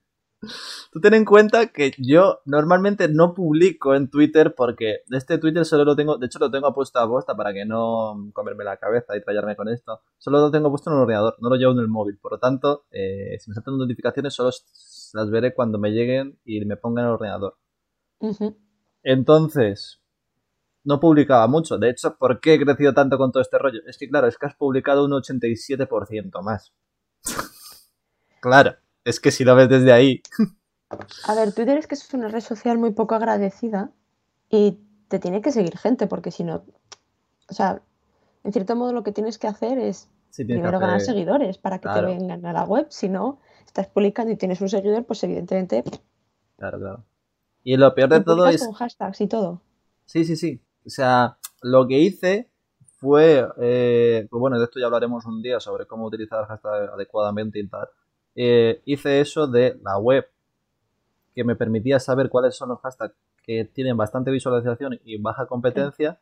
Tú 0.91 0.99
ten 0.99 1.13
en 1.13 1.25
cuenta 1.25 1.67
que 1.67 1.93
yo 1.97 2.41
normalmente 2.45 3.07
no 3.07 3.33
publico 3.33 3.95
en 3.95 4.09
Twitter 4.09 4.53
porque 4.55 4.97
este 5.09 5.37
Twitter 5.37 5.65
solo 5.65 5.85
lo 5.85 5.95
tengo, 5.95 6.17
de 6.17 6.25
hecho 6.25 6.39
lo 6.39 6.51
tengo 6.51 6.73
puesto 6.73 6.99
a 6.99 7.07
posta 7.07 7.35
para 7.35 7.53
que 7.53 7.65
no 7.65 8.29
comerme 8.33 8.63
la 8.63 8.77
cabeza 8.77 9.15
y 9.15 9.21
trallarme 9.21 9.55
con 9.55 9.69
esto. 9.69 10.01
Solo 10.17 10.39
lo 10.39 10.51
tengo 10.51 10.69
puesto 10.69 10.89
en 10.89 10.97
el 10.97 11.03
ordenador, 11.03 11.35
no 11.39 11.49
lo 11.49 11.55
llevo 11.55 11.71
en 11.71 11.79
el 11.79 11.87
móvil. 11.87 12.17
Por 12.17 12.33
lo 12.33 12.39
tanto, 12.39 12.85
eh, 12.91 13.37
si 13.39 13.49
me 13.49 13.55
saltan 13.55 13.77
notificaciones 13.77 14.33
solo 14.33 14.51
las 15.13 15.29
veré 15.29 15.53
cuando 15.53 15.77
me 15.77 15.91
lleguen 15.91 16.39
y 16.43 16.63
me 16.65 16.75
pongan 16.75 17.05
en 17.05 17.09
el 17.09 17.13
ordenador. 17.15 17.57
Entonces, 19.03 20.01
no 20.83 20.99
publicaba 20.99 21.47
mucho. 21.47 21.77
De 21.77 21.89
hecho, 21.89 22.17
¿por 22.17 22.39
qué 22.39 22.55
he 22.55 22.59
crecido 22.59 22.93
tanto 22.93 23.17
con 23.17 23.31
todo 23.31 23.41
este 23.41 23.57
rollo? 23.57 23.79
Es 23.87 23.97
que, 23.97 24.09
claro, 24.09 24.27
es 24.27 24.37
que 24.37 24.45
has 24.45 24.55
publicado 24.55 25.05
un 25.05 25.11
87% 25.11 26.41
más. 26.41 26.73
claro, 28.41 28.75
es 29.05 29.19
que 29.19 29.31
si 29.31 29.43
lo 29.43 29.55
ves 29.55 29.69
desde 29.69 29.91
ahí. 29.93 30.21
A 31.27 31.35
ver, 31.35 31.53
Twitter 31.53 31.77
es 31.77 31.87
que 31.87 31.95
es 31.95 32.13
una 32.13 32.27
red 32.27 32.41
social 32.41 32.77
muy 32.77 32.91
poco 32.91 33.15
agradecida 33.15 33.91
y 34.49 34.79
te 35.07 35.19
tiene 35.19 35.41
que 35.41 35.51
seguir 35.51 35.77
gente 35.77 36.07
porque 36.07 36.31
si 36.31 36.43
no, 36.43 36.65
o 37.49 37.53
sea, 37.53 37.81
en 38.43 38.51
cierto 38.53 38.75
modo 38.75 38.93
lo 38.93 39.03
que 39.03 39.11
tienes 39.11 39.37
que 39.37 39.47
hacer 39.47 39.77
es 39.79 40.09
Sí, 40.29 40.45
primero 40.45 40.79
ganar 40.79 40.99
seguidores 40.99 41.59
para 41.59 41.77
que 41.77 41.83
Claro. 41.83 42.07
te 42.07 42.17
vengan 42.17 42.43
a 42.45 42.53
la 42.53 42.63
web. 42.63 42.87
Si 42.89 43.07
no, 43.07 43.39
estás 43.65 43.87
publicando 43.87 44.31
y 44.31 44.35
tienes 44.35 44.61
un 44.61 44.69
seguidor, 44.69 45.05
pues 45.05 45.23
evidentemente 45.23 45.83
Claro, 46.57 46.79
claro. 46.79 47.05
Y 47.63 47.77
lo 47.77 47.93
peor 47.93 48.09
de 48.09 48.21
todo 48.21 48.47
es... 48.47 48.63
con 48.63 48.73
hashtags 48.73 49.21
y 49.21 49.27
todo. 49.27 49.61
Sí, 50.05 50.25
sí, 50.25 50.35
sí. 50.35 50.61
O 50.85 50.89
sea, 50.89 51.37
lo 51.61 51.87
que 51.87 51.99
hice 51.99 52.49
fue... 52.97 53.47
eh, 53.61 54.27
pues 54.29 54.39
bueno, 54.39 54.57
de 54.57 54.65
esto 54.65 54.79
ya 54.79 54.85
hablaremos 54.87 55.25
un 55.25 55.41
día 55.41 55.59
sobre 55.59 55.85
cómo 55.85 56.05
utilizar 56.05 56.45
hashtag 56.45 56.89
adecuadamente 56.93 57.59
y 57.59 57.67
tal. 57.67 57.87
Eh, 58.35 58.81
hice 58.85 59.21
eso 59.21 59.47
de 59.47 59.79
la 59.83 59.97
web 59.97 60.25
que 61.35 61.43
me 61.43 61.55
permitía 61.55 61.99
saber 61.99 62.29
cuáles 62.29 62.55
son 62.55 62.69
los 62.69 62.79
hashtags 62.81 63.15
que 63.43 63.65
tienen 63.65 63.97
bastante 63.97 64.31
visualización 64.31 64.99
y 65.03 65.21
baja 65.21 65.47
competencia. 65.47 66.19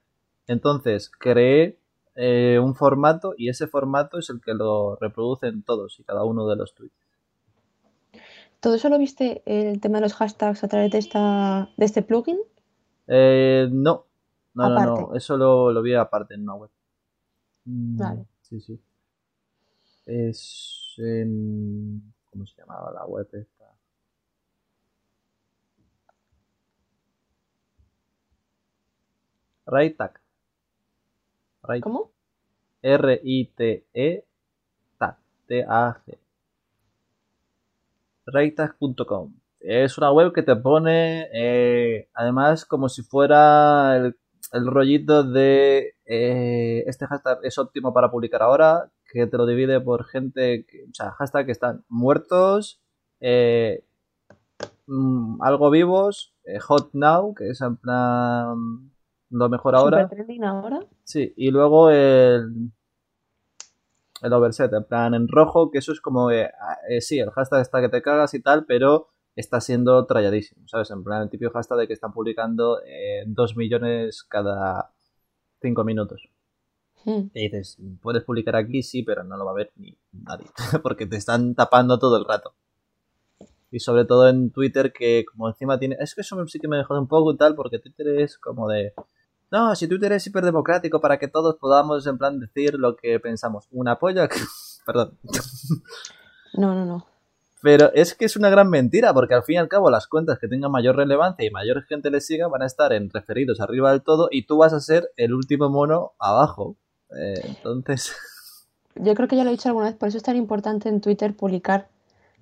Entonces 0.48 1.10
creé 1.10 1.80
eh, 2.16 2.60
un 2.62 2.76
formato 2.76 3.34
y 3.38 3.50
ese 3.50 3.68
formato 3.68 4.18
es 4.18 4.30
el 4.30 4.42
que 4.42 4.54
lo 4.54 4.96
reproducen 4.96 5.64
todos 5.64 6.00
y 6.00 6.04
cada 6.04 6.24
uno 6.24 6.48
de 6.48 6.56
los 6.56 6.74
tweets. 6.74 6.96
¿Todo 8.60 8.76
eso 8.76 8.90
lo 8.90 8.98
viste 8.98 9.42
el 9.46 9.80
tema 9.80 9.98
de 9.98 10.04
los 10.04 10.14
hashtags 10.14 10.64
a 10.64 10.68
través 10.68 10.92
de 10.92 10.98
esta 11.00 11.70
de 11.78 11.86
este 11.86 12.02
plugin? 12.02 12.38
Eh, 13.08 13.68
no, 13.72 14.06
no, 14.54 14.70
no, 14.70 14.86
no, 14.86 15.16
eso 15.16 15.38
lo, 15.38 15.72
lo 15.72 15.82
vi 15.82 15.94
aparte 15.94 16.34
en 16.34 16.44
una 16.44 16.56
web. 16.56 16.70
Mm, 17.66 17.98
Vale. 17.98 18.26
Sí, 18.42 18.60
sí. 18.60 18.80
Es 20.06 20.96
en... 20.98 22.14
¿Cómo 22.30 22.46
se 22.46 22.56
llamaba 22.58 22.92
la 22.92 23.06
web 23.06 23.28
esta? 23.34 23.74
Raytag. 29.66 30.20
¿Cómo? 31.82 32.12
R-I-T-E 32.82 34.26
TAG. 34.98 35.18
T-A-G. 35.48 36.18
Raytag.com. 38.26 39.34
Es 39.60 39.98
una 39.98 40.12
web 40.12 40.34
que 40.34 40.42
te 40.42 40.56
pone, 40.56 41.30
eh, 41.34 42.10
además, 42.14 42.66
como 42.66 42.90
si 42.90 43.04
fuera 43.04 43.96
el, 43.96 44.18
el 44.52 44.68
rollito 44.68 45.24
de 45.24 45.96
eh, 46.06 46.84
este 46.88 47.08
hashtag 47.08 47.40
es 47.44 47.58
óptimo 47.58 47.94
para 47.94 48.12
publicar 48.12 48.42
ahora, 48.42 48.92
que 49.12 49.28
te 49.28 49.38
lo 49.38 49.46
divide 49.46 49.80
por 49.80 50.06
gente, 50.06 50.66
que, 50.66 50.84
o 50.84 50.94
sea, 50.94 51.12
hashtag 51.12 51.46
que 51.46 51.52
están 51.52 51.84
muertos, 51.88 52.82
eh, 53.20 53.86
mm, 54.88 55.42
algo 55.42 55.70
vivos, 55.70 56.34
eh, 56.44 56.60
hot 56.60 56.90
now, 56.94 57.34
que 57.34 57.50
es 57.50 57.62
en 57.62 57.78
plan 57.78 58.92
lo 59.30 59.50
mejor 59.50 59.76
ahora. 59.76 60.10
Ahora. 60.44 60.82
Sí, 61.06 61.34
y 61.38 61.52
luego 61.52 61.90
el, 61.90 62.72
el 64.22 64.34
overset, 64.34 64.74
en 64.74 64.84
plan 64.84 65.14
en 65.14 65.30
rojo, 65.30 65.72
que 65.72 65.78
eso 65.78 65.94
es 65.94 66.02
como, 66.02 66.30
eh, 66.30 66.52
sí, 67.00 67.20
el 67.20 67.32
hashtag 67.32 67.62
está 67.62 67.80
que 67.80 67.90
te 67.90 68.02
cagas 68.02 68.34
y 68.34 68.42
tal, 68.42 68.66
pero 68.66 69.11
está 69.36 69.62
siendo 69.62 70.06
tralladísimo, 70.06 70.68
¿sabes? 70.68 70.92
En 70.92 71.04
plan 71.04 71.24
el 71.24 71.30
típico 71.30 71.52
hashtag 71.52 71.80
de 71.80 71.88
que 71.88 71.94
están 71.94 72.14
publicando 72.14 72.82
eh, 72.86 73.24
2 73.26 73.56
millones 73.56 74.24
cada 74.24 74.92
5 75.62 75.84
minutos. 75.84 76.30
Mm. 77.06 77.32
Y 77.34 77.50
dices, 77.50 77.78
puedes 78.02 78.24
publicar 78.24 78.56
aquí, 78.56 78.84
sí, 78.84 79.04
pero 79.04 79.24
no 79.24 79.38
lo 79.38 79.46
va 79.46 79.52
a 79.52 79.56
ver 79.56 79.72
ni 79.76 79.98
nadie, 80.12 80.48
porque 80.84 81.06
te 81.06 81.18
están 81.18 81.56
tapando 81.56 81.98
todo 82.00 82.18
el 82.18 82.26
rato. 82.26 82.54
Y 83.72 83.80
sobre 83.80 84.04
todo 84.04 84.28
en 84.28 84.52
Twitter, 84.52 84.92
que 84.92 85.24
como 85.26 85.48
encima 85.48 85.80
tiene... 85.80 85.96
Es 86.00 86.14
que 86.14 86.22
eso 86.22 86.46
sí 86.48 86.60
que 86.60 86.68
me 86.68 86.76
dejó 86.78 87.00
un 87.00 87.08
poco 87.08 87.32
y 87.32 87.38
tal, 87.38 87.56
porque 87.56 87.80
Twitter 87.80 88.20
es 88.20 88.38
como 88.38 88.68
de... 88.68 88.94
No, 89.50 89.76
si 89.76 89.88
Twitter 89.88 90.12
es 90.12 90.28
hiperdemocrático 90.28 91.00
para 91.00 91.18
que 91.18 91.30
todos 91.30 91.56
podamos 91.56 92.06
en 92.06 92.18
plan 92.18 92.40
decir 92.40 92.74
lo 92.76 92.98
que 92.98 93.18
pensamos. 93.22 93.68
Una 93.72 93.98
polla 93.98 94.28
que... 94.28 94.40
Perdón. 94.86 95.18
No, 96.54 96.76
no, 96.76 96.86
no. 96.86 97.06
Pero 97.62 97.92
es 97.94 98.16
que 98.16 98.26
es 98.26 98.36
una 98.36 98.50
gran 98.50 98.70
mentira, 98.70 99.14
porque 99.14 99.36
al 99.36 99.44
fin 99.44 99.56
y 99.56 99.58
al 99.60 99.68
cabo 99.68 99.90
las 99.92 100.08
cuentas 100.08 100.40
que 100.40 100.48
tengan 100.48 100.72
mayor 100.72 100.96
relevancia 100.96 101.46
y 101.46 101.52
mayor 101.52 101.84
gente 101.84 102.10
les 102.10 102.26
siga 102.26 102.48
van 102.48 102.64
a 102.64 102.66
estar 102.66 102.92
en 102.92 103.10
referidos 103.10 103.62
arriba 103.62 103.92
del 103.92 104.02
todo 104.02 104.30
y 104.32 104.46
tú 104.48 104.58
vas 104.58 104.74
a 104.74 104.80
ser 104.80 105.12
el 105.16 105.34
último 105.34 105.70
mono 105.70 106.14
abajo. 106.20 106.76
Eh, 107.16 107.42
entonces... 107.44 108.14
Yo 108.96 109.16
creo 109.16 109.28
que 109.30 109.38
ya 109.38 109.44
lo 109.44 109.50
he 109.50 109.54
dicho 109.54 109.70
alguna 109.70 109.86
vez, 109.86 109.96
por 109.96 110.10
eso 110.10 110.18
es 110.18 110.24
tan 110.24 110.36
importante 110.36 110.90
en 110.90 111.00
Twitter 111.00 111.34
publicar 111.34 111.88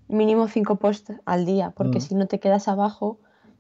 mínimo 0.07 0.47
cinco 0.47 0.78
posts 0.78 1.13
al 1.26 1.45
día, 1.45 1.72
porque 1.76 1.99
Mm. 1.99 2.01
si 2.01 2.15
no 2.15 2.26
te 2.26 2.39
quedas 2.39 2.67
abajo 2.67 3.20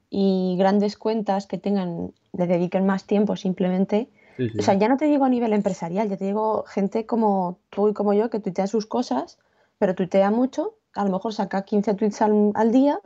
y 0.09 0.55
grandes 0.57 0.97
cuentas 0.97 1.45
que 1.45 1.59
tengan, 1.59 2.13
le 2.33 2.47
dediquen 2.47 2.87
más 2.87 3.03
tiempo 3.05 3.35
simplemente. 3.35 4.09
Sí, 4.37 4.49
sí. 4.49 4.59
O 4.59 4.61
sea, 4.63 4.73
ya 4.73 4.87
no 4.87 4.97
te 4.97 5.05
digo 5.05 5.25
a 5.25 5.29
nivel 5.29 5.53
empresarial, 5.53 6.09
ya 6.09 6.17
te 6.17 6.25
digo 6.25 6.63
gente 6.63 7.05
como 7.05 7.59
tú 7.69 7.89
y 7.89 7.93
como 7.93 8.13
yo 8.13 8.31
que 8.31 8.39
tuitea 8.39 8.65
sus 8.65 8.87
cosas, 8.87 9.37
pero 9.77 9.93
tuitea 9.93 10.31
mucho, 10.31 10.73
a 10.95 11.03
lo 11.05 11.11
mejor 11.11 11.33
saca 11.33 11.63
15 11.63 11.93
tweets 11.95 12.21
al, 12.21 12.51
al 12.55 12.71
día, 12.71 12.99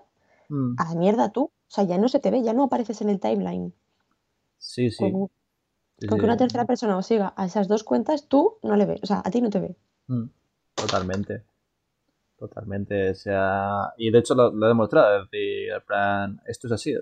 Mm. 0.50 0.76
a 0.78 0.94
la 0.94 1.00
mierda 1.00 1.32
tú. 1.32 1.44
O 1.46 1.52
sea, 1.76 1.86
ya 1.86 1.98
no 1.98 2.08
se 2.10 2.20
te 2.20 2.30
ve, 2.30 2.44
ya 2.44 2.54
no 2.54 2.64
apareces 2.66 3.02
en 3.02 3.10
el 3.10 3.20
timeline. 3.20 3.74
Sí, 4.58 4.92
sí. 4.92 5.12
Con, 5.12 5.30
Sí, 6.00 6.08
con 6.08 6.18
sí. 6.18 6.20
que 6.20 6.26
una 6.26 6.38
tercera 6.38 6.66
persona 6.66 6.98
os 6.98 7.06
siga 7.06 7.34
a 7.38 7.46
esas 7.46 7.68
dos 7.68 7.84
cuentas, 7.84 8.28
tú 8.28 8.58
no 8.62 8.76
le 8.76 8.86
ves, 8.86 9.00
o 9.04 9.06
sea, 9.06 9.22
a 9.24 9.32
ti 9.32 9.42
no 9.42 9.50
te 9.50 9.60
ve. 9.62 9.76
Mm, 10.08 10.26
Totalmente. 10.76 11.44
Totalmente. 12.38 13.12
O 13.12 13.16
sea, 13.16 13.94
y 13.98 14.12
de 14.12 14.20
hecho 14.20 14.36
lo, 14.36 14.52
lo 14.52 14.66
he 14.66 14.70
demostrado. 14.70 15.18
Es 15.24 15.32
decir, 15.32 15.72
en 15.72 15.82
plan, 15.88 16.42
esto 16.46 16.68
es 16.68 16.74
así. 16.74 16.94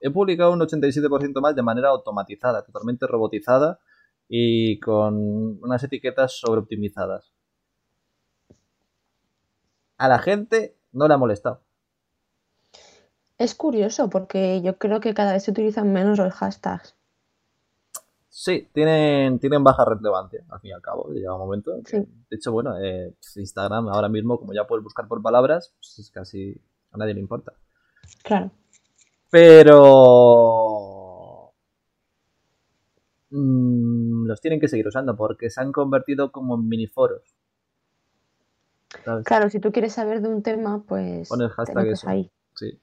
He 0.00 0.10
publicado 0.10 0.52
un 0.52 0.60
87% 0.60 1.40
más 1.40 1.54
de 1.54 1.62
manera 1.62 1.90
automatizada, 1.90 2.64
totalmente 2.64 3.06
robotizada 3.06 3.78
y 4.28 4.80
con 4.80 5.14
unas 5.62 5.82
etiquetas 5.84 6.38
sobreoptimizadas. 6.40 7.32
A 9.98 10.08
la 10.08 10.18
gente 10.18 10.76
no 10.92 11.08
le 11.08 11.14
ha 11.14 11.18
molestado. 11.18 11.60
Es 13.38 13.54
curioso 13.54 14.08
porque 14.08 14.62
yo 14.62 14.78
creo 14.78 15.00
que 15.00 15.14
cada 15.14 15.32
vez 15.32 15.44
se 15.44 15.50
utilizan 15.50 15.92
menos 15.92 16.18
los 16.18 16.32
hashtags. 16.34 16.94
Sí, 18.28 18.68
tienen, 18.72 19.38
tienen 19.38 19.64
baja 19.64 19.84
relevancia, 19.84 20.44
al 20.50 20.60
fin 20.60 20.70
y 20.70 20.74
al 20.74 20.82
cabo. 20.82 21.08
Llega 21.10 21.32
un 21.34 21.40
momento. 21.40 21.72
que- 21.84 21.90
Sí. 21.90 21.98
De 22.30 22.36
hecho, 22.36 22.52
bueno, 22.52 22.78
eh, 22.78 23.14
Instagram 23.36 23.88
ahora 23.88 24.08
mismo, 24.08 24.38
como 24.38 24.52
ya 24.52 24.66
puedes 24.66 24.84
buscar 24.84 25.08
por 25.08 25.22
palabras, 25.22 25.74
pues 25.78 25.98
es 25.98 26.10
casi 26.10 26.54
a 26.92 26.98
nadie 26.98 27.14
le 27.14 27.20
importa. 27.20 27.52
Claro. 28.22 28.50
Pero 29.30 29.92
mm, 33.30 34.26
los 34.26 34.40
tienen 34.40 34.60
que 34.60 34.68
seguir 34.68 34.86
usando 34.86 35.16
porque 35.16 35.50
se 35.50 35.60
han 35.60 35.72
convertido 35.72 36.30
como 36.32 36.54
en 36.56 36.68
miniforos. 36.68 37.22
¿Sabes? 39.04 39.24
Claro, 39.24 39.50
si 39.50 39.60
tú 39.60 39.72
quieres 39.72 39.92
saber 39.92 40.20
de 40.20 40.28
un 40.28 40.42
tema, 40.42 40.82
pues 40.86 41.28
Pon 41.28 41.42
el 41.42 41.48
hashtag 41.50 41.86
eso. 41.88 42.08
ahí. 42.08 42.30
Sí. 42.54 42.80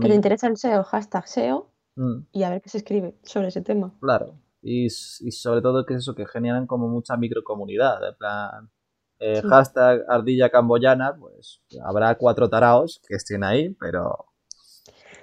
Que 0.00 0.08
te 0.08 0.14
interesa 0.14 0.46
el 0.46 0.56
SEO, 0.56 0.82
hashtag 0.84 1.26
SEO, 1.28 1.70
mm, 1.96 2.18
y 2.32 2.42
a 2.42 2.50
ver 2.50 2.62
qué 2.62 2.68
se 2.70 2.78
escribe 2.78 3.14
sobre 3.22 3.48
ese 3.48 3.60
tema. 3.62 3.94
claro. 4.00 4.34
Y, 4.66 4.88
sobre 4.88 5.60
todo 5.60 5.84
que 5.84 5.92
es 5.92 5.98
eso, 6.00 6.14
que 6.14 6.24
generan 6.24 6.66
como 6.66 6.88
mucha 6.88 7.18
microcomunidad. 7.18 8.08
En 8.08 8.14
plan, 8.16 8.70
eh, 9.18 9.40
Sí. 9.42 9.46
hashtag 9.48 10.00
ardilla 10.08 10.48
camboyana, 10.48 11.14
pues 11.14 11.60
habrá 11.84 12.14
cuatro 12.14 12.48
taraos 12.48 13.02
que 13.06 13.14
estén 13.16 13.44
ahí, 13.44 13.70
pero 13.78 14.26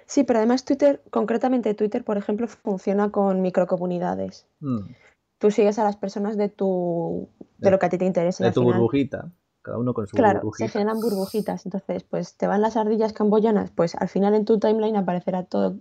Sí, 0.05 0.23
pero 0.25 0.37
además 0.39 0.63
Twitter, 0.65 1.01
concretamente 1.09 1.73
Twitter, 1.73 2.03
por 2.03 2.17
ejemplo, 2.17 2.47
funciona 2.47 3.09
con 3.11 3.41
microcomunidades. 3.41 4.45
mm, 4.59 4.93
Tú 5.39 5.49
sigues 5.49 5.79
a 5.79 5.83
las 5.85 5.97
personas 5.97 6.37
de 6.37 6.49
tu 6.49 7.27
de 7.39 7.45
De- 7.57 7.71
lo 7.71 7.79
que 7.79 7.85
a 7.87 7.89
ti 7.89 7.97
te 7.97 8.05
interesa 8.05 8.43
de 8.43 8.51
tu 8.51 8.59
final, 8.61 8.75
burbujita. 8.75 9.31
Cada 9.61 9.77
uno 9.77 9.93
con 9.93 10.07
su 10.07 10.15
claro, 10.15 10.39
se 10.39 10.45
burbujita. 10.45 10.69
generan 10.69 10.99
burbujitas. 10.99 11.65
Entonces, 11.65 12.03
pues 12.03 12.35
te 12.35 12.47
van 12.47 12.61
las 12.61 12.77
ardillas 12.77 13.13
camboyanas, 13.13 13.71
pues 13.71 13.95
al 13.95 14.09
final 14.09 14.33
en 14.33 14.45
tu 14.45 14.59
timeline 14.59 14.95
aparecerá 14.97 15.43
todo 15.43 15.77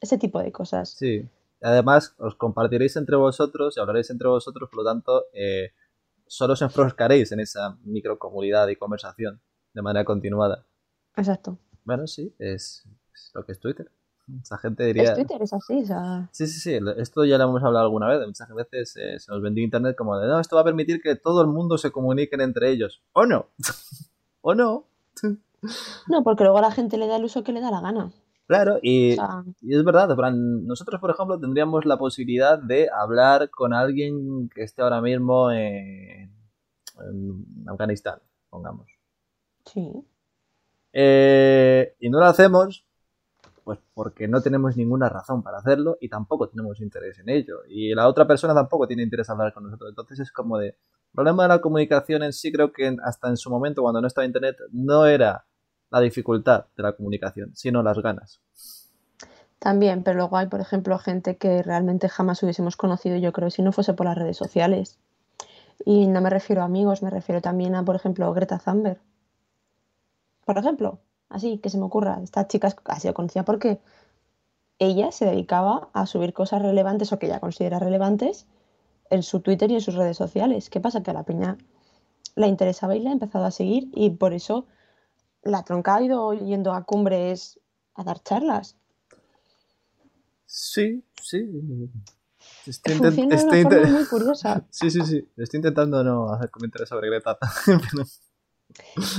ese 0.00 0.18
tipo 0.18 0.40
de 0.40 0.52
cosas. 0.52 0.90
Sí. 0.90 1.28
Además, 1.62 2.14
os 2.18 2.34
compartiréis 2.34 2.96
entre 2.96 3.16
vosotros 3.16 3.76
y 3.76 3.80
hablaréis 3.80 4.10
entre 4.10 4.28
vosotros, 4.28 4.68
por 4.68 4.78
lo 4.78 4.84
tanto, 4.84 5.24
eh, 5.32 5.70
solo 6.26 6.54
os 6.54 6.62
enfroscaréis 6.62 7.30
en 7.32 7.40
esa 7.40 7.78
microcomunidad 7.84 8.68
y 8.68 8.76
conversación 8.76 9.40
de 9.72 9.82
manera 9.82 10.04
continuada. 10.04 10.66
Exacto. 11.16 11.58
Bueno, 11.84 12.06
sí, 12.06 12.34
es, 12.38 12.84
es 13.14 13.30
lo 13.34 13.44
que 13.44 13.52
es 13.52 13.60
Twitter. 13.60 13.90
Mucha 14.32 14.56
gente 14.58 14.88
Es 14.88 14.94
diría... 14.94 15.14
Twitter, 15.14 15.42
es 15.42 15.52
así, 15.52 15.82
o 15.82 15.86
sea, 15.86 16.28
Sí, 16.32 16.46
sí, 16.46 16.58
sí, 16.60 16.78
esto 16.96 17.24
ya 17.24 17.36
lo 17.38 17.44
hemos 17.44 17.62
hablado 17.62 17.84
alguna 17.84 18.08
vez. 18.08 18.26
Muchas 18.26 18.48
veces 18.54 18.96
eh, 18.96 19.18
se 19.18 19.30
nos 19.30 19.42
vendió 19.42 19.62
Internet 19.62 19.94
como 19.96 20.18
de, 20.18 20.26
no, 20.26 20.40
esto 20.40 20.56
va 20.56 20.62
a 20.62 20.64
permitir 20.64 21.00
que 21.02 21.16
todo 21.16 21.42
el 21.42 21.48
mundo 21.48 21.76
se 21.78 21.90
comuniquen 21.92 22.40
entre 22.40 22.70
ellos. 22.70 23.02
¿O 23.12 23.26
no? 23.26 23.46
¿O 24.40 24.54
no? 24.54 24.86
no, 26.08 26.22
porque 26.24 26.44
luego 26.44 26.58
a 26.58 26.62
la 26.62 26.72
gente 26.72 26.96
le 26.96 27.06
da 27.06 27.16
el 27.16 27.24
uso 27.24 27.44
que 27.44 27.52
le 27.52 27.60
da 27.60 27.70
la 27.70 27.80
gana. 27.80 28.10
Claro, 28.46 28.74
O 28.74 28.78
y, 28.82 29.14
sea, 29.14 29.44
y 29.60 29.74
es 29.76 29.84
verdad, 29.84 30.08
nosotros, 30.34 31.00
por 31.00 31.10
ejemplo, 31.10 31.38
tendríamos 31.38 31.84
la 31.86 31.96
posibilidad 31.96 32.58
de 32.58 32.88
hablar 32.92 33.50
con 33.50 33.72
alguien 33.72 34.48
que 34.54 34.62
esté 34.64 34.82
ahora 34.82 35.00
mismo 35.00 35.50
en, 35.52 36.30
en 36.98 37.64
Afganistán, 37.68 38.18
pongamos. 38.50 38.88
sí. 39.66 40.04
Eh, 40.94 41.94
y 42.00 42.10
no 42.10 42.18
lo 42.18 42.26
hacemos, 42.26 42.84
pues 43.64 43.78
porque 43.94 44.28
no 44.28 44.40
tenemos 44.40 44.76
ninguna 44.76 45.08
razón 45.08 45.42
para 45.42 45.58
hacerlo 45.58 45.96
y 46.00 46.08
tampoco 46.08 46.48
tenemos 46.48 46.80
interés 46.80 47.18
en 47.18 47.28
ello. 47.28 47.60
Y 47.68 47.94
la 47.94 48.08
otra 48.08 48.26
persona 48.26 48.54
tampoco 48.54 48.86
tiene 48.86 49.02
interés 49.02 49.28
en 49.28 49.32
hablar 49.32 49.52
con 49.52 49.64
nosotros. 49.64 49.90
Entonces 49.90 50.20
es 50.20 50.32
como 50.32 50.58
de... 50.58 50.68
El 50.68 51.14
problema 51.14 51.42
de 51.42 51.48
la 51.50 51.60
comunicación 51.60 52.22
en 52.22 52.32
sí 52.32 52.50
creo 52.50 52.72
que 52.72 52.96
hasta 53.04 53.28
en 53.28 53.36
su 53.36 53.50
momento, 53.50 53.82
cuando 53.82 54.00
no 54.00 54.06
estaba 54.06 54.24
Internet, 54.24 54.56
no 54.72 55.06
era 55.06 55.44
la 55.90 56.00
dificultad 56.00 56.66
de 56.74 56.82
la 56.82 56.92
comunicación, 56.92 57.54
sino 57.54 57.82
las 57.82 57.98
ganas. 57.98 58.40
También, 59.58 60.02
pero 60.02 60.16
luego 60.16 60.38
hay, 60.38 60.46
por 60.46 60.60
ejemplo, 60.60 60.98
gente 60.98 61.36
que 61.36 61.62
realmente 61.62 62.08
jamás 62.08 62.42
hubiésemos 62.42 62.76
conocido, 62.76 63.16
yo 63.18 63.32
creo, 63.32 63.50
si 63.50 63.62
no 63.62 63.72
fuese 63.72 63.94
por 63.94 64.06
las 64.06 64.16
redes 64.16 64.36
sociales. 64.36 64.98
Y 65.84 66.06
no 66.06 66.20
me 66.20 66.30
refiero 66.30 66.62
a 66.62 66.64
amigos, 66.64 67.02
me 67.02 67.10
refiero 67.10 67.40
también 67.40 67.74
a, 67.74 67.84
por 67.84 67.94
ejemplo, 67.94 68.32
Greta 68.32 68.58
Thunberg. 68.58 69.00
Por 70.44 70.58
ejemplo, 70.58 70.98
así 71.32 71.58
que 71.58 71.70
se 71.70 71.78
me 71.78 71.84
ocurra, 71.84 72.20
esta 72.22 72.46
chica 72.46 72.74
ha 72.84 73.00
sido 73.00 73.14
conocida 73.14 73.44
porque 73.44 73.80
ella 74.78 75.12
se 75.12 75.24
dedicaba 75.26 75.88
a 75.92 76.06
subir 76.06 76.32
cosas 76.32 76.62
relevantes 76.62 77.12
o 77.12 77.18
que 77.18 77.26
ella 77.26 77.40
considera 77.40 77.78
relevantes 77.78 78.46
en 79.10 79.22
su 79.22 79.40
Twitter 79.40 79.70
y 79.70 79.74
en 79.74 79.80
sus 79.80 79.94
redes 79.94 80.16
sociales. 80.16 80.70
¿Qué 80.70 80.80
pasa? 80.80 81.02
Que 81.02 81.10
a 81.10 81.14
la 81.14 81.22
peña 81.24 81.56
la 82.34 82.46
interesaba 82.46 82.96
y 82.96 83.00
la 83.00 83.10
ha 83.10 83.12
empezado 83.12 83.44
a 83.44 83.50
seguir 83.50 83.90
y 83.94 84.10
por 84.10 84.32
eso 84.32 84.66
la 85.42 85.62
tronca 85.64 85.96
ha 85.96 86.02
ido 86.02 86.32
yendo 86.32 86.72
a 86.72 86.84
cumbres 86.84 87.60
a 87.94 88.04
dar 88.04 88.22
charlas. 88.22 88.76
Sí, 90.46 91.04
sí. 91.22 91.38
Estoy, 92.66 92.94
intent- 92.94 93.32
estoy 93.52 93.90
muy 93.92 94.04
curiosa. 94.06 94.64
Sí, 94.70 94.90
sí, 94.90 95.00
sí. 95.02 95.28
Estoy 95.36 95.58
intentando 95.58 96.02
no 96.02 96.32
hacer 96.32 96.50
comentarios 96.50 96.88
sobre 96.88 97.08
Greta. 97.08 97.38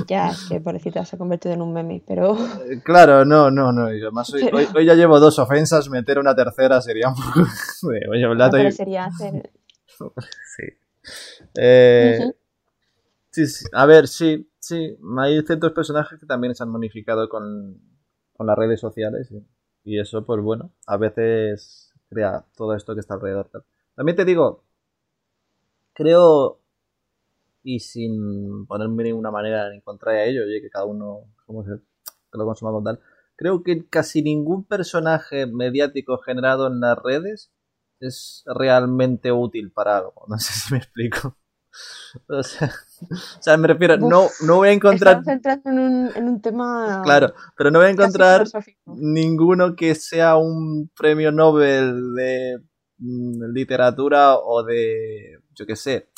Ya, 0.08 0.30
es 0.30 0.46
que 0.50 0.60
pobrecita 0.62 1.04
se 1.06 1.16
ha 1.16 1.20
convertido 1.20 1.54
en 1.54 1.62
un 1.62 1.74
meme, 1.74 2.02
pero 2.08 2.36
Eh, 2.36 2.82
claro, 2.84 3.26
no, 3.26 3.50
no, 3.52 3.72
no. 3.72 3.86
Además 3.88 4.34
hoy, 4.34 4.44
Pero- 4.46 4.58
hoy- 4.58 4.68
hoy 4.76 4.86
ya 4.86 4.94
llevo 4.96 5.20
dos 5.20 5.38
ofensas, 5.40 5.90
meter 5.90 6.20
una 6.20 6.36
tercera 6.36 6.82
sería 6.82 7.10
un 7.10 7.16
poco... 7.16 7.40
de, 7.92 8.08
Oye, 8.10 8.22
no 8.24 8.30
¿verdad? 8.30 8.54
Hoy- 8.54 8.60
parecería 8.62 9.06
hacer. 9.06 9.52
Sí. 10.58 10.64
Eh, 11.56 12.32
sí, 13.32 13.48
sí. 13.48 13.66
A 13.74 13.86
ver, 13.86 14.08
sí, 14.08 14.50
sí. 14.60 14.98
Hay 15.20 15.42
ciertos 15.44 15.72
personajes 15.72 16.20
que 16.20 16.26
también 16.26 16.56
se 16.56 16.64
han 16.64 16.70
modificado 16.70 17.28
con, 17.30 17.80
con 18.36 18.48
las 18.48 18.58
redes 18.58 18.80
sociales 18.80 19.30
y, 19.32 19.46
y 19.84 20.00
eso, 20.00 20.26
pues 20.26 20.42
bueno, 20.42 20.72
a 20.88 20.98
veces 20.98 21.94
crea 22.10 22.44
todo 22.56 22.76
esto 22.76 22.94
que 22.94 23.02
está 23.02 23.16
alrededor. 23.16 23.50
También 23.96 24.16
te 24.16 24.26
digo, 24.26 24.64
creo, 25.94 26.60
y 27.64 27.80
sin 27.80 28.66
ponerme 28.68 29.04
ninguna 29.04 29.32
manera 29.32 29.74
en 29.74 29.82
contra 29.82 30.12
de 30.12 30.30
ello, 30.30 30.44
oye, 30.44 30.62
que 30.62 30.70
cada 30.70 30.86
uno 30.86 31.34
como 31.46 31.64
se, 31.64 31.78
que 32.32 32.38
lo 32.38 32.46
consuma 32.46 32.72
con 32.72 32.84
tal, 32.84 33.00
creo 33.36 33.64
que 33.64 33.88
casi 33.88 34.22
ningún 34.22 34.66
personaje 34.66 35.48
mediático 35.48 36.18
generado 36.20 36.68
en 36.68 36.80
las 36.82 36.98
redes 37.02 37.52
es 38.00 38.44
realmente 38.46 39.32
útil 39.32 39.72
para 39.72 39.98
algo. 39.98 40.14
No 40.28 40.38
sé 40.38 40.54
si 40.54 40.74
me 40.74 40.80
explico. 40.80 41.38
O 42.28 42.44
sea, 42.44 42.72
o 43.10 43.42
sea, 43.42 43.58
me 43.58 43.68
refiero, 43.68 43.98
no, 43.98 44.28
no 44.46 44.58
voy 44.58 44.70
a 44.70 44.74
encontrar, 44.74 45.18
Estamos 45.18 45.36
entrando 45.36 45.70
en 45.72 45.80
un, 45.80 46.12
en 46.16 46.28
un 46.28 46.40
tema 46.40 47.02
claro, 47.04 47.34
pero 47.58 47.72
no 47.72 47.80
voy 47.80 47.88
a 47.88 47.92
encontrar 47.92 48.46
ninguno 48.86 49.76
que 49.76 49.96
sea 49.96 50.36
un 50.36 50.92
premio 50.96 51.32
Nobel 51.32 52.14
de 52.14 52.60
mm, 53.00 53.46
literatura 53.54 54.38
o 54.38 54.62
de, 54.62 55.40
yo 55.56 55.66
qué 55.66 55.76
sé, 55.76 56.13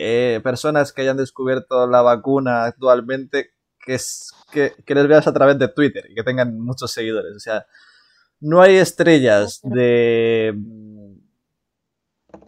eh, 0.00 0.40
personas 0.44 0.92
que 0.92 1.02
hayan 1.02 1.16
descubierto 1.16 1.86
la 1.88 2.02
vacuna 2.02 2.64
actualmente 2.64 3.50
que, 3.84 3.94
es, 3.94 4.30
que, 4.52 4.72
que 4.86 4.94
les 4.94 5.08
veas 5.08 5.26
a 5.26 5.32
través 5.32 5.58
de 5.58 5.66
Twitter 5.68 6.06
y 6.08 6.14
que 6.14 6.22
tengan 6.22 6.58
muchos 6.60 6.92
seguidores. 6.92 7.34
O 7.34 7.40
sea, 7.40 7.66
no 8.40 8.60
hay 8.62 8.76
estrellas 8.76 9.60
de... 9.64 10.54
mm, 10.56 11.14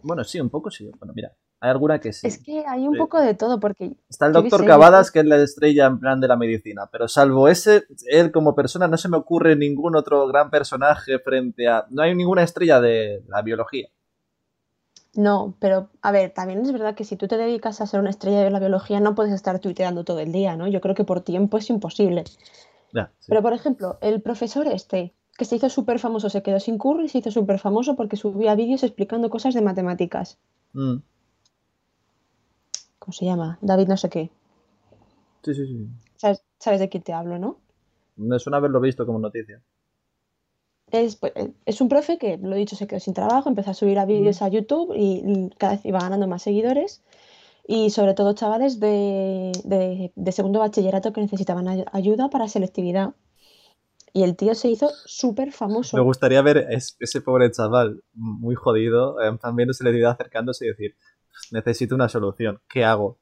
Bueno, 0.03 0.23
sí, 0.23 0.39
un 0.39 0.49
poco 0.49 0.71
sí. 0.71 0.89
Bueno, 0.97 1.13
mira. 1.13 1.33
Hay 1.63 1.69
alguna 1.69 1.99
que 1.99 2.11
sí. 2.11 2.25
Es 2.25 2.41
que 2.43 2.63
hay 2.65 2.87
un 2.87 2.93
Sí. 2.95 2.99
poco 2.99 3.21
de 3.21 3.35
todo, 3.35 3.59
porque 3.59 3.91
Está 4.09 4.25
el 4.25 4.33
doctor 4.33 4.65
Cavadas, 4.65 5.11
que 5.11 5.19
es 5.19 5.25
la 5.25 5.35
estrella 5.43 5.85
en 5.85 5.99
plan 5.99 6.19
de 6.19 6.27
la 6.27 6.35
medicina, 6.35 6.89
pero 6.91 7.07
salvo 7.07 7.47
ese, 7.49 7.83
él 8.07 8.31
como 8.31 8.55
persona 8.55 8.87
no 8.87 8.97
se 8.97 9.09
me 9.09 9.17
ocurre 9.17 9.55
ningún 9.55 9.95
otro 9.95 10.25
gran 10.27 10.49
personaje 10.49 11.19
frente 11.19 11.67
a... 11.67 11.85
No 11.91 12.01
hay 12.01 12.15
ninguna 12.15 12.41
estrella 12.41 12.81
de 12.81 13.23
la 13.27 13.43
biología. 13.43 13.89
No, 15.13 15.55
pero 15.59 15.89
a 16.01 16.11
ver, 16.11 16.31
también 16.33 16.61
es 16.61 16.71
verdad 16.71 16.95
que 16.95 17.03
si 17.03 17.17
tú 17.17 17.27
te 17.27 17.37
dedicas 17.37 17.81
a 17.81 17.87
ser 17.87 17.99
una 17.99 18.09
estrella 18.09 18.41
de 18.41 18.49
la 18.49 18.59
biología, 18.59 18.99
no 19.01 19.13
puedes 19.13 19.33
estar 19.33 19.59
tuiteando 19.59 20.05
todo 20.05 20.19
el 20.19 20.31
día, 20.31 20.55
¿no? 20.55 20.67
Yo 20.67 20.79
creo 20.79 20.95
que 20.95 21.03
por 21.03 21.21
tiempo 21.21 21.57
es 21.57 21.69
imposible. 21.69 22.23
Sí. 22.25 22.99
Pero, 23.27 23.41
por 23.41 23.53
ejemplo, 23.53 23.97
el 24.01 24.21
profesor 24.21 24.67
este, 24.67 25.13
que 25.37 25.45
se 25.45 25.57
hizo 25.57 25.69
súper 25.69 25.99
famoso, 25.99 26.29
se 26.29 26.41
quedó 26.41 26.59
sin 26.59 26.77
curro 26.77 27.03
y 27.03 27.09
se 27.09 27.17
hizo 27.17 27.31
súper 27.31 27.59
famoso 27.59 27.95
porque 27.95 28.15
subía 28.15 28.55
vídeos 28.55 28.83
explicando 28.83 29.29
cosas 29.29 29.53
de 29.53 29.61
matemáticas. 29.61 30.37
Mm. 30.73 30.97
¿Cómo 32.99 33.13
se 33.13 33.25
llama? 33.25 33.57
David 33.61 33.87
no 33.87 33.97
sé 33.97 34.09
qué. 34.09 34.29
sí, 35.43 35.53
sí, 35.53 35.67
sí. 35.67 35.89
¿Sabes, 36.15 36.43
sabes 36.59 36.79
de 36.79 36.87
quién 36.87 37.03
te 37.03 37.13
hablo, 37.13 37.39
no? 37.39 37.57
Me 38.15 38.39
suena 38.39 38.57
haberlo 38.57 38.79
visto 38.79 39.05
como 39.05 39.19
noticia. 39.19 39.61
Es, 40.91 41.15
pues, 41.15 41.31
eh, 41.35 41.51
es 41.65 41.79
un 41.81 41.89
profe 41.89 42.17
que, 42.17 42.37
lo 42.37 42.55
dicho, 42.55 42.75
se 42.75 42.85
quedó 42.87 42.99
sin 42.99 43.13
trabajo, 43.13 43.49
empezó 43.49 43.71
a 43.71 43.73
subir 43.73 43.97
a 43.99 44.05
vídeos 44.05 44.41
a 44.41 44.49
YouTube 44.49 44.93
y 44.95 45.21
mm, 45.23 45.49
cada 45.57 45.73
vez 45.73 45.85
iba 45.85 45.99
ganando 45.99 46.27
más 46.27 46.41
seguidores. 46.43 47.01
Y 47.67 47.91
sobre 47.91 48.13
todo 48.13 48.33
chavales 48.33 48.79
de, 48.79 49.51
de- 49.63 50.11
de 50.15 50.31
segundo 50.31 50.59
bachillerato 50.59 51.13
que 51.13 51.21
necesitaban 51.21 51.67
ay- 51.67 51.85
ayuda 51.93 52.29
para 52.29 52.47
selectividad. 52.47 53.11
Y 54.13 54.23
el 54.23 54.35
tío 54.35 54.55
se 54.55 54.67
hizo 54.67 54.89
súper 55.05 55.53
famoso. 55.53 55.95
Me 55.95 56.03
gustaría 56.03 56.41
ver 56.41 56.67
es- 56.69 56.97
ese 56.99 57.21
pobre 57.21 57.49
chaval 57.51 58.03
muy 58.13 58.55
jodido, 58.55 59.21
en 59.21 59.37
plan 59.37 59.55
viendo 59.55 59.73
selectividad 59.73 60.11
acercándose 60.11 60.65
y 60.65 60.69
decir, 60.69 60.95
necesito 61.51 61.95
una 61.95 62.09
solución, 62.09 62.59
¿qué 62.67 62.83
hago? 62.83 63.17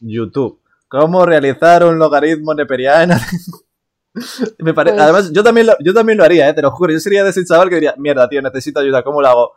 YouTube. 0.00 0.60
¿Cómo 0.88 1.26
realizar 1.26 1.84
un 1.84 1.98
logaritmo 1.98 2.54
neperiano? 2.54 3.14
Me 4.58 4.74
pare- 4.74 4.92
Pues- 4.92 5.02
Además, 5.02 5.32
yo 5.32 5.42
también, 5.42 5.66
lo, 5.68 5.74
yo 5.80 5.94
también 5.94 6.18
lo 6.18 6.24
haría, 6.24 6.48
¿eh? 6.48 6.54
te 6.54 6.62
lo 6.62 6.70
juro. 6.70 6.92
Yo 6.92 6.98
sería 7.00 7.22
de 7.24 7.30
ese 7.30 7.44
chaval 7.44 7.68
que 7.68 7.76
diría, 7.76 7.94
mierda, 7.96 8.28
tío, 8.28 8.42
necesito 8.42 8.80
ayuda, 8.80 9.02
¿cómo 9.02 9.20
lo 9.22 9.28
hago? 9.28 9.52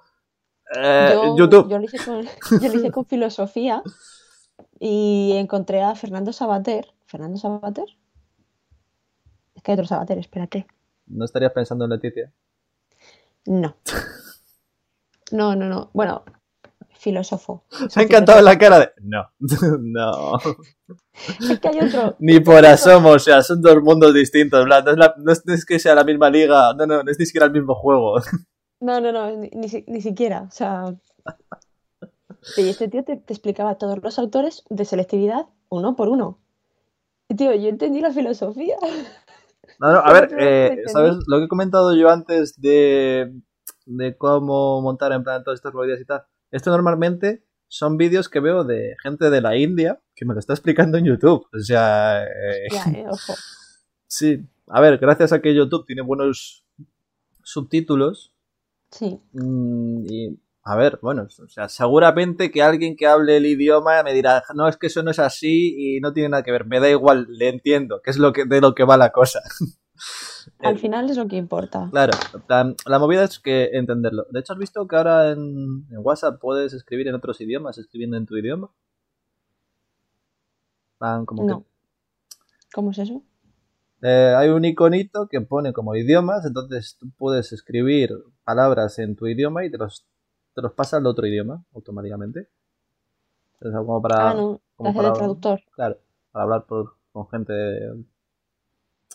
Eh, 0.76 1.12
Yo, 1.14 1.38
YouTube. 1.38 1.70
yo 1.70 1.78
lo 1.78 1.84
hice 1.86 1.98
con, 2.04 2.24
yo 2.62 2.68
lo 2.70 2.80
hice 2.80 2.92
con 2.92 3.06
filosofía 3.06 3.84
y 4.80 5.34
encontré 5.38 5.82
a 5.82 5.96
Fernando 5.96 6.34
Sabater. 6.34 6.88
¿Fernando 7.06 7.38
Sabater? 7.38 7.86
Es 9.56 9.62
que 9.64 9.72
hay 9.72 9.76
otro 9.76 9.88
Sabater, 9.88 10.18
espérate. 10.18 10.66
¿No 11.08 11.26
estarías 11.26 11.52
pensando 11.52 11.86
en 11.86 11.92
Leticia? 11.92 12.32
No. 13.46 13.76
No, 15.32 15.56
no, 15.56 15.66
no. 15.68 15.90
Bueno, 15.94 16.24
filósofo. 17.04 17.66
Es 17.72 17.96
Me 17.96 18.04
ha 18.04 18.06
encantado 18.06 18.40
filósofo. 18.40 18.42
la 18.42 18.58
cara 18.58 18.80
de... 18.80 18.92
No, 19.02 19.30
no. 19.80 20.38
Es 21.52 21.60
que 21.60 21.68
hay 21.68 21.80
otro. 21.88 22.16
Ni 22.20 22.40
por 22.40 22.66
asomo, 22.66 23.10
o 23.12 23.20
sea, 23.20 23.42
son 23.44 23.62
dos 23.62 23.82
mundos 23.84 24.14
distintos. 24.14 24.66
No 24.66 24.76
es, 24.78 24.98
la- 24.98 25.14
no 25.18 25.32
es- 25.32 25.46
no 25.46 25.54
es 25.54 25.66
que 25.66 25.78
sea 25.80 25.94
la 25.96 26.04
misma 26.04 26.30
liga, 26.30 26.74
no, 26.74 26.86
no, 26.86 27.04
no 27.04 27.12
es 27.12 27.20
ni 27.20 27.26
siquiera 27.26 27.46
el 27.48 27.52
mismo 27.54 27.76
juego. 27.76 28.16
No, 28.80 29.00
no, 29.00 29.14
no, 29.14 29.32
ni, 29.38 29.50
ni 29.54 29.70
si- 29.70 29.86
ni 29.88 30.02
siquiera. 30.02 30.42
O 30.42 30.52
sea. 30.52 30.94
Y 32.58 32.68
este 32.68 32.90
tío 32.90 33.06
te, 33.06 33.16
te 33.16 33.32
explicaba 33.32 33.76
todos 33.78 33.98
los 34.04 34.20
autores 34.20 34.66
de 34.70 34.84
selectividad 34.84 35.46
uno 35.70 35.96
por 35.96 36.10
uno. 36.10 36.40
Y 37.30 37.36
tío, 37.36 37.54
yo 37.56 37.70
entendí 37.70 38.02
la 38.02 38.12
filosofía. 38.12 38.76
No, 39.80 39.92
no, 39.92 40.00
a 40.00 40.14
ver, 40.14 40.30
eh. 40.38 40.82
¿sabes 40.88 41.16
lo 41.26 41.40
que 41.40 41.46
he 41.46 41.48
comentado 41.48 41.96
yo 41.96 42.10
antes 42.10 42.60
de, 42.62 43.34
de 43.86 44.18
cómo 44.18 44.82
montar 44.82 45.12
en 45.14 45.24
plan 45.24 45.44
todas 45.44 45.58
estas 45.60 45.74
movidas 45.74 46.00
y 46.00 46.06
tal? 46.06 46.24
Esto 46.54 46.72
normalmente 46.72 47.44
son 47.68 47.98
vídeos 47.98 48.30
que 48.30 48.40
veo 48.40 48.64
de 48.64 48.96
gente 49.02 49.30
de 49.30 49.42
la 49.42 49.58
India 49.58 50.00
que 50.16 50.26
me 50.26 50.34
lo 50.34 50.40
está 50.40 50.54
explicando 50.54 50.98
en 50.98 51.06
YouTube. 51.06 51.48
O 51.52 51.60
sea, 51.60 52.24
eh, 52.24 52.68
Ya, 52.72 52.84
eh, 52.92 53.06
ojo. 53.10 53.34
sí. 54.08 54.48
A 54.68 54.80
ver, 54.80 54.98
gracias 54.98 55.34
a 55.34 55.42
que 55.42 55.54
YouTube 55.54 55.86
tiene 55.86 56.04
buenos 56.04 56.66
subtítulos, 57.44 58.34
Sí. 58.94 59.20
Mm, 59.32 60.06
y, 60.08 60.40
a 60.64 60.76
ver, 60.76 61.00
bueno, 61.02 61.24
o 61.24 61.50
sea, 61.50 61.68
seguramente 61.68 62.52
que 62.52 62.62
alguien 62.62 62.96
que 62.96 63.08
hable 63.08 63.38
el 63.38 63.46
idioma 63.48 64.04
me 64.04 64.14
dirá, 64.14 64.44
no, 64.54 64.68
es 64.68 64.78
que 64.78 64.88
eso 64.88 65.02
no 65.02 65.10
es 65.10 65.18
así 65.20 65.96
y 65.96 66.00
no 66.00 66.14
tiene 66.14 66.30
nada 66.30 66.44
que 66.44 66.52
ver. 66.52 66.66
Me 66.66 66.80
da 66.80 66.90
igual, 66.90 67.26
le 67.28 67.50
entiendo, 67.50 68.02
que 68.04 68.12
es 68.12 68.18
lo 68.18 68.32
que, 68.32 68.46
de 68.46 68.62
lo 68.62 68.76
que 68.76 68.84
va 68.84 68.96
la 68.98 69.12
cosa. 69.12 69.42
Al 70.64 70.78
final 70.80 71.10
es 71.10 71.18
lo 71.18 71.28
que 71.28 71.36
importa. 71.36 71.90
Claro, 71.92 72.14
la, 72.48 72.74
la 72.86 73.00
movida 73.00 73.24
es 73.24 73.40
que 73.40 73.66
entenderlo. 73.74 74.26
De 74.32 74.40
hecho, 74.40 74.54
¿has 74.54 74.60
visto 74.60 74.88
que 74.88 74.96
ahora 74.96 75.32
en, 75.32 75.86
en 75.90 75.98
WhatsApp 76.00 76.40
puedes 76.40 76.74
escribir 76.74 77.08
en 77.08 77.16
otros 77.16 77.40
idiomas, 77.42 77.78
escribiendo 77.78 78.18
en 78.18 78.26
tu 78.26 78.38
idioma? 78.38 78.70
Como 81.26 81.42
que 81.46 81.52
No. 81.54 81.66
¿Cómo 82.74 82.92
es 82.92 82.98
eso? 83.00 83.22
Eh, 84.02 84.34
hay 84.38 84.50
un 84.50 84.66
iconito 84.66 85.28
que 85.30 85.42
pone 85.42 85.74
como 85.74 85.96
idiomas, 85.96 86.46
entonces 86.46 86.98
tú 87.00 87.10
puedes 87.18 87.52
escribir 87.54 88.12
palabras 88.44 89.00
en 89.00 89.16
tu 89.16 89.28
idioma 89.28 89.66
y 89.66 89.72
te 89.72 89.78
los, 89.78 90.06
te 90.56 90.62
los 90.62 90.74
pasa 90.74 90.98
al 90.98 91.06
otro 91.06 91.26
idioma 91.28 91.64
automáticamente. 91.74 92.50
Es 93.62 93.74
algo 93.74 93.86
como 93.86 94.02
para, 94.02 94.32
Ah, 94.32 94.34
no. 94.34 94.62
Como 94.76 94.94
para- 94.94 95.10
de 95.10 95.16
traductor. 95.16 95.62
claro, 95.72 95.98
para 96.32 96.44
hablar 96.44 96.66
por- 96.66 96.96
con 97.12 97.30
gente. 97.30 97.54
de- 97.54 98.04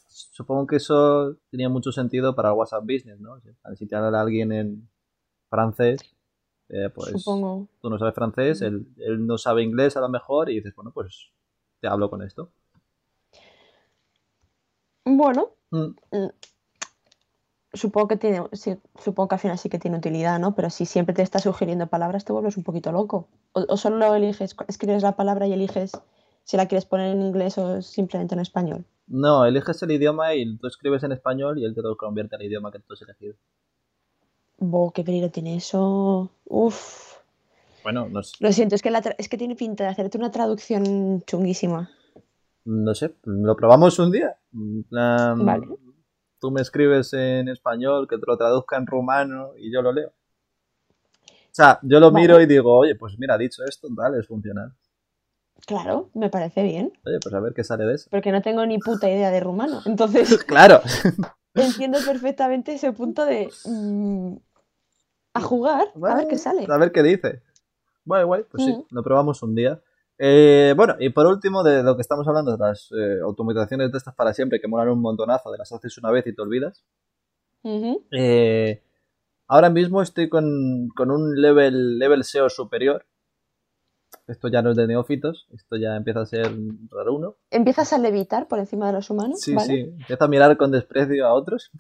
Supongo 0.09 0.67
que 0.67 0.77
eso 0.77 1.37
tenía 1.51 1.69
mucho 1.69 1.93
sentido 1.93 2.35
para 2.35 2.49
el 2.49 2.55
WhatsApp 2.57 2.83
Business, 2.83 3.21
¿no? 3.21 3.41
Si 3.41 3.51
si 3.77 3.87
te 3.87 3.95
habla 3.95 4.21
alguien 4.21 4.53
en 4.53 4.89
francés, 5.51 6.01
eh, 6.71 6.91
pues 6.95 7.13
Supongo. 7.13 7.69
tú 7.81 7.91
no 7.91 7.99
sabes 7.99 8.15
francés, 8.15 8.63
él, 8.63 8.87
él 8.99 9.27
no 9.27 9.39
sabe 9.39 9.63
inglés 9.63 9.97
a 9.97 10.01
lo 10.01 10.09
mejor 10.09 10.51
y 10.51 10.57
dices, 10.57 10.75
bueno, 10.75 10.93
pues 10.93 11.31
te 11.81 11.89
hablo 11.89 12.11
con 12.11 12.23
esto. 12.23 12.51
Bueno, 15.05 15.51
Mm. 15.71 15.95
supongo 17.73 18.09
que 18.09 18.17
tiene, 18.17 18.43
sí, 18.53 18.77
supongo 18.99 19.29
que 19.29 19.35
al 19.37 19.41
final 19.41 19.59
sí 19.59 19.69
que 19.69 19.79
tiene 19.79 19.99
utilidad, 19.99 20.39
¿no? 20.39 20.55
Pero 20.55 20.71
si 20.71 20.87
siempre 20.87 21.15
te 21.15 21.23
está 21.23 21.39
sugiriendo 21.39 21.87
palabras, 21.87 22.25
te 22.25 22.33
vuelves 22.33 22.57
un 22.57 22.65
poquito 22.65 22.93
loco. 22.93 23.29
O, 23.53 23.65
o 23.69 23.77
solo 23.77 24.15
eliges, 24.15 24.57
escribes 24.69 25.03
la 25.03 25.17
palabra 25.17 25.47
y 25.47 25.53
eliges 25.53 25.93
si 26.45 26.57
la 26.57 26.67
quieres 26.67 26.87
poner 26.87 27.15
en 27.15 27.23
inglés 27.23 27.59
o 27.59 27.83
simplemente 27.83 28.35
en 28.35 28.41
español. 28.41 28.85
No, 29.11 29.45
eliges 29.45 29.83
el 29.83 29.91
idioma 29.91 30.37
y 30.37 30.57
tú 30.57 30.69
escribes 30.69 31.03
en 31.03 31.11
español 31.11 31.59
y 31.59 31.65
él 31.65 31.75
te 31.75 31.83
lo 31.83 31.97
convierte 31.97 32.37
al 32.37 32.43
idioma 32.45 32.71
que 32.71 32.79
tú 32.79 32.93
has 32.93 33.03
elegido. 33.03 33.35
Bo, 34.61 34.93
qué 34.93 35.03
peligro 35.03 35.31
tiene 35.33 35.57
eso. 35.57 36.31
Uf. 36.45 37.17
Bueno, 37.83 38.09
no 38.09 38.23
sé, 38.23 38.39
Lo 38.41 38.53
siento, 38.53 38.75
es 38.75 38.83
que, 38.83 38.91
la 38.91 39.01
tra- 39.01 39.15
es 39.17 39.29
que 39.29 39.39
tiene 39.39 39.55
pinta 39.55 39.85
de 39.85 39.91
hacerte 39.91 40.19
una 40.19 40.33
traducción 40.33 41.23
chunguísima. 41.25 41.89
no 42.67 42.95
sé, 42.95 43.15
lo 43.25 43.57
probamos 43.57 43.99
un 43.99 44.13
día. 44.13 44.39
Vale. 45.39 45.69
Tú 46.41 46.51
me 46.51 46.63
escribes 46.63 47.13
en 47.13 47.49
español, 47.49 48.09
que 48.09 48.19
te 48.19 48.27
lo 48.27 48.37
traduzca 48.37 48.77
en 48.77 48.89
rumano 48.89 49.53
y 49.57 49.73
yo 49.73 49.83
lo 49.83 49.93
leo. 49.93 50.09
O 50.09 51.55
sea, 51.59 51.79
yo 51.83 52.01
lo 52.01 52.11
Vale. 52.11 52.13
miro 52.13 52.41
y 52.41 52.47
digo, 52.47 52.77
oye, 52.79 52.95
pues 52.95 53.19
mira, 53.19 53.37
dicho 53.37 53.63
esto, 53.65 53.89
tal, 53.97 54.15
es 54.19 54.27
funcional. 54.27 54.73
Claro, 55.67 56.09
me 56.15 56.31
parece 56.31 56.63
bien, 56.63 56.93
Oye, 57.05 57.19
pues 57.21 57.35
a 57.35 57.41
ver 57.41 57.53
qué 57.53 57.63
sale 57.65 57.85
de 57.85 57.95
eso. 57.95 58.09
porque 58.11 58.33
no 58.33 58.41
tengo 58.43 58.65
ni 58.65 58.79
puta 58.79 59.09
idea 59.11 59.31
de 59.31 59.41
rumano. 59.41 59.81
Entonces, 59.85 60.29
Claro, 60.47 60.81
entiendo 61.55 61.99
perfectamente 62.05 62.73
ese 62.75 62.93
punto 62.93 63.25
de 63.27 63.51
mm, 63.65 64.37
a 65.35 65.41
jugar, 65.43 65.89
a 66.03 66.15
ver 66.15 66.29
qué 66.29 66.39
sale. 66.39 66.67
A 66.69 66.79
ver 66.79 66.91
qué 66.93 67.03
dice. 67.03 67.43
Guay, 68.05 68.25
guay, 68.25 68.45
pues 68.51 68.65
sí, 68.65 68.73
Mm. 68.73 68.85
lo 68.95 69.03
probamos 69.03 69.43
un 69.43 69.55
día. 69.55 69.81
Eh, 70.21 70.73
bueno, 70.77 70.97
y 70.99 71.11
por 71.11 71.27
último, 71.27 71.63
de 71.63 71.83
lo 71.83 71.95
que 71.95 72.03
estamos 72.03 72.27
hablando, 72.27 72.53
de 72.53 72.59
las 72.59 72.91
eh, 72.93 73.21
automatizaciones 73.23 73.93
de 73.93 73.99
estas 73.99 74.15
para 74.15 74.33
siempre, 74.33 74.61
que 74.61 74.67
molan 74.69 74.89
un 74.89 75.01
montonazo, 75.01 75.51
de 75.53 75.59
las 75.59 75.71
haces 75.71 75.97
una 75.99 76.11
vez 76.11 76.27
y 76.27 76.35
te 76.35 76.43
olvidas. 76.43 76.85
Eh, 78.11 78.83
ahora 79.47 79.69
mismo 79.71 80.01
estoy 80.03 80.29
con, 80.29 80.89
con 80.97 81.11
un 81.11 81.41
level, 81.41 81.99
level 81.99 82.21
SEO 82.25 82.49
superior. 82.49 83.05
Esto 84.27 84.49
ya 84.49 84.61
no 84.63 84.71
es 84.71 84.77
de 84.77 84.87
neófitos, 84.87 85.47
esto 85.55 85.77
ya 85.77 85.97
empieza 85.97 86.21
a 86.21 86.27
ser 86.27 86.53
raro 86.91 87.15
uno. 87.15 87.37
Empiezas 87.51 87.93
a 87.93 87.99
levitar 87.99 88.47
por 88.49 88.59
encima 88.59 88.87
de 88.89 88.93
los 88.95 89.09
humanos, 89.11 89.41
Sí, 89.41 89.55
¿vale? 89.55 89.67
sí, 89.67 89.81
empieza 89.81 90.25
a 90.25 90.29
mirar 90.29 90.57
con 90.57 90.71
desprecio 90.71 91.27
a 91.27 91.33
otros. 91.35 91.71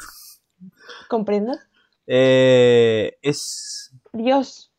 Comprendo. 1.09 1.53
Eh, 2.07 3.19
es... 3.23 3.93
Dios, 4.13 4.73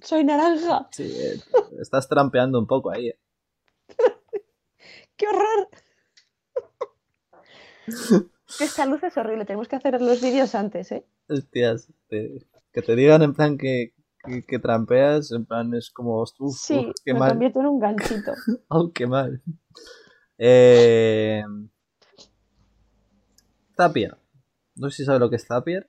soy 0.00 0.24
naranja. 0.24 0.88
Sí, 0.92 1.04
eh, 1.04 1.40
estás 1.80 2.06
trampeando 2.08 2.58
un 2.58 2.66
poco 2.66 2.90
ahí. 2.90 3.08
eh. 3.08 3.18
¡Qué 5.16 5.26
horror! 5.28 5.68
Esta 8.60 8.86
luz 8.86 9.02
es 9.02 9.16
horrible, 9.16 9.44
tenemos 9.44 9.68
que 9.68 9.76
hacer 9.76 10.00
los 10.00 10.20
vídeos 10.20 10.54
antes, 10.54 10.92
¿eh? 10.92 11.04
Hostias, 11.28 11.88
te- 12.08 12.46
que 12.72 12.82
te 12.82 12.94
digan 12.94 13.22
en 13.22 13.34
plan 13.34 13.58
que, 13.58 13.92
que, 14.26 14.44
que 14.44 14.58
trampeas, 14.58 15.32
en 15.32 15.44
plan 15.46 15.72
es 15.74 15.90
como, 15.90 16.20
uf, 16.22 16.56
Sí, 16.56 16.86
uf, 16.88 16.94
qué 17.04 17.14
mal, 17.14 17.30
convierto 17.30 17.60
en 17.60 17.66
un 17.66 17.78
ganchito. 17.78 18.32
oh, 18.68 18.90
qué 18.92 19.06
mal. 19.06 19.42
Eh, 20.38 21.42
Zapier. 23.76 24.16
No 24.74 24.90
sé 24.90 24.96
si 24.98 25.04
sabes 25.04 25.20
lo 25.20 25.30
que 25.30 25.36
es 25.36 25.46
Zapier. 25.46 25.88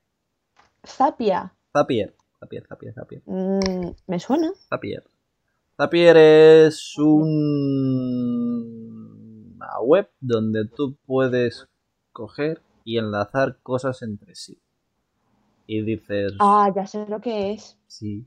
Zapia. 0.85 1.53
Zapier, 1.73 2.15
Zapier, 2.39 2.65
Zapier, 2.67 2.93
Zapier, 2.93 3.21
Mm, 3.25 3.89
¿Me 4.07 4.19
suena? 4.19 4.51
Zapier. 4.69 5.03
Zapier 5.75 6.17
es 6.17 6.97
un... 6.97 8.23
una 9.55 9.79
web 9.81 10.09
donde 10.19 10.65
tú 10.65 10.97
puedes 11.05 11.67
coger 12.13 12.61
y 12.83 12.97
enlazar 12.97 13.59
cosas 13.61 14.01
entre 14.01 14.33
sí. 14.35 14.61
Y 15.67 15.81
dices... 15.83 16.33
Ah, 16.39 16.71
ya 16.75 16.87
sé 16.87 17.05
lo 17.07 17.19
que 17.21 17.51
es. 17.53 17.77
Sí, 17.87 18.25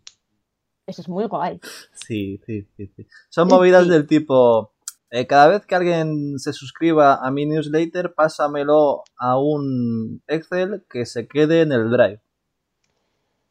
Eso 0.86 1.02
es 1.02 1.08
muy 1.08 1.24
guay. 1.26 1.58
sí, 1.92 2.38
sí, 2.46 2.66
sí. 2.76 2.92
sí. 2.96 3.06
Son 3.30 3.48
movidas 3.48 3.84
Sí. 3.84 3.90
del 3.90 4.06
tipo... 4.06 4.72
eh, 5.10 5.26
cada 5.26 5.48
vez 5.48 5.66
que 5.66 5.74
alguien 5.74 6.38
se 6.38 6.52
suscriba 6.52 7.14
a 7.16 7.30
mi 7.30 7.46
newsletter, 7.46 8.14
pásamelo 8.14 9.02
a 9.16 9.38
un 9.38 10.22
Excel 10.28 10.84
que 10.90 11.06
se 11.06 11.26
quede 11.26 11.62
en 11.62 11.72
el 11.72 11.90
Drive. 11.90 12.20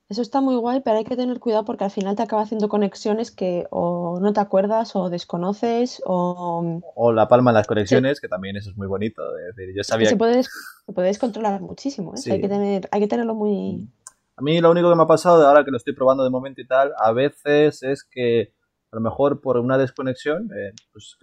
Eso 0.09 0.23
está 0.23 0.41
muy 0.41 0.55
guay, 0.55 0.81
pero 0.81 0.97
hay 0.97 1.03
que 1.05 1.15
tener 1.15 1.39
cuidado 1.39 1.65
porque 1.65 1.83
al 1.83 1.91
final 1.91 2.15
te 2.15 2.23
acaba 2.23 2.41
haciendo 2.41 2.67
conexiones 2.67 3.29
que 3.29 3.67
o 3.69 4.19
no 4.19 4.33
te 4.33 4.39
acuerdas 4.39 4.95
o 4.95 5.09
desconoces 5.11 6.01
o 6.03 6.81
O 6.95 7.11
la 7.13 7.27
palma 7.27 7.51
en 7.51 7.55
las 7.55 7.67
conexiones, 7.67 8.19
que 8.19 8.27
también 8.27 8.57
eso 8.57 8.71
es 8.71 8.75
muy 8.77 8.87
bonito. 8.87 9.21
Es 9.37 9.55
decir, 9.55 9.69
yo 9.75 9.81
que 9.81 9.83
sabía 9.83 10.09
se 10.09 10.17
puede, 10.17 10.37
des- 10.37 10.49
se 10.85 10.93
puede 10.93 11.09
descontrolar 11.09 11.61
muchísimo, 11.61 12.15
¿eh? 12.15 12.17
Sí. 12.17 12.31
Hay 12.31 12.41
que 12.41 12.49
tener, 12.49 12.89
hay 12.91 13.01
que 13.01 13.07
tenerlo 13.07 13.35
muy... 13.35 13.87
A 14.35 14.41
mí 14.41 14.59
lo 14.59 14.71
único 14.71 14.89
que 14.89 14.95
me 14.95 15.03
ha 15.03 15.07
pasado 15.07 15.39
de 15.39 15.45
ahora 15.45 15.63
que 15.63 15.69
lo 15.69 15.77
estoy 15.77 15.93
probando 15.93 16.23
de 16.23 16.31
momento 16.31 16.59
y 16.61 16.65
tal, 16.65 16.91
a 16.97 17.11
veces 17.11 17.83
es 17.83 18.03
que 18.03 18.53
a 18.91 18.95
lo 18.95 19.01
mejor 19.01 19.41
por 19.41 19.57
una 19.57 19.77
desconexión, 19.77 20.49
eh, 20.57 20.73
pues 20.91 21.17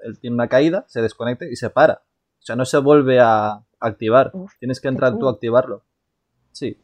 él 0.00 0.18
tiene 0.20 0.34
una 0.34 0.46
caída, 0.48 0.84
se 0.86 1.02
desconecta 1.02 1.44
y 1.46 1.56
se 1.56 1.70
para. 1.70 2.02
O 2.38 2.42
sea, 2.48 2.54
no 2.54 2.64
se 2.64 2.78
vuelve 2.78 3.18
a 3.18 3.64
activar. 3.80 4.30
Uf, 4.32 4.52
Tienes 4.60 4.80
que 4.80 4.86
entrar 4.88 5.18
tú 5.18 5.26
a 5.26 5.32
activarlo. 5.32 5.82
Sí. 6.52 6.78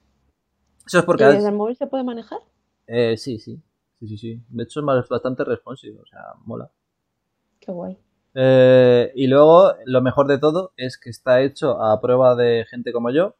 Eso 0.87 0.99
es 0.99 1.05
porque... 1.05 1.25
¿Y 1.25 1.29
desde 1.29 1.49
el 1.49 1.55
móvil 1.55 1.77
se 1.77 1.87
puede 1.87 2.05
manejar? 2.05 2.41
Eh, 2.87 3.17
sí, 3.17 3.39
sí. 3.39 3.61
Sí, 4.01 4.09
sí, 4.09 4.19
sí. 4.19 4.41
De 4.49 4.65
hecho 4.65 4.81
es 4.81 5.09
bastante 5.09 5.45
responsive, 5.45 5.99
o 6.01 6.07
sea, 6.07 6.21
mola. 6.45 6.71
Qué 7.61 7.73
guay. 7.73 7.97
Eh, 8.35 9.13
y 9.15 9.27
luego, 9.29 9.73
lo 9.87 10.03
mejor 10.03 10.27
de 10.27 10.39
todo 10.39 10.73
es 10.77 10.99
que 10.99 11.09
está 11.11 11.41
hecho 11.43 11.81
a 11.81 12.01
prueba 12.01 12.35
de 12.35 12.67
gente 12.69 12.93
como 12.93 13.11
yo, 13.11 13.37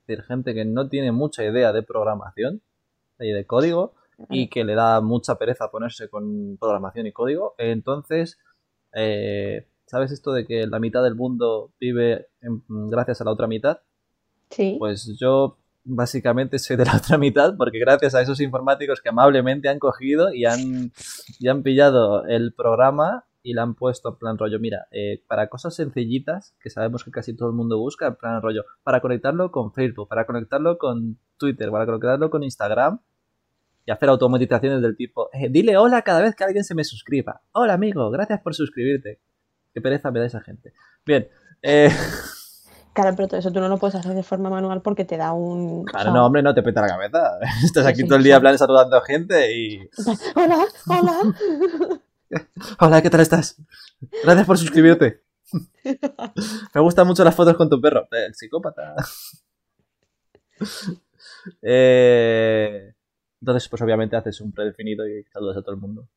es 0.00 0.06
decir, 0.08 0.24
gente 0.24 0.52
que 0.52 0.64
no 0.64 0.88
tiene 0.88 1.12
mucha 1.12 1.44
idea 1.44 1.72
de 1.72 1.82
programación 1.82 2.60
y 3.20 3.30
de 3.30 3.46
código 3.46 3.94
y 4.28 4.48
que 4.48 4.64
le 4.64 4.74
da 4.74 5.00
mucha 5.00 5.36
pereza 5.36 5.70
ponerse 5.70 6.08
con 6.10 6.56
programación 6.60 7.06
y 7.06 7.12
código. 7.12 7.54
Entonces, 7.56 8.38
eh, 8.94 9.66
¿sabes 9.86 10.10
esto 10.12 10.32
de 10.32 10.44
que 10.46 10.66
la 10.66 10.80
mitad 10.80 11.02
del 11.02 11.14
mundo 11.14 11.70
vive 11.80 12.28
en- 12.40 12.62
gracias 12.90 13.20
a 13.20 13.24
la 13.24 13.30
otra 13.32 13.46
mitad? 13.46 13.80
Sí. 14.50 14.76
Pues 14.78 15.16
yo 15.18 15.56
básicamente 15.84 16.58
soy 16.58 16.76
de 16.76 16.84
la 16.84 16.96
otra 16.96 17.18
mitad 17.18 17.56
porque 17.56 17.78
gracias 17.78 18.14
a 18.14 18.22
esos 18.22 18.40
informáticos 18.40 19.00
que 19.00 19.08
amablemente 19.08 19.68
han 19.68 19.78
cogido 19.78 20.32
y 20.32 20.44
han, 20.44 20.92
y 21.38 21.48
han 21.48 21.62
pillado 21.62 22.26
el 22.26 22.52
programa 22.52 23.24
y 23.42 23.54
le 23.54 23.60
han 23.60 23.74
puesto 23.74 24.10
en 24.10 24.16
plan 24.16 24.38
rollo, 24.38 24.60
mira, 24.60 24.86
eh, 24.92 25.22
para 25.26 25.48
cosas 25.48 25.74
sencillitas 25.74 26.54
que 26.60 26.70
sabemos 26.70 27.04
que 27.04 27.10
casi 27.10 27.34
todo 27.34 27.48
el 27.48 27.54
mundo 27.54 27.78
busca, 27.78 28.06
en 28.06 28.14
plan 28.14 28.40
rollo, 28.40 28.64
para 28.84 29.00
conectarlo 29.00 29.50
con 29.50 29.72
Facebook, 29.72 30.08
para 30.08 30.26
conectarlo 30.26 30.78
con 30.78 31.18
Twitter, 31.38 31.70
para 31.70 31.86
conectarlo 31.86 32.30
con 32.30 32.44
Instagram 32.44 33.00
y 33.84 33.90
hacer 33.90 34.08
automatizaciones 34.08 34.80
del 34.80 34.96
tipo, 34.96 35.28
eh, 35.32 35.48
dile 35.50 35.76
hola 35.76 36.02
cada 36.02 36.20
vez 36.20 36.36
que 36.36 36.44
alguien 36.44 36.62
se 36.62 36.74
me 36.74 36.84
suscriba. 36.84 37.42
Hola 37.50 37.74
amigo, 37.74 38.10
gracias 38.10 38.40
por 38.40 38.54
suscribirte. 38.54 39.18
Qué 39.74 39.80
pereza 39.80 40.10
me 40.10 40.20
da 40.20 40.26
esa 40.26 40.40
gente. 40.40 40.72
Bien, 41.04 41.28
eh, 41.62 41.88
Claro, 42.94 43.16
pero 43.16 43.26
todo 43.28 43.40
eso 43.40 43.50
tú 43.50 43.60
no 43.60 43.68
lo 43.68 43.78
puedes 43.78 43.94
hacer 43.94 44.12
de 44.14 44.22
forma 44.22 44.50
manual 44.50 44.82
porque 44.82 45.04
te 45.06 45.16
da 45.16 45.32
un... 45.32 45.80
o 45.80 45.84
Claro, 45.84 46.04
sea, 46.04 46.12
no, 46.12 46.26
hombre, 46.26 46.42
no 46.42 46.52
te 46.54 46.62
peta 46.62 46.82
la 46.82 46.88
cabeza. 46.88 47.38
Estás 47.64 47.86
aquí 47.86 48.02
sí, 48.02 48.06
todo 48.06 48.18
el 48.18 48.24
día 48.24 48.36
sí. 48.36 48.40
plan 48.42 48.58
saludando 48.58 48.96
a 48.96 49.04
gente 49.04 49.56
y... 49.56 49.78
Hola, 50.34 50.58
hola. 50.88 51.34
Hola, 52.80 53.02
¿qué 53.02 53.10
tal 53.10 53.20
estás? 53.20 53.56
Gracias 54.22 54.46
por 54.46 54.58
suscribirte. 54.58 55.22
Me 56.74 56.80
gustan 56.80 57.06
mucho 57.06 57.24
las 57.24 57.34
fotos 57.34 57.56
con 57.56 57.68
tu 57.68 57.80
perro. 57.80 58.02
Eh, 58.12 58.26
El 58.26 58.34
psicópata. 58.34 58.94
Eh, 61.62 62.94
Entonces, 63.40 63.68
pues 63.68 63.82
obviamente 63.82 64.16
haces 64.16 64.40
un 64.40 64.52
predefinido 64.52 65.06
y 65.08 65.24
saludas 65.24 65.56
a 65.58 65.62
todo 65.62 65.74
el 65.74 65.80
mundo. 65.80 66.08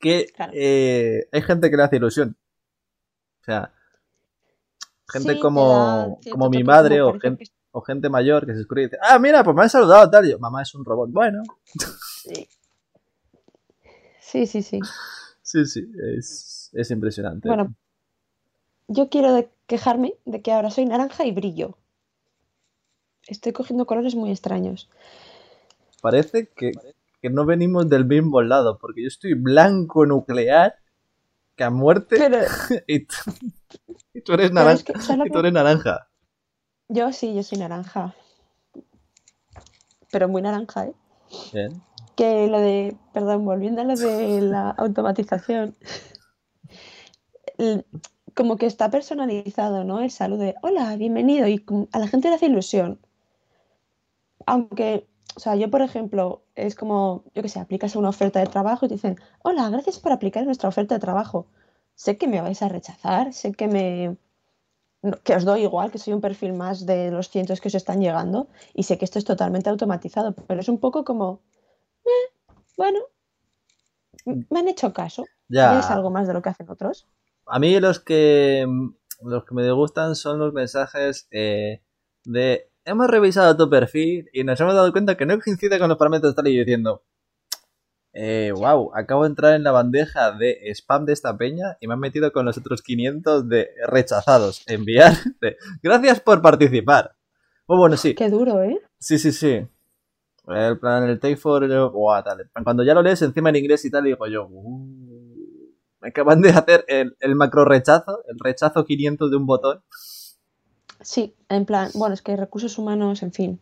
Que 0.00 0.26
Claro. 0.34 0.52
eh, 0.54 1.28
hay 1.32 1.42
gente 1.42 1.70
que 1.70 1.76
le 1.76 1.82
hace 1.82 1.96
ilusión. 1.96 2.36
O 3.40 3.44
sea, 3.44 3.72
gente 5.08 5.34
Sí, 5.34 5.38
como, 5.40 6.18
da 6.24 6.30
como 6.30 6.50
mi 6.50 6.64
madre 6.64 7.02
o 7.02 7.12
gente, 7.18 7.44
que- 7.44 7.52
o 7.72 7.80
gente 7.80 8.08
mayor 8.08 8.46
que 8.46 8.52
se 8.52 8.58
suscribe 8.58 8.82
y 8.82 8.84
dice, 8.86 8.98
ah, 9.02 9.18
mira, 9.18 9.42
pues 9.44 9.54
me 9.56 9.62
han 9.62 9.70
saludado 9.70 10.08
tal. 10.10 10.28
Yo, 10.28 10.38
mamá 10.38 10.62
es 10.62 10.74
un 10.74 10.84
robot. 10.84 11.10
Bueno, 11.10 11.42
Sí. 12.22 12.48
Sí, 14.20 14.46
sí, 14.46 14.62
sí. 14.62 14.80
sí, 15.42 15.66
sí, 15.66 15.86
es, 16.16 16.70
es 16.72 16.90
impresionante. 16.90 17.46
Bueno, 17.48 17.74
yo 18.88 19.08
quiero 19.08 19.48
quejarme 19.66 20.14
de 20.24 20.42
que 20.42 20.52
ahora 20.52 20.70
soy 20.70 20.86
naranja 20.86 21.24
y 21.24 21.32
brillo. 21.32 21.76
Estoy 23.26 23.52
cogiendo 23.52 23.86
colores 23.86 24.14
muy 24.14 24.30
extraños. 24.30 24.88
Parece 26.02 26.48
que, 26.48 26.72
que 27.22 27.30
no 27.30 27.46
venimos 27.46 27.88
del 27.88 28.04
mismo 28.04 28.42
lado, 28.42 28.78
porque 28.78 29.02
yo 29.02 29.08
estoy 29.08 29.34
blanco 29.34 30.04
nuclear, 30.04 30.74
que 31.56 31.64
a 31.64 31.70
muerte, 31.70 32.16
Pero, 32.18 32.38
y, 32.86 33.06
tú, 33.06 33.14
y 34.12 34.20
tú 34.20 34.32
eres 34.34 34.52
naranja. 34.52 34.74
es 34.74 34.84
que, 34.84 34.92
¿sabes 35.00 35.18
lo 35.18 35.26
Y 35.26 35.30
tú 35.30 35.38
eres 35.38 35.52
naranja. 35.52 36.08
Yo 36.88 37.12
sí, 37.12 37.34
yo 37.34 37.42
soy 37.42 37.58
naranja. 37.58 38.14
Pero 40.10 40.28
muy 40.28 40.42
naranja, 40.42 40.86
¿eh? 40.86 40.94
Bien. 41.52 41.82
Que 42.16 42.46
lo 42.46 42.60
de, 42.60 42.96
perdón, 43.12 43.44
volviendo 43.44 43.80
a 43.80 43.84
lo 43.84 43.96
de 43.96 44.40
la 44.40 44.70
automatización, 44.78 45.76
como 48.34 48.56
que 48.56 48.66
está 48.66 48.90
personalizado, 48.90 49.84
¿no? 49.84 50.00
El 50.00 50.10
saludo 50.10 50.42
de, 50.42 50.54
hola, 50.62 50.94
bienvenido, 50.96 51.48
y 51.48 51.64
a 51.92 51.98
la 51.98 52.08
gente 52.08 52.28
le 52.28 52.34
hace 52.34 52.46
ilusión. 52.46 53.00
Aunque, 54.46 55.08
o 55.36 55.40
sea, 55.40 55.56
yo, 55.56 55.70
por 55.70 55.82
ejemplo, 55.82 56.42
es 56.54 56.74
como, 56.74 57.24
yo 57.34 57.42
qué 57.42 57.48
sé, 57.48 57.60
aplicas 57.60 57.94
a 57.94 57.98
una 57.98 58.08
oferta 58.10 58.40
de 58.40 58.46
trabajo 58.46 58.86
y 58.86 58.88
te 58.88 58.94
dicen, 58.94 59.18
hola, 59.42 59.68
gracias 59.70 59.98
por 59.98 60.12
aplicar 60.12 60.44
nuestra 60.44 60.68
oferta 60.68 60.94
de 60.94 61.00
trabajo. 61.00 61.46
Sé 61.94 62.18
que 62.18 62.28
me 62.28 62.40
vais 62.40 62.60
a 62.62 62.68
rechazar, 62.68 63.32
sé 63.32 63.52
que 63.52 63.68
me... 63.68 64.16
que 65.24 65.34
os 65.36 65.44
doy 65.44 65.62
igual, 65.62 65.90
que 65.90 65.98
soy 65.98 66.12
un 66.14 66.20
perfil 66.20 66.52
más 66.54 66.86
de 66.86 67.10
los 67.10 67.28
cientos 67.28 67.60
que 67.60 67.68
os 67.68 67.74
están 67.74 68.00
llegando 68.00 68.48
y 68.74 68.84
sé 68.84 68.98
que 68.98 69.04
esto 69.04 69.18
es 69.18 69.24
totalmente 69.24 69.70
automatizado, 69.70 70.34
pero 70.34 70.60
es 70.60 70.68
un 70.68 70.78
poco 70.78 71.04
como, 71.04 71.40
"Eh, 72.04 72.32
bueno, 72.76 73.00
me 74.24 74.58
han 74.60 74.68
hecho 74.68 74.92
caso. 74.92 75.24
Ya. 75.48 75.78
Es 75.78 75.90
algo 75.90 76.10
más 76.10 76.26
de 76.26 76.34
lo 76.34 76.42
que 76.42 76.48
hacen 76.48 76.68
otros. 76.70 77.06
A 77.46 77.58
mí 77.58 77.78
los 77.80 78.00
que 78.00 78.66
los 79.20 79.44
que 79.44 79.54
me 79.54 79.70
gustan 79.72 80.16
son 80.16 80.38
los 80.38 80.52
mensajes 80.52 81.28
eh, 81.30 81.82
de 82.24 82.70
hemos 82.84 83.08
revisado 83.08 83.56
tu 83.56 83.68
perfil 83.70 84.28
y 84.32 84.44
nos 84.44 84.60
hemos 84.60 84.74
dado 84.74 84.92
cuenta 84.92 85.16
que 85.16 85.26
no 85.26 85.38
coincide 85.40 85.78
con 85.78 85.88
los 85.88 85.98
parámetros 85.98 86.34
tal 86.34 86.48
y 86.48 86.58
diciendo 86.58 87.02
eh, 88.16 88.52
wow, 88.54 88.92
acabo 88.94 89.24
de 89.24 89.30
entrar 89.30 89.54
en 89.54 89.64
la 89.64 89.72
bandeja 89.72 90.30
de 90.30 90.70
spam 90.72 91.04
de 91.04 91.12
esta 91.12 91.36
peña 91.36 91.76
y 91.80 91.88
me 91.88 91.94
han 91.94 92.00
metido 92.00 92.32
con 92.32 92.46
los 92.46 92.56
otros 92.56 92.80
500 92.80 93.48
de 93.48 93.70
rechazados. 93.88 94.62
Enviar. 94.68 95.12
de, 95.40 95.56
Gracias 95.82 96.20
por 96.20 96.40
participar. 96.40 97.16
Pues 97.66 97.76
bueno, 97.76 97.96
sí. 97.96 98.14
Qué 98.14 98.30
duro, 98.30 98.62
¿eh? 98.62 98.80
Sí, 99.00 99.18
sí, 99.18 99.32
sí. 99.32 99.66
El 100.46 100.78
plan, 100.78 101.08
el 101.08 101.18
take 101.18 101.36
for. 101.36 101.66
buah, 101.90 102.22
tal. 102.22 102.48
Cuando 102.62 102.84
ya 102.84 102.94
lo 102.94 103.02
lees 103.02 103.20
encima 103.22 103.48
en 103.50 103.56
inglés 103.56 103.84
y 103.84 103.90
tal, 103.90 104.04
digo 104.04 104.26
yo. 104.28 104.46
"Uh, 104.48 104.86
me 106.00 106.08
acaban 106.10 106.40
de 106.40 106.50
hacer 106.50 106.84
el, 106.86 107.16
el 107.18 107.34
macro 107.34 107.64
rechazo, 107.64 108.22
el 108.28 108.38
rechazo 108.38 108.84
500 108.84 109.28
de 109.30 109.36
un 109.36 109.46
botón. 109.46 109.82
Sí, 111.04 111.34
en 111.48 111.64
plan, 111.66 111.90
bueno, 111.94 112.14
es 112.14 112.22
que 112.22 112.36
recursos 112.36 112.78
humanos, 112.78 113.22
en 113.22 113.32
fin, 113.32 113.60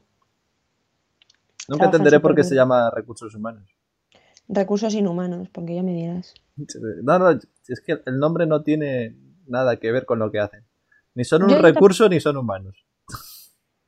Nunca 1.68 1.84
entenderé 1.86 2.18
por 2.20 2.34
qué 2.34 2.42
se 2.44 2.54
llama 2.54 2.90
recursos 2.90 3.34
humanos. 3.34 3.68
recursos 4.48 4.92
inhumanos, 4.94 5.48
porque 5.50 5.74
ya 5.74 5.82
me 5.82 5.92
dirás. 5.94 6.34
No, 7.02 7.18
no, 7.18 7.30
es 7.30 7.80
que 7.86 8.00
el 8.04 8.18
nombre 8.18 8.46
no 8.46 8.62
tiene 8.62 9.16
nada 9.46 9.76
que 9.78 9.90
ver 9.92 10.04
con 10.04 10.18
lo 10.18 10.30
que 10.30 10.40
hacen. 10.40 10.64
Ni 11.14 11.24
son 11.24 11.44
un 11.44 11.50
Yo- 11.50 11.58
recurso 11.62 12.08
ni 12.08 12.20
son 12.20 12.36
humanos. 12.36 12.84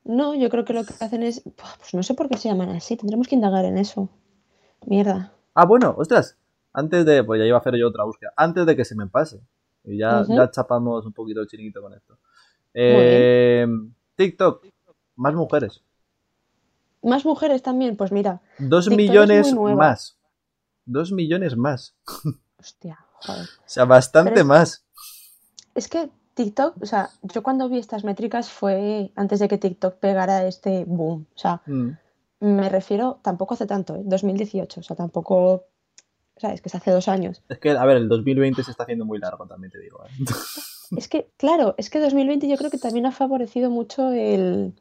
No, 0.04 0.34
yo 0.34 0.50
creo 0.50 0.64
que 0.64 0.72
lo 0.74 0.84
que 0.84 0.92
hacen 1.00 1.22
es, 1.22 1.42
pues 1.42 1.94
no 1.94 2.02
sé 2.02 2.14
por 2.14 2.28
qué 2.28 2.36
se 2.36 2.48
llaman 2.48 2.70
así, 2.70 2.96
tendremos 2.96 3.26
que 3.28 3.34
indagar 3.36 3.64
en 3.64 3.78
eso. 3.78 4.08
Mierda. 4.86 5.32
Ah, 5.54 5.64
bueno, 5.64 5.94
ostras. 5.96 6.36
Antes 6.72 7.04
de. 7.06 7.24
Pues 7.24 7.38
ya 7.40 7.46
iba 7.46 7.56
a 7.56 7.60
hacer 7.60 7.76
yo 7.76 7.88
otra 7.88 8.04
búsqueda. 8.04 8.32
Antes 8.36 8.66
de 8.66 8.76
que 8.76 8.84
se 8.84 8.94
me 8.96 9.06
pase. 9.06 9.40
Y 9.84 9.98
ya, 9.98 10.24
ya 10.28 10.50
chapamos 10.50 11.04
un 11.06 11.12
poquito 11.12 11.40
el 11.40 11.46
chiringuito 11.46 11.80
con 11.82 11.94
esto. 11.94 12.18
Eh, 12.74 13.66
TikTok. 14.16 14.66
Más 15.16 15.34
mujeres. 15.34 15.82
Más 17.02 17.24
mujeres 17.24 17.62
también, 17.62 17.96
pues 17.96 18.12
mira, 18.12 18.40
Dos 18.58 18.86
TikTok 18.86 18.96
millones 18.96 19.54
más. 19.54 20.18
Dos 20.86 21.12
millones 21.12 21.56
más. 21.56 21.94
hostia, 22.58 22.98
joder. 23.20 23.44
O 23.44 23.62
sea, 23.68 23.84
bastante 23.84 24.40
es- 24.40 24.46
más. 24.46 24.84
Es 25.74 25.88
que 25.88 26.08
TikTok, 26.34 26.82
o 26.82 26.86
sea, 26.86 27.10
yo 27.22 27.42
cuando 27.42 27.68
vi 27.68 27.78
estas 27.78 28.04
métricas 28.04 28.50
fue 28.50 29.12
antes 29.16 29.38
de 29.38 29.48
que 29.48 29.58
TikTok 29.58 29.96
pegara 29.98 30.46
este 30.46 30.84
boom. 30.84 31.26
O 31.34 31.38
sea, 31.38 31.62
Mm. 31.66 31.90
me 32.40 32.68
refiero, 32.68 33.20
tampoco 33.22 33.54
hace 33.54 33.66
tanto, 33.66 33.94
¿eh? 33.96 34.02
2018, 34.04 34.80
o 34.80 34.82
sea, 34.82 34.96
tampoco 34.96 35.64
¿sabes? 36.36 36.60
Que 36.60 36.68
es 36.68 36.74
hace 36.74 36.90
dos 36.90 37.08
años. 37.08 37.42
Es 37.48 37.58
que, 37.58 37.70
a 37.70 37.84
ver, 37.84 37.96
el 37.96 38.08
2020 38.08 38.62
se 38.62 38.70
está 38.70 38.82
haciendo 38.84 39.04
muy 39.04 39.18
largo, 39.18 39.46
también 39.46 39.70
te 39.70 39.78
digo. 39.80 40.04
¿eh? 40.04 40.10
Es 40.96 41.08
que, 41.08 41.30
claro, 41.38 41.74
es 41.78 41.88
que 41.90 41.98
2020 41.98 42.46
yo 42.46 42.56
creo 42.56 42.70
que 42.70 42.78
también 42.78 43.06
ha 43.06 43.10
favorecido 43.10 43.68
mucho 43.70 44.12
el, 44.12 44.74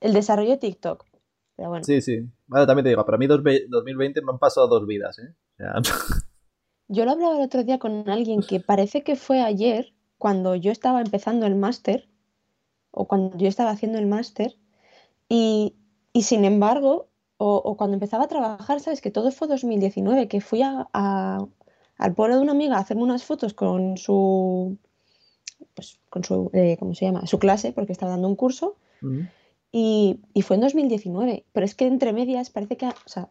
el 0.00 0.12
desarrollo 0.12 0.50
de 0.50 0.58
TikTok. 0.58 1.04
Pero 1.56 1.70
bueno, 1.70 1.82
sí, 1.84 2.00
sí. 2.02 2.28
Vale, 2.46 2.66
también 2.66 2.84
te 2.84 2.90
digo, 2.90 3.04
para 3.04 3.18
mí 3.18 3.26
dos 3.26 3.42
ve- 3.42 3.64
2020 3.68 4.20
me 4.22 4.32
han 4.32 4.38
pasado 4.38 4.68
dos 4.68 4.86
vidas, 4.86 5.18
¿eh? 5.18 5.34
O 5.54 5.56
sea, 5.56 5.74
yo 6.88 7.04
lo 7.04 7.12
hablaba 7.12 7.36
el 7.36 7.42
otro 7.44 7.64
día 7.64 7.78
con 7.78 8.08
alguien 8.10 8.42
que 8.42 8.60
parece 8.60 9.02
que 9.02 9.16
fue 9.16 9.40
ayer, 9.40 9.94
cuando 10.18 10.54
yo 10.54 10.70
estaba 10.70 11.00
empezando 11.00 11.46
el 11.46 11.54
máster, 11.56 12.08
o 12.90 13.08
cuando 13.08 13.36
yo 13.38 13.48
estaba 13.48 13.70
haciendo 13.70 13.98
el 13.98 14.06
máster, 14.06 14.56
y, 15.28 15.74
y 16.12 16.22
sin 16.22 16.44
embargo, 16.44 17.08
o, 17.46 17.48
o 17.68 17.76
cuando 17.78 17.94
empezaba 17.94 18.24
a 18.24 18.28
trabajar, 18.34 18.80
¿sabes? 18.80 19.00
Que 19.00 19.10
todo 19.16 19.30
fue 19.30 19.48
2019, 19.48 20.28
que 20.28 20.40
fui 20.40 20.62
a, 20.62 20.88
a- 20.92 21.44
al 22.04 22.14
pueblo 22.14 22.36
de 22.36 22.42
una 22.42 22.52
amiga 22.52 22.76
a 22.76 22.80
hacerme 22.80 23.02
unas 23.04 23.24
fotos 23.24 23.52
con 23.54 23.96
su, 23.96 24.76
pues, 25.74 25.98
con 26.10 26.22
su, 26.24 26.50
eh, 26.52 26.76
¿cómo 26.78 26.94
se 26.94 27.04
llama? 27.06 27.26
Su 27.26 27.38
clase, 27.38 27.72
porque 27.72 27.92
estaba 27.92 28.12
dando 28.12 28.28
un 28.28 28.36
curso, 28.36 28.76
y, 29.72 30.20
y 30.32 30.42
fue 30.42 30.56
en 30.56 30.62
2019. 30.62 31.44
Pero 31.52 31.66
es 31.66 31.74
que 31.74 31.86
entre 31.86 32.12
medias 32.12 32.50
parece 32.50 32.76
que 32.76 32.86
ha, 32.86 32.90
o 33.06 33.08
sea, 33.08 33.30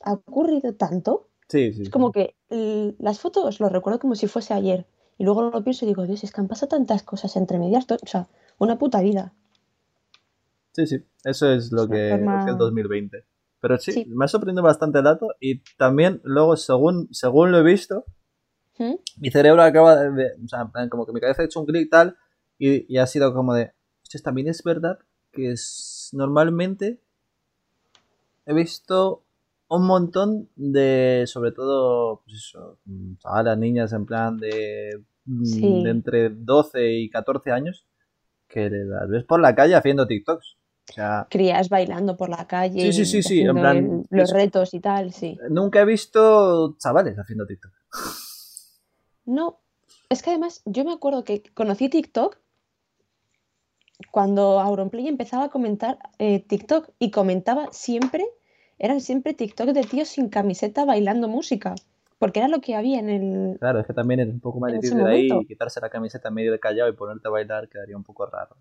ha 0.00 0.12
ocurrido 0.14 0.74
tanto. 0.74 1.28
sí, 1.48 1.72
sí. 1.72 1.82
Es 1.82 1.90
como 1.90 2.12
que 2.12 2.34
las 2.98 3.18
fotos 3.20 3.60
lo 3.60 3.68
recuerdo 3.68 3.98
como 3.98 4.14
si 4.14 4.26
fuese 4.28 4.54
ayer. 4.54 4.86
Y 5.18 5.24
luego 5.24 5.42
lo 5.42 5.62
pienso 5.62 5.84
y 5.84 5.88
digo, 5.88 6.06
Dios, 6.06 6.24
es 6.24 6.32
que 6.32 6.40
han 6.40 6.48
pasado 6.48 6.68
tantas 6.68 7.02
cosas 7.02 7.36
entre 7.36 7.58
medias. 7.58 7.86
O 7.90 8.06
sea, 8.06 8.28
una 8.58 8.78
puta 8.78 9.00
vida. 9.00 9.32
Sí, 10.74 10.86
sí, 10.86 11.04
eso 11.24 11.50
es 11.52 11.70
lo 11.72 11.82
Es 11.84 11.88
una 11.88 11.96
que 11.96 12.40
es 12.40 12.46
el 12.48 12.58
2020. 12.58 13.24
Pero 13.60 13.78
sí, 13.78 13.92
Sí. 13.92 14.04
me 14.08 14.24
ha 14.24 14.28
sorprendido 14.28 14.62
bastante 14.62 14.98
el 14.98 15.04
dato 15.04 15.28
y 15.40 15.60
también 15.76 16.20
luego, 16.24 16.56
según, 16.56 17.08
según 17.12 17.50
lo 17.52 17.58
he 17.58 17.62
visto, 17.62 18.04
¿Mm? 18.78 18.94
mi 19.20 19.30
cerebro 19.30 19.62
acaba 19.62 19.96
de, 19.96 20.32
o 20.44 20.48
sea, 20.48 20.62
en 20.62 20.70
plan, 20.72 20.88
como 20.88 21.06
que 21.06 21.12
mi 21.12 21.20
cabeza 21.20 21.42
ha 21.42 21.44
hecho 21.46 21.60
un 21.60 21.66
clic 21.66 21.88
tal 21.90 22.16
y, 22.58 22.92
y 22.92 22.98
ha 22.98 23.06
sido 23.06 23.32
como 23.32 23.54
de, 23.54 23.72
"Hostias, 24.02 24.22
también 24.22 24.48
es 24.48 24.62
verdad 24.62 24.98
que 25.32 25.52
es, 25.52 26.10
normalmente 26.12 27.00
he 28.46 28.52
visto 28.52 29.22
un 29.68 29.86
montón 29.86 30.50
de, 30.56 31.24
sobre 31.26 31.52
todo, 31.52 32.22
pues 32.24 32.36
eso, 32.36 32.78
mm, 32.84 33.14
chavalas, 33.18 33.56
niñas 33.58 33.92
en 33.92 34.04
plan 34.06 34.36
de, 34.36 35.02
mm, 35.24 35.44
Sí. 35.44 35.82
de 35.84 35.90
entre 35.90 36.28
12 36.30 36.90
y 36.92 37.08
14 37.10 37.50
años 37.50 37.86
que 38.48 38.68
las 38.70 39.08
ves 39.08 39.24
por 39.24 39.40
la 39.40 39.54
calle 39.54 39.74
haciendo 39.74 40.06
TikToks. 40.06 40.56
Sea, 40.86 41.26
Crías 41.30 41.68
bailando 41.68 42.16
por 42.16 42.28
la 42.28 42.46
calle. 42.46 42.92
Sí, 42.92 43.04
sí, 43.06 43.22
sí, 43.22 43.40
en 43.40 43.48
haciendo 43.48 43.60
plan, 43.60 43.76
el- 43.76 44.18
los 44.18 44.30
es- 44.30 44.32
retos 44.34 44.74
y 44.74 44.80
tal, 44.80 45.12
sí. 45.12 45.38
nunca 45.50 45.80
he 45.80 45.84
visto 45.84 46.76
chavales 46.78 47.16
haciendo 47.18 47.46
TikTok. 47.46 47.72
No, 49.24 49.60
es 50.10 50.22
que 50.22 50.30
además 50.30 50.60
yo 50.66 50.84
me 50.84 50.92
acuerdo 50.92 51.24
que 51.24 51.42
conocí 51.54 51.88
TikTok 51.88 52.38
cuando 54.10 54.60
Auronplay 54.60 55.08
empezaba 55.08 55.44
a 55.44 55.48
comentar 55.50 55.98
eh, 56.18 56.40
TikTok 56.40 56.90
y 56.98 57.10
comentaba 57.10 57.68
siempre, 57.72 58.26
eran 58.78 59.00
siempre 59.00 59.34
TikTok 59.34 59.68
de 59.68 59.82
tíos 59.84 60.08
sin 60.08 60.28
camiseta 60.28 60.84
bailando 60.84 61.28
música, 61.28 61.74
porque 62.18 62.40
era 62.40 62.48
lo 62.48 62.60
que 62.60 62.74
había 62.74 62.98
en 62.98 63.08
el... 63.08 63.58
Claro, 63.58 63.80
es 63.80 63.86
que 63.86 63.94
también 63.94 64.20
es 64.20 64.28
un 64.28 64.40
poco 64.40 64.60
más 64.60 64.72
En 64.72 64.80
difícil 64.80 64.98
de 65.04 65.10
ahí 65.10 65.46
quitarse 65.46 65.80
la 65.80 65.88
camiseta 65.88 66.30
medio 66.30 66.52
de 66.52 66.60
callado 66.60 66.90
y 66.90 66.92
ponerte 66.94 67.28
a 67.28 67.30
bailar 67.30 67.68
quedaría 67.68 67.96
un 67.96 68.04
poco 68.04 68.26
raro. 68.26 68.56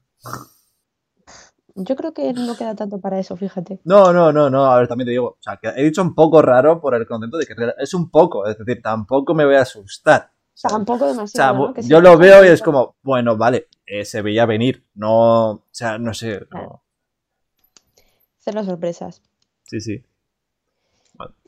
Yo 1.76 1.96
creo 1.96 2.14
que 2.14 2.34
no 2.34 2.56
queda 2.56 2.76
tanto 2.76 3.00
para 3.00 3.20
eso, 3.20 3.36
fíjate. 3.36 3.80
No, 3.84 4.14
no, 4.14 4.32
no, 4.32 4.50
no, 4.50 4.66
a 4.66 4.78
ver, 4.78 4.88
también 4.88 5.08
te 5.08 5.12
digo, 5.12 5.30
o 5.30 5.38
sea, 5.42 5.58
que 5.58 5.70
he 5.70 5.84
dicho 5.84 6.04
un 6.04 6.14
poco 6.14 6.42
raro 6.42 6.80
por 6.80 6.94
el 6.94 7.08
concepto 7.08 7.38
de 7.38 7.46
que 7.48 7.56
es 7.80 7.94
un 7.94 8.12
poco, 8.12 8.46
es 8.46 8.58
decir, 8.58 8.82
tampoco 8.82 9.34
me 9.34 9.46
voy 9.46 9.56
a 9.56 9.62
asustar. 9.62 10.32
O 10.32 10.56
sea, 10.56 10.70
Tampoco 10.70 11.06
o 11.06 11.08
sea, 11.08 11.14
demasiado, 11.14 11.68
¿no? 11.68 11.74
Que 11.74 11.82
yo 11.82 11.98
sí, 11.98 12.04
lo 12.04 12.18
veo 12.18 12.46
y 12.46 12.50
es 12.50 12.62
como, 12.62 12.96
bueno, 13.02 13.36
vale, 13.38 13.70
eh, 13.88 14.06
se 14.06 14.22
veía 14.22 14.46
venir, 14.46 14.86
no, 14.94 15.50
o 15.52 15.64
sea, 15.72 15.98
no 15.98 16.14
sé, 16.14 16.42
no. 16.42 16.48
Claro. 16.48 16.84
Cero 18.38 18.64
sorpresas. 18.64 19.24
Sí, 19.64 19.80
sí. 19.80 20.04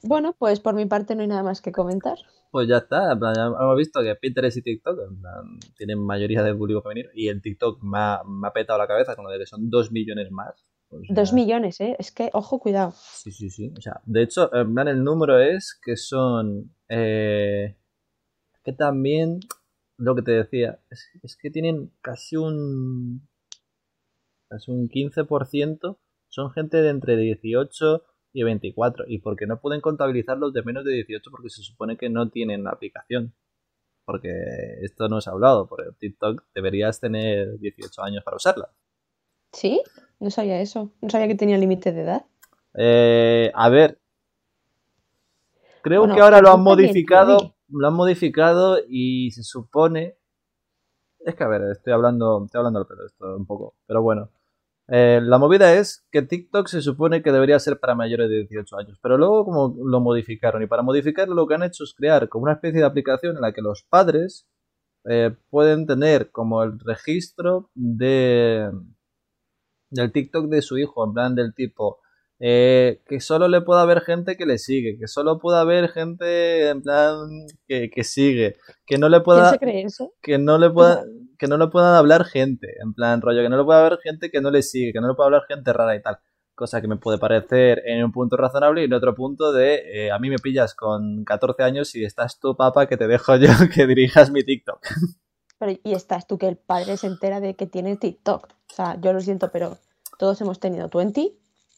Bueno, 0.01 0.33
pues 0.37 0.59
por 0.59 0.73
mi 0.73 0.85
parte 0.85 1.15
no 1.15 1.21
hay 1.21 1.27
nada 1.27 1.43
más 1.43 1.61
que 1.61 1.71
comentar. 1.71 2.17
Pues 2.55 2.69
ya 2.69 2.77
está, 2.77 3.11
en 3.11 3.19
plan, 3.19 3.33
ya 3.35 3.47
hemos 3.47 3.75
visto 3.75 4.01
que 4.01 4.15
Pinterest 4.15 4.55
y 4.55 4.61
TikTok 4.61 4.97
tienen 5.75 5.99
mayoría 5.99 6.41
del 6.41 6.57
público 6.57 6.81
femenino 6.81 7.09
y 7.13 7.27
el 7.27 7.41
TikTok 7.41 7.83
me 7.83 7.97
ha, 7.97 8.21
me 8.25 8.47
ha 8.47 8.53
petado 8.53 8.79
la 8.79 8.87
cabeza 8.87 9.13
con 9.13 9.25
lo 9.25 9.31
de 9.31 9.39
que 9.39 9.45
son 9.45 9.69
dos 9.69 9.91
millones 9.91 10.31
más. 10.31 10.65
O 10.89 11.03
sea, 11.03 11.13
Dos 11.13 11.33
millones, 11.33 11.81
¿eh? 11.81 11.97
Es 11.99 12.13
que, 12.13 12.29
ojo, 12.31 12.59
cuidado. 12.59 12.93
Sí, 12.95 13.33
sí, 13.33 13.49
sí. 13.49 13.73
O 13.77 13.81
sea, 13.81 13.99
de 14.05 14.23
hecho, 14.23 14.55
en 14.55 14.73
plan, 14.73 14.87
el 14.87 15.03
número 15.03 15.37
es 15.37 15.77
que 15.83 15.97
son. 15.97 16.73
eh, 16.87 17.75
que 18.63 18.71
también. 18.71 19.41
Lo 19.97 20.15
que 20.15 20.21
te 20.21 20.31
decía. 20.31 20.79
Es, 20.89 21.09
es 21.23 21.35
que 21.35 21.51
tienen 21.51 21.91
casi 21.99 22.37
un. 22.37 23.27
Casi 24.47 24.71
un 24.71 24.87
15%. 24.87 25.97
Son 26.29 26.51
gente 26.51 26.77
de 26.77 26.89
entre 26.89 27.17
18 27.17 28.01
y 28.35 28.43
24. 28.43 29.05
Y 29.07 29.19
porque 29.19 29.47
no 29.47 29.59
pueden 29.61 29.79
contabilizar 29.79 30.37
los 30.37 30.53
de 30.53 30.61
menos 30.61 30.83
de 30.83 30.91
18 30.91 31.31
porque 31.31 31.49
se 31.49 31.63
supone 31.63 31.95
que 31.97 32.09
no 32.09 32.29
tienen 32.29 32.65
la 32.65 32.71
aplicación. 32.71 33.33
Porque 34.03 34.29
esto 34.81 35.07
no 35.07 35.21
se 35.21 35.29
ha 35.29 35.33
hablado. 35.33 35.67
Por 35.67 35.95
TikTok 35.97 36.43
deberías 36.53 36.99
tener 36.99 37.57
18 37.57 38.03
años 38.03 38.23
para 38.23 38.35
usarla. 38.35 38.69
¿Sí? 39.53 39.81
No 40.19 40.29
sabía 40.29 40.59
eso. 40.59 40.91
No 41.01 41.09
sabía 41.09 41.27
que 41.29 41.35
tenía 41.35 41.57
límite 41.57 41.93
de 41.93 42.01
edad. 42.01 42.25
Eh, 42.75 43.51
a 43.55 43.69
ver. 43.69 43.99
Creo 45.81 46.01
Bueno, 46.01 46.15
que 46.15 46.21
ahora 46.21 46.41
lo 46.41 46.51
han 46.51 46.61
modificado. 46.61 47.55
Lo 47.69 47.87
han 47.87 47.93
modificado 47.93 48.79
y 48.87 49.31
se 49.31 49.43
supone. 49.43 50.17
Es 51.19 51.35
que 51.35 51.43
a 51.43 51.47
ver, 51.47 51.61
estoy 51.71 51.93
hablando, 51.93 52.43
estoy 52.45 52.59
hablando 52.59 52.79
al 52.79 52.85
pelo 52.85 53.05
esto 53.05 53.35
un 53.35 53.45
poco. 53.45 53.75
Pero 53.87 54.01
bueno. 54.03 54.29
Eh, 54.87 55.19
la 55.23 55.39
movida 55.39 55.73
es 55.73 56.05
que 56.11 56.21
TikTok 56.21 56.67
se 56.67 56.81
supone 56.81 57.23
que 57.23 57.31
debería 57.31 57.59
ser 57.59 57.79
para 57.79 57.95
mayores 57.95 58.29
de 58.29 58.39
18 58.47 58.77
años. 58.77 58.99
Pero 59.01 59.17
luego 59.17 59.45
como 59.45 59.75
lo 59.83 59.99
modificaron. 59.99 60.61
Y 60.63 60.67
para 60.67 60.83
modificarlo 60.83 61.33
lo 61.35 61.47
que 61.47 61.55
han 61.55 61.63
hecho 61.63 61.83
es 61.83 61.93
crear 61.95 62.29
como 62.29 62.43
una 62.43 62.53
especie 62.53 62.79
de 62.79 62.85
aplicación 62.85 63.35
en 63.35 63.41
la 63.41 63.53
que 63.53 63.61
los 63.61 63.83
padres 63.83 64.47
eh, 65.05 65.35
pueden 65.49 65.85
tener 65.87 66.31
como 66.31 66.63
el 66.63 66.79
registro 66.79 67.69
de 67.75 68.71
del 69.91 70.11
TikTok 70.11 70.47
de 70.47 70.61
su 70.61 70.77
hijo, 70.77 71.05
en 71.05 71.13
plan 71.13 71.35
del 71.35 71.53
tipo 71.53 71.99
eh, 72.39 73.01
que 73.07 73.19
solo 73.21 73.47
le 73.47 73.61
pueda 73.61 73.85
ver 73.85 74.01
gente 74.01 74.35
que 74.35 74.45
le 74.45 74.57
sigue, 74.57 74.97
que 74.99 75.07
solo 75.07 75.39
pueda 75.39 75.63
ver 75.63 75.89
gente 75.89 76.69
en 76.69 76.81
plan 76.81 77.15
que, 77.67 77.89
que 77.89 78.03
sigue, 78.03 78.55
que 78.85 78.97
no 78.97 79.07
le 79.07 79.17
¿Quién 79.17 79.23
pueda 79.23 79.49
se 79.51 79.59
cree 79.59 79.83
eso? 79.83 80.13
que 80.21 80.37
no 80.37 80.57
le 80.57 80.69
pueda 80.69 81.03
que 81.37 81.47
no 81.47 81.57
le 81.57 81.67
puedan 81.67 81.95
hablar 81.95 82.25
gente, 82.25 82.75
en 82.81 82.93
plan 82.93 83.21
rollo, 83.21 83.41
que 83.41 83.49
no 83.49 83.57
le 83.57 83.63
pueda 83.63 83.83
ver 83.83 83.99
gente 83.99 84.29
que 84.31 84.41
no 84.41 84.51
le 84.51 84.61
sigue, 84.61 84.93
que 84.93 85.01
no 85.01 85.07
le 85.07 85.13
pueda 85.15 85.27
hablar 85.27 85.43
gente 85.47 85.73
rara 85.73 85.95
y 85.95 86.01
tal. 86.01 86.19
Cosa 86.55 86.79
que 86.79 86.87
me 86.87 86.95
puede 86.95 87.17
parecer 87.17 87.81
en 87.85 88.03
un 88.03 88.13
punto 88.13 88.37
razonable 88.37 88.81
y 88.81 88.85
en 88.85 88.93
otro 88.93 89.13
punto 89.13 89.51
de 89.51 90.05
eh, 90.05 90.11
a 90.11 90.19
mí 90.19 90.29
me 90.29 90.37
pillas 90.37 90.73
con 90.73 91.25
14 91.25 91.63
años 91.63 91.93
y 91.95 92.05
estás 92.05 92.39
tú, 92.39 92.55
papá, 92.55 92.87
que 92.87 92.95
te 92.95 93.07
dejo 93.07 93.35
yo 93.35 93.49
que 93.73 93.85
dirijas 93.85 94.31
mi 94.31 94.43
TikTok. 94.43 94.79
Pero, 95.59 95.73
y 95.83 95.93
estás 95.93 96.27
tú 96.27 96.37
que 96.37 96.47
el 96.47 96.57
padre 96.57 96.95
se 96.97 97.07
entera 97.07 97.41
de 97.41 97.55
que 97.55 97.67
tiene 97.67 97.97
TikTok. 97.97 98.45
O 98.45 98.73
sea, 98.73 98.99
yo 99.01 99.11
lo 99.11 99.19
siento, 99.19 99.51
pero 99.51 99.77
todos 100.17 100.39
hemos 100.41 100.59
tenido 100.59 100.87
20. 100.87 101.33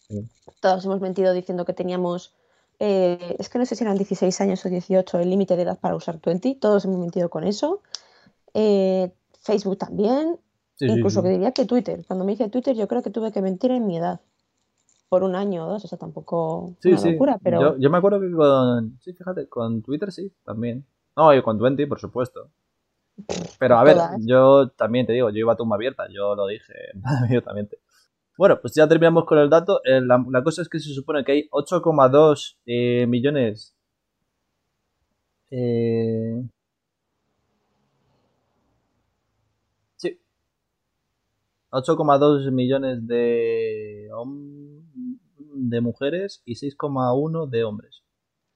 Sí. 0.10 0.28
Todos 0.62 0.86
hemos 0.86 1.01
mentido 1.01 1.34
diciendo 1.34 1.66
que 1.66 1.74
teníamos. 1.74 2.34
eh, 2.80 3.36
es 3.39 3.49
que 3.49 3.60
no 3.60 3.66
sé 3.66 3.76
si 3.76 3.84
eran 3.84 3.97
16 3.97 4.39
años 4.41 4.66
o 4.66 4.70
18 4.70 5.20
el 5.20 5.30
límite 5.30 5.55
de 5.55 5.64
edad 5.64 5.80
para 5.80 5.95
usar 5.95 6.20
20. 6.24 6.55
Todos 6.55 6.86
hemos 6.86 6.99
mentido 6.99 7.30
con 7.30 7.43
eso. 7.43 7.82
Eh, 8.53 9.12
Facebook 9.41 9.78
también. 9.78 10.38
Sí, 10.76 10.86
Incluso 10.86 11.22
sí. 11.22 11.24
que 11.26 11.30
diría 11.32 11.51
que 11.51 11.66
Twitter. 11.66 12.05
Cuando 12.08 12.24
me 12.26 12.34
hice 12.34 12.49
Twitter, 12.49 12.76
yo 12.76 12.88
creo 12.88 13.01
que 13.01 13.10
tuve 13.10 13.32
que 13.32 13.41
mentir 13.41 13.72
en 13.72 13.88
mi 13.88 13.97
edad. 13.97 14.20
Por 15.10 15.24
un 15.24 15.36
año 15.36 15.66
o 15.66 15.70
dos. 15.70 15.86
O 15.86 15.88
sea, 15.88 15.97
tampoco 15.97 16.76
una 16.84 16.97
sí. 16.97 17.12
locura, 17.12 17.39
pero. 17.41 17.60
Yo, 17.62 17.78
yo 17.80 17.89
me 17.89 17.97
acuerdo 17.97 18.20
que 18.22 18.32
con. 18.32 18.97
Sí, 19.01 19.14
fíjate, 19.14 19.47
con 19.47 19.82
Twitter 19.82 20.12
sí, 20.12 20.32
también. 20.43 20.86
No, 21.16 21.34
y 21.34 21.41
con 21.41 21.58
Twenty, 21.58 21.86
por 21.88 21.99
supuesto. 21.99 22.49
Pero 23.60 23.78
a 23.78 23.84
ver, 23.84 23.95
Todas. 23.95 24.18
yo 24.26 24.70
también 24.72 25.05
te 25.08 25.14
digo, 25.14 25.30
yo 25.32 25.38
iba 25.39 25.53
a 25.53 25.58
tumba 25.58 25.76
abierta, 25.76 26.08
yo 26.14 26.36
lo 26.36 26.45
dije 26.47 26.74
abiertamente. 27.24 27.80
Bueno, 28.38 28.59
pues 28.61 28.73
ya 28.75 28.88
terminamos 28.88 29.25
con 29.25 29.39
el 29.39 29.49
dato. 29.49 29.81
Eh, 29.83 29.99
la, 30.01 30.23
la 30.29 30.43
cosa 30.43 30.61
es 30.61 30.69
que 30.69 30.79
se 30.79 30.93
supone 30.93 31.23
que 31.23 31.31
hay 31.31 31.49
8,2 31.49 32.57
eh, 32.65 33.07
millones. 33.07 33.75
Eh... 35.49 36.43
Sí. 39.95 40.19
8,2 41.71 42.51
millones 42.51 43.07
de, 43.07 44.09
de 45.55 45.81
mujeres 45.81 46.41
y 46.45 46.53
6,1 46.55 47.49
de 47.49 47.63
hombres. 47.63 48.03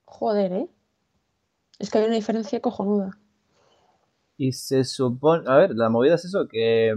Joder, 0.04 0.52
¿eh? 0.52 0.68
Es 1.80 1.90
que 1.90 1.98
hay 1.98 2.04
una 2.04 2.14
diferencia 2.14 2.60
cojonuda. 2.60 3.18
Y 4.36 4.52
se 4.52 4.84
supone. 4.84 5.42
A 5.48 5.56
ver, 5.56 5.74
la 5.74 5.88
movida 5.88 6.14
es 6.14 6.24
eso, 6.24 6.46
que. 6.48 6.94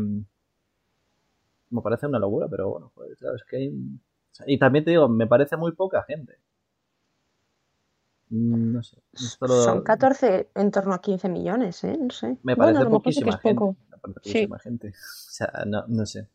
Me 1.70 1.82
parece 1.82 2.08
una 2.08 2.20
locura, 2.20 2.48
pero 2.50 2.70
bueno, 2.70 2.92
joder, 2.96 3.16
claro, 3.18 3.36
es 3.36 3.44
que 3.44 3.58
hay. 3.58 3.74
Y 4.48 4.60
también 4.60 4.84
te 4.86 4.92
digo, 4.92 5.08
me 5.10 5.28
parece 5.28 5.58
muy 5.58 5.72
poca 5.74 6.04
gente. 6.04 6.38
Mm, 8.30 8.74
No 8.74 8.84
sé. 8.84 8.98
lo- 9.42 9.48
Son 9.64 9.82
14, 9.84 10.50
en 10.56 10.72
torno 10.72 10.94
a 10.94 11.02
15 11.02 11.30
millones, 11.30 11.84
¿eh? 11.84 11.98
No 12.00 12.10
sé. 12.10 12.38
Me 12.44 12.56
Bueno, 12.56 12.58
parece 12.58 12.80
sí 12.80 12.86
que 12.86 12.92
poquísima 12.92 13.30
es 13.36 13.42
gente. 13.42 13.56
poco. 13.60 13.76
Me 13.90 13.98
parece 13.98 14.20
Sí. 14.24 14.30
poquísima 14.48 14.60
gente. 14.60 14.88
O 15.30 15.32
sea, 15.36 15.64
no, 15.66 15.84
no 15.88 16.06
sé. 16.06 16.28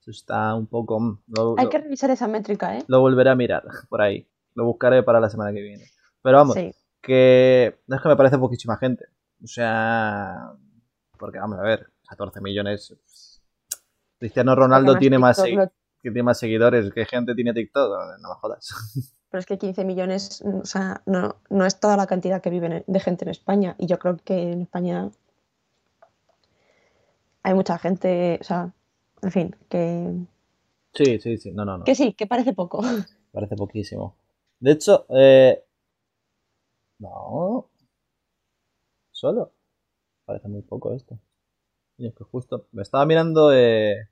Eso 0.00 0.10
está 0.10 0.54
un 0.54 0.66
poco. 0.66 0.98
mm, 1.00 1.18
Lo, 1.36 1.54
Hay 1.58 1.64
lo- 1.64 1.70
que 1.70 1.78
revisar 1.78 2.10
esa 2.10 2.28
métrica, 2.28 2.76
¿eh? 2.78 2.84
lo 2.88 3.00
volveré 3.00 3.30
a 3.30 3.34
mirar 3.34 3.62
por 3.88 4.00
ahí. 4.02 4.26
Lo 4.54 4.64
buscaré 4.64 5.02
para 5.02 5.20
la 5.20 5.28
semana 5.30 5.52
que 5.52 5.60
viene. 5.62 5.84
Pero 6.22 6.38
vamos, 6.38 6.54
Sí. 6.56 6.72
que 7.00 7.78
no 7.86 7.96
es 7.96 8.02
que 8.02 8.08
me 8.08 8.16
parece 8.16 8.38
poquísima 8.38 8.76
gente. 8.76 9.06
O 9.42 9.46
sea, 9.46 10.52
porque 11.18 11.38
vamos 11.38 11.58
a 11.58 11.62
ver, 11.62 11.86
14 12.08 12.40
millones. 12.40 12.96
Cristiano 14.18 14.54
Ronaldo 14.54 14.92
Porque 14.92 15.00
tiene 15.00 15.18
más, 15.18 15.36
TikTok 15.36 15.52
segui- 15.52 15.64
lo- 15.64 15.72
que 16.02 16.10
tiene 16.10 16.22
más 16.22 16.38
seguidores 16.38 16.92
que 16.92 17.04
gente 17.06 17.34
tiene 17.34 17.52
TikTok. 17.54 17.90
No 18.20 18.28
me 18.28 18.34
jodas. 18.36 18.68
Pero 19.30 19.40
es 19.40 19.46
que 19.46 19.58
15 19.58 19.84
millones, 19.84 20.42
mm, 20.44 20.60
o 20.60 20.64
sea, 20.64 21.02
no, 21.06 21.36
no 21.50 21.66
es 21.66 21.78
toda 21.80 21.96
la 21.96 22.06
cantidad 22.06 22.40
que 22.40 22.50
vive 22.50 22.84
de 22.86 23.00
gente 23.00 23.24
en 23.24 23.30
España. 23.30 23.74
Y 23.78 23.86
yo 23.86 23.98
creo 23.98 24.16
que 24.16 24.52
en 24.52 24.62
España 24.62 25.10
hay 27.42 27.54
mucha 27.54 27.78
gente, 27.78 28.38
o 28.40 28.44
sea, 28.44 28.72
en 29.22 29.30
fin, 29.30 29.56
que, 29.68 30.14
Sí, 30.94 31.18
sí, 31.20 31.36
sí. 31.36 31.52
No, 31.52 31.64
no, 31.64 31.78
no. 31.78 31.84
que 31.84 31.94
sí, 31.94 32.12
que 32.14 32.26
parece 32.26 32.54
poco. 32.54 32.80
Parece 33.32 33.56
poquísimo. 33.56 34.16
De 34.58 34.72
hecho, 34.72 35.06
eh... 35.10 35.62
no. 36.98 37.68
Solo. 39.12 39.52
Parece 40.24 40.48
muy 40.48 40.62
poco 40.62 40.94
esto. 40.94 41.18
Y 41.98 42.06
es 42.06 42.14
que 42.14 42.24
justo 42.24 42.66
me 42.72 42.82
estaba 42.82 43.04
mirando 43.04 43.52
eh... 43.52 44.08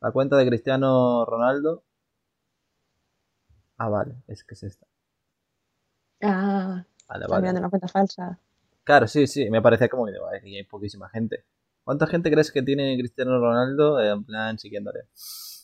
la 0.00 0.12
cuenta 0.12 0.36
de 0.36 0.46
Cristiano 0.46 1.24
Ronaldo. 1.24 1.82
Ah, 3.78 3.88
vale, 3.88 4.14
es 4.28 4.44
que 4.44 4.54
es 4.54 4.62
esta. 4.62 4.86
Ah, 6.22 6.84
Vale, 7.08 7.26
vale. 7.28 7.40
mirando 7.42 7.60
una 7.60 7.70
cuenta 7.70 7.88
falsa. 7.88 8.38
Claro, 8.84 9.06
sí, 9.08 9.26
sí, 9.26 9.50
me 9.50 9.62
parecía 9.62 9.88
como 9.88 10.06
que 10.06 10.12
"Ay, 10.12 10.38
aquí 10.38 10.56
hay 10.56 10.64
poquísima 10.64 11.08
gente. 11.08 11.44
¿Cuánta 11.84 12.06
gente 12.06 12.30
crees 12.30 12.52
que 12.52 12.62
tiene 12.62 12.96
Cristiano 12.98 13.38
Ronaldo 13.40 14.00
eh, 14.00 14.10
en 14.10 14.24
plan 14.24 14.58
siguiéndole? 14.58 15.00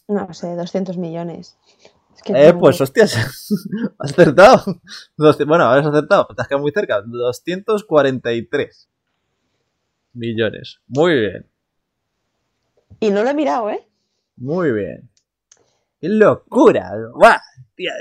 No 0.09 0.33
sé, 0.33 0.55
200 0.57 0.97
millones. 0.97 1.57
Es 2.15 2.23
que 2.23 2.33
Eh, 2.35 2.55
pues 2.55 2.81
hostias, 2.81 3.15
has 3.99 4.11
acertado. 4.13 4.81
Bueno, 5.47 5.65
has 5.71 5.87
acertado, 5.87 6.27
te 6.35 6.41
has 6.43 6.49
quedado 6.49 6.63
muy 6.63 6.73
cerca. 6.73 7.03
243 7.03 8.89
millones. 10.17 10.81
Muy 10.89 11.15
bien, 11.21 11.47
Y 13.01 13.11
no 13.11 13.23
lo 13.23 13.31
he 13.31 13.35
mirado, 13.35 13.71
¿eh? 13.71 13.87
muy 14.37 14.73
bien. 14.73 15.09
¡Qué 16.01 16.09
locura! 16.09 16.93
¡Buah! 17.15 17.39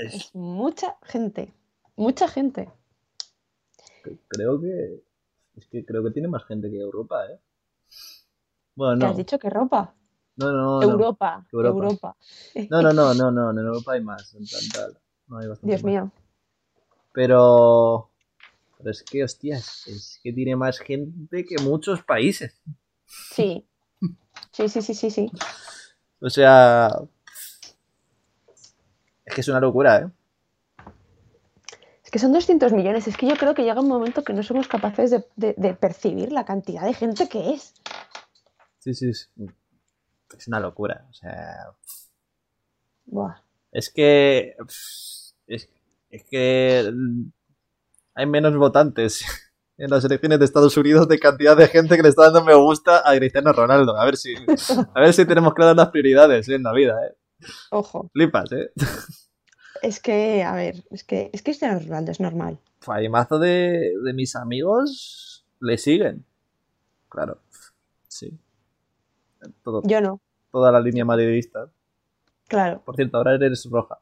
Es 0.04 0.34
mucha 0.34 0.96
gente. 1.02 1.52
Mucha 1.96 2.28
gente. 2.28 2.70
Creo 4.28 4.60
que. 4.60 5.02
Es 5.56 5.66
que 5.68 5.84
creo 5.84 6.02
que 6.04 6.10
tiene 6.10 6.28
más 6.28 6.44
gente 6.44 6.70
que 6.70 6.78
Europa, 6.78 7.24
¿eh? 7.30 7.40
Bueno, 8.74 8.98
¿Qué 8.98 9.04
no. 9.04 9.10
has 9.10 9.16
dicho 9.16 9.38
que 9.38 9.48
ropa? 9.50 9.94
No, 10.36 10.52
no, 10.52 10.80
no. 10.80 10.82
Europa, 10.82 11.46
Europa. 11.50 11.76
Europa. 11.84 12.16
No, 12.70 12.82
no, 12.82 12.92
no, 12.92 13.14
no, 13.14 13.30
no. 13.30 13.50
En 13.50 13.58
Europa 13.58 13.92
hay 13.92 14.02
más. 14.02 14.34
En 14.34 14.44
plan 14.46 14.62
tal. 14.72 14.98
No, 15.28 15.38
hay 15.38 15.48
bastante 15.48 15.66
Dios 15.66 15.82
más. 15.82 15.92
mío. 15.92 16.10
Pero. 17.12 18.10
Pero 18.86 18.92
es 18.92 19.02
que, 19.02 19.24
hostias, 19.24 19.84
es 19.88 20.20
que 20.22 20.32
tiene 20.32 20.54
más 20.54 20.78
gente 20.78 21.44
que 21.44 21.56
muchos 21.60 22.04
países. 22.04 22.54
Sí. 23.04 23.66
Sí, 24.52 24.68
sí, 24.68 24.80
sí, 24.80 24.94
sí, 24.94 25.10
sí. 25.10 25.28
O 26.20 26.30
sea. 26.30 26.88
Es 29.24 29.34
que 29.34 29.40
es 29.40 29.48
una 29.48 29.58
locura, 29.58 29.98
¿eh? 30.02 30.10
Es 32.04 32.12
que 32.12 32.20
son 32.20 32.32
200 32.32 32.72
millones. 32.72 33.08
Es 33.08 33.16
que 33.16 33.26
yo 33.26 33.34
creo 33.34 33.54
que 33.56 33.64
llega 33.64 33.80
un 33.80 33.88
momento 33.88 34.22
que 34.22 34.32
no 34.32 34.44
somos 34.44 34.68
capaces 34.68 35.10
de, 35.10 35.24
de- 35.34 35.54
de 35.56 35.74
percibir 35.74 36.30
la 36.30 36.44
cantidad 36.44 36.84
de 36.84 36.94
gente 36.94 37.28
que 37.28 37.54
es. 37.54 37.74
Sí, 38.78 38.94
sí. 38.94 39.08
Es, 39.08 39.28
es 40.38 40.46
una 40.46 40.60
locura. 40.60 41.08
O 41.10 41.12
sea. 41.12 41.74
Buah. 43.06 43.34
Es 43.72 43.90
que. 43.90 44.54
Es, 45.48 45.68
es 46.08 46.22
que. 46.30 46.92
Hay 48.16 48.26
menos 48.26 48.56
votantes 48.56 49.24
en 49.78 49.90
las 49.90 50.04
elecciones 50.04 50.38
de 50.40 50.44
Estados 50.46 50.76
Unidos 50.76 51.06
de 51.06 51.18
cantidad 51.20 51.56
de 51.56 51.68
gente 51.68 51.96
que 51.96 52.02
le 52.02 52.08
está 52.08 52.24
dando 52.24 52.44
me 52.44 52.54
gusta 52.54 53.08
a 53.08 53.14
Cristiano 53.16 53.52
Ronaldo. 53.52 53.96
A 53.96 54.04
ver 54.04 54.16
si. 54.16 54.34
A 54.94 55.00
ver 55.00 55.12
si 55.12 55.24
tenemos 55.24 55.54
claras 55.54 55.76
las 55.76 55.90
prioridades 55.90 56.48
en 56.48 56.62
la 56.64 56.72
vida, 56.72 56.98
¿eh? 57.06 57.14
Ojo. 57.70 58.10
Flipas, 58.12 58.50
¿eh? 58.52 58.72
Es 59.82 60.00
que, 60.00 60.42
a 60.42 60.54
ver, 60.54 60.82
es 60.90 61.04
que 61.04 61.30
es 61.32 61.42
Cristiano 61.42 61.78
Ronaldo, 61.78 62.10
es 62.10 62.18
normal. 62.18 62.58
Hay 62.86 63.08
mazo 63.10 63.38
de, 63.38 63.92
de 64.02 64.12
mis 64.14 64.34
amigos 64.34 65.44
le 65.60 65.76
siguen. 65.76 66.24
Claro. 67.10 67.38
Sí. 68.08 68.32
Todo, 69.62 69.82
Yo 69.84 70.00
no, 70.00 70.20
toda 70.50 70.72
la 70.72 70.80
línea 70.80 71.04
madridista. 71.04 71.68
claro. 72.48 72.82
Por 72.84 72.96
cierto, 72.96 73.18
ahora 73.18 73.34
eres 73.34 73.68
roja. 73.70 73.98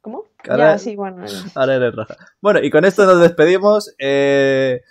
¿Cómo? 0.00 0.24
Ya, 0.44 0.78
sí, 0.78 0.96
bueno. 0.96 1.24
Ahora 1.54 1.76
eres 1.76 1.94
roja. 1.94 2.16
Bueno, 2.40 2.60
y 2.62 2.70
con 2.70 2.84
esto 2.84 3.04
nos 3.06 3.20
despedimos. 3.20 3.94
Eh, 3.98 4.82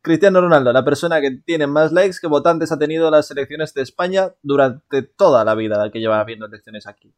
Cristiano 0.00 0.40
Ronaldo, 0.40 0.72
la 0.72 0.84
persona 0.84 1.20
que 1.20 1.32
tiene 1.44 1.66
más 1.66 1.92
likes 1.92 2.16
que 2.20 2.28
votantes 2.28 2.72
ha 2.72 2.78
tenido 2.78 3.10
las 3.10 3.30
elecciones 3.30 3.74
de 3.74 3.82
España 3.82 4.32
durante 4.42 5.02
toda 5.02 5.44
la 5.44 5.54
vida 5.54 5.90
que 5.90 5.98
lleva 6.00 6.20
habiendo 6.20 6.46
elecciones 6.46 6.86
aquí. 6.86 7.14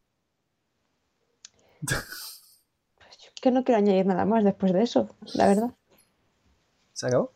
Que 3.41 3.51
no 3.51 3.65
quiero 3.65 3.79
añadir 3.79 4.07
nada 4.07 4.25
más 4.25 4.45
después 4.45 4.73
de 4.73 4.83
eso, 4.83 5.17
la 5.35 5.47
verdad. 5.47 5.71
¿Se 6.93 7.07
acabó? 7.07 7.33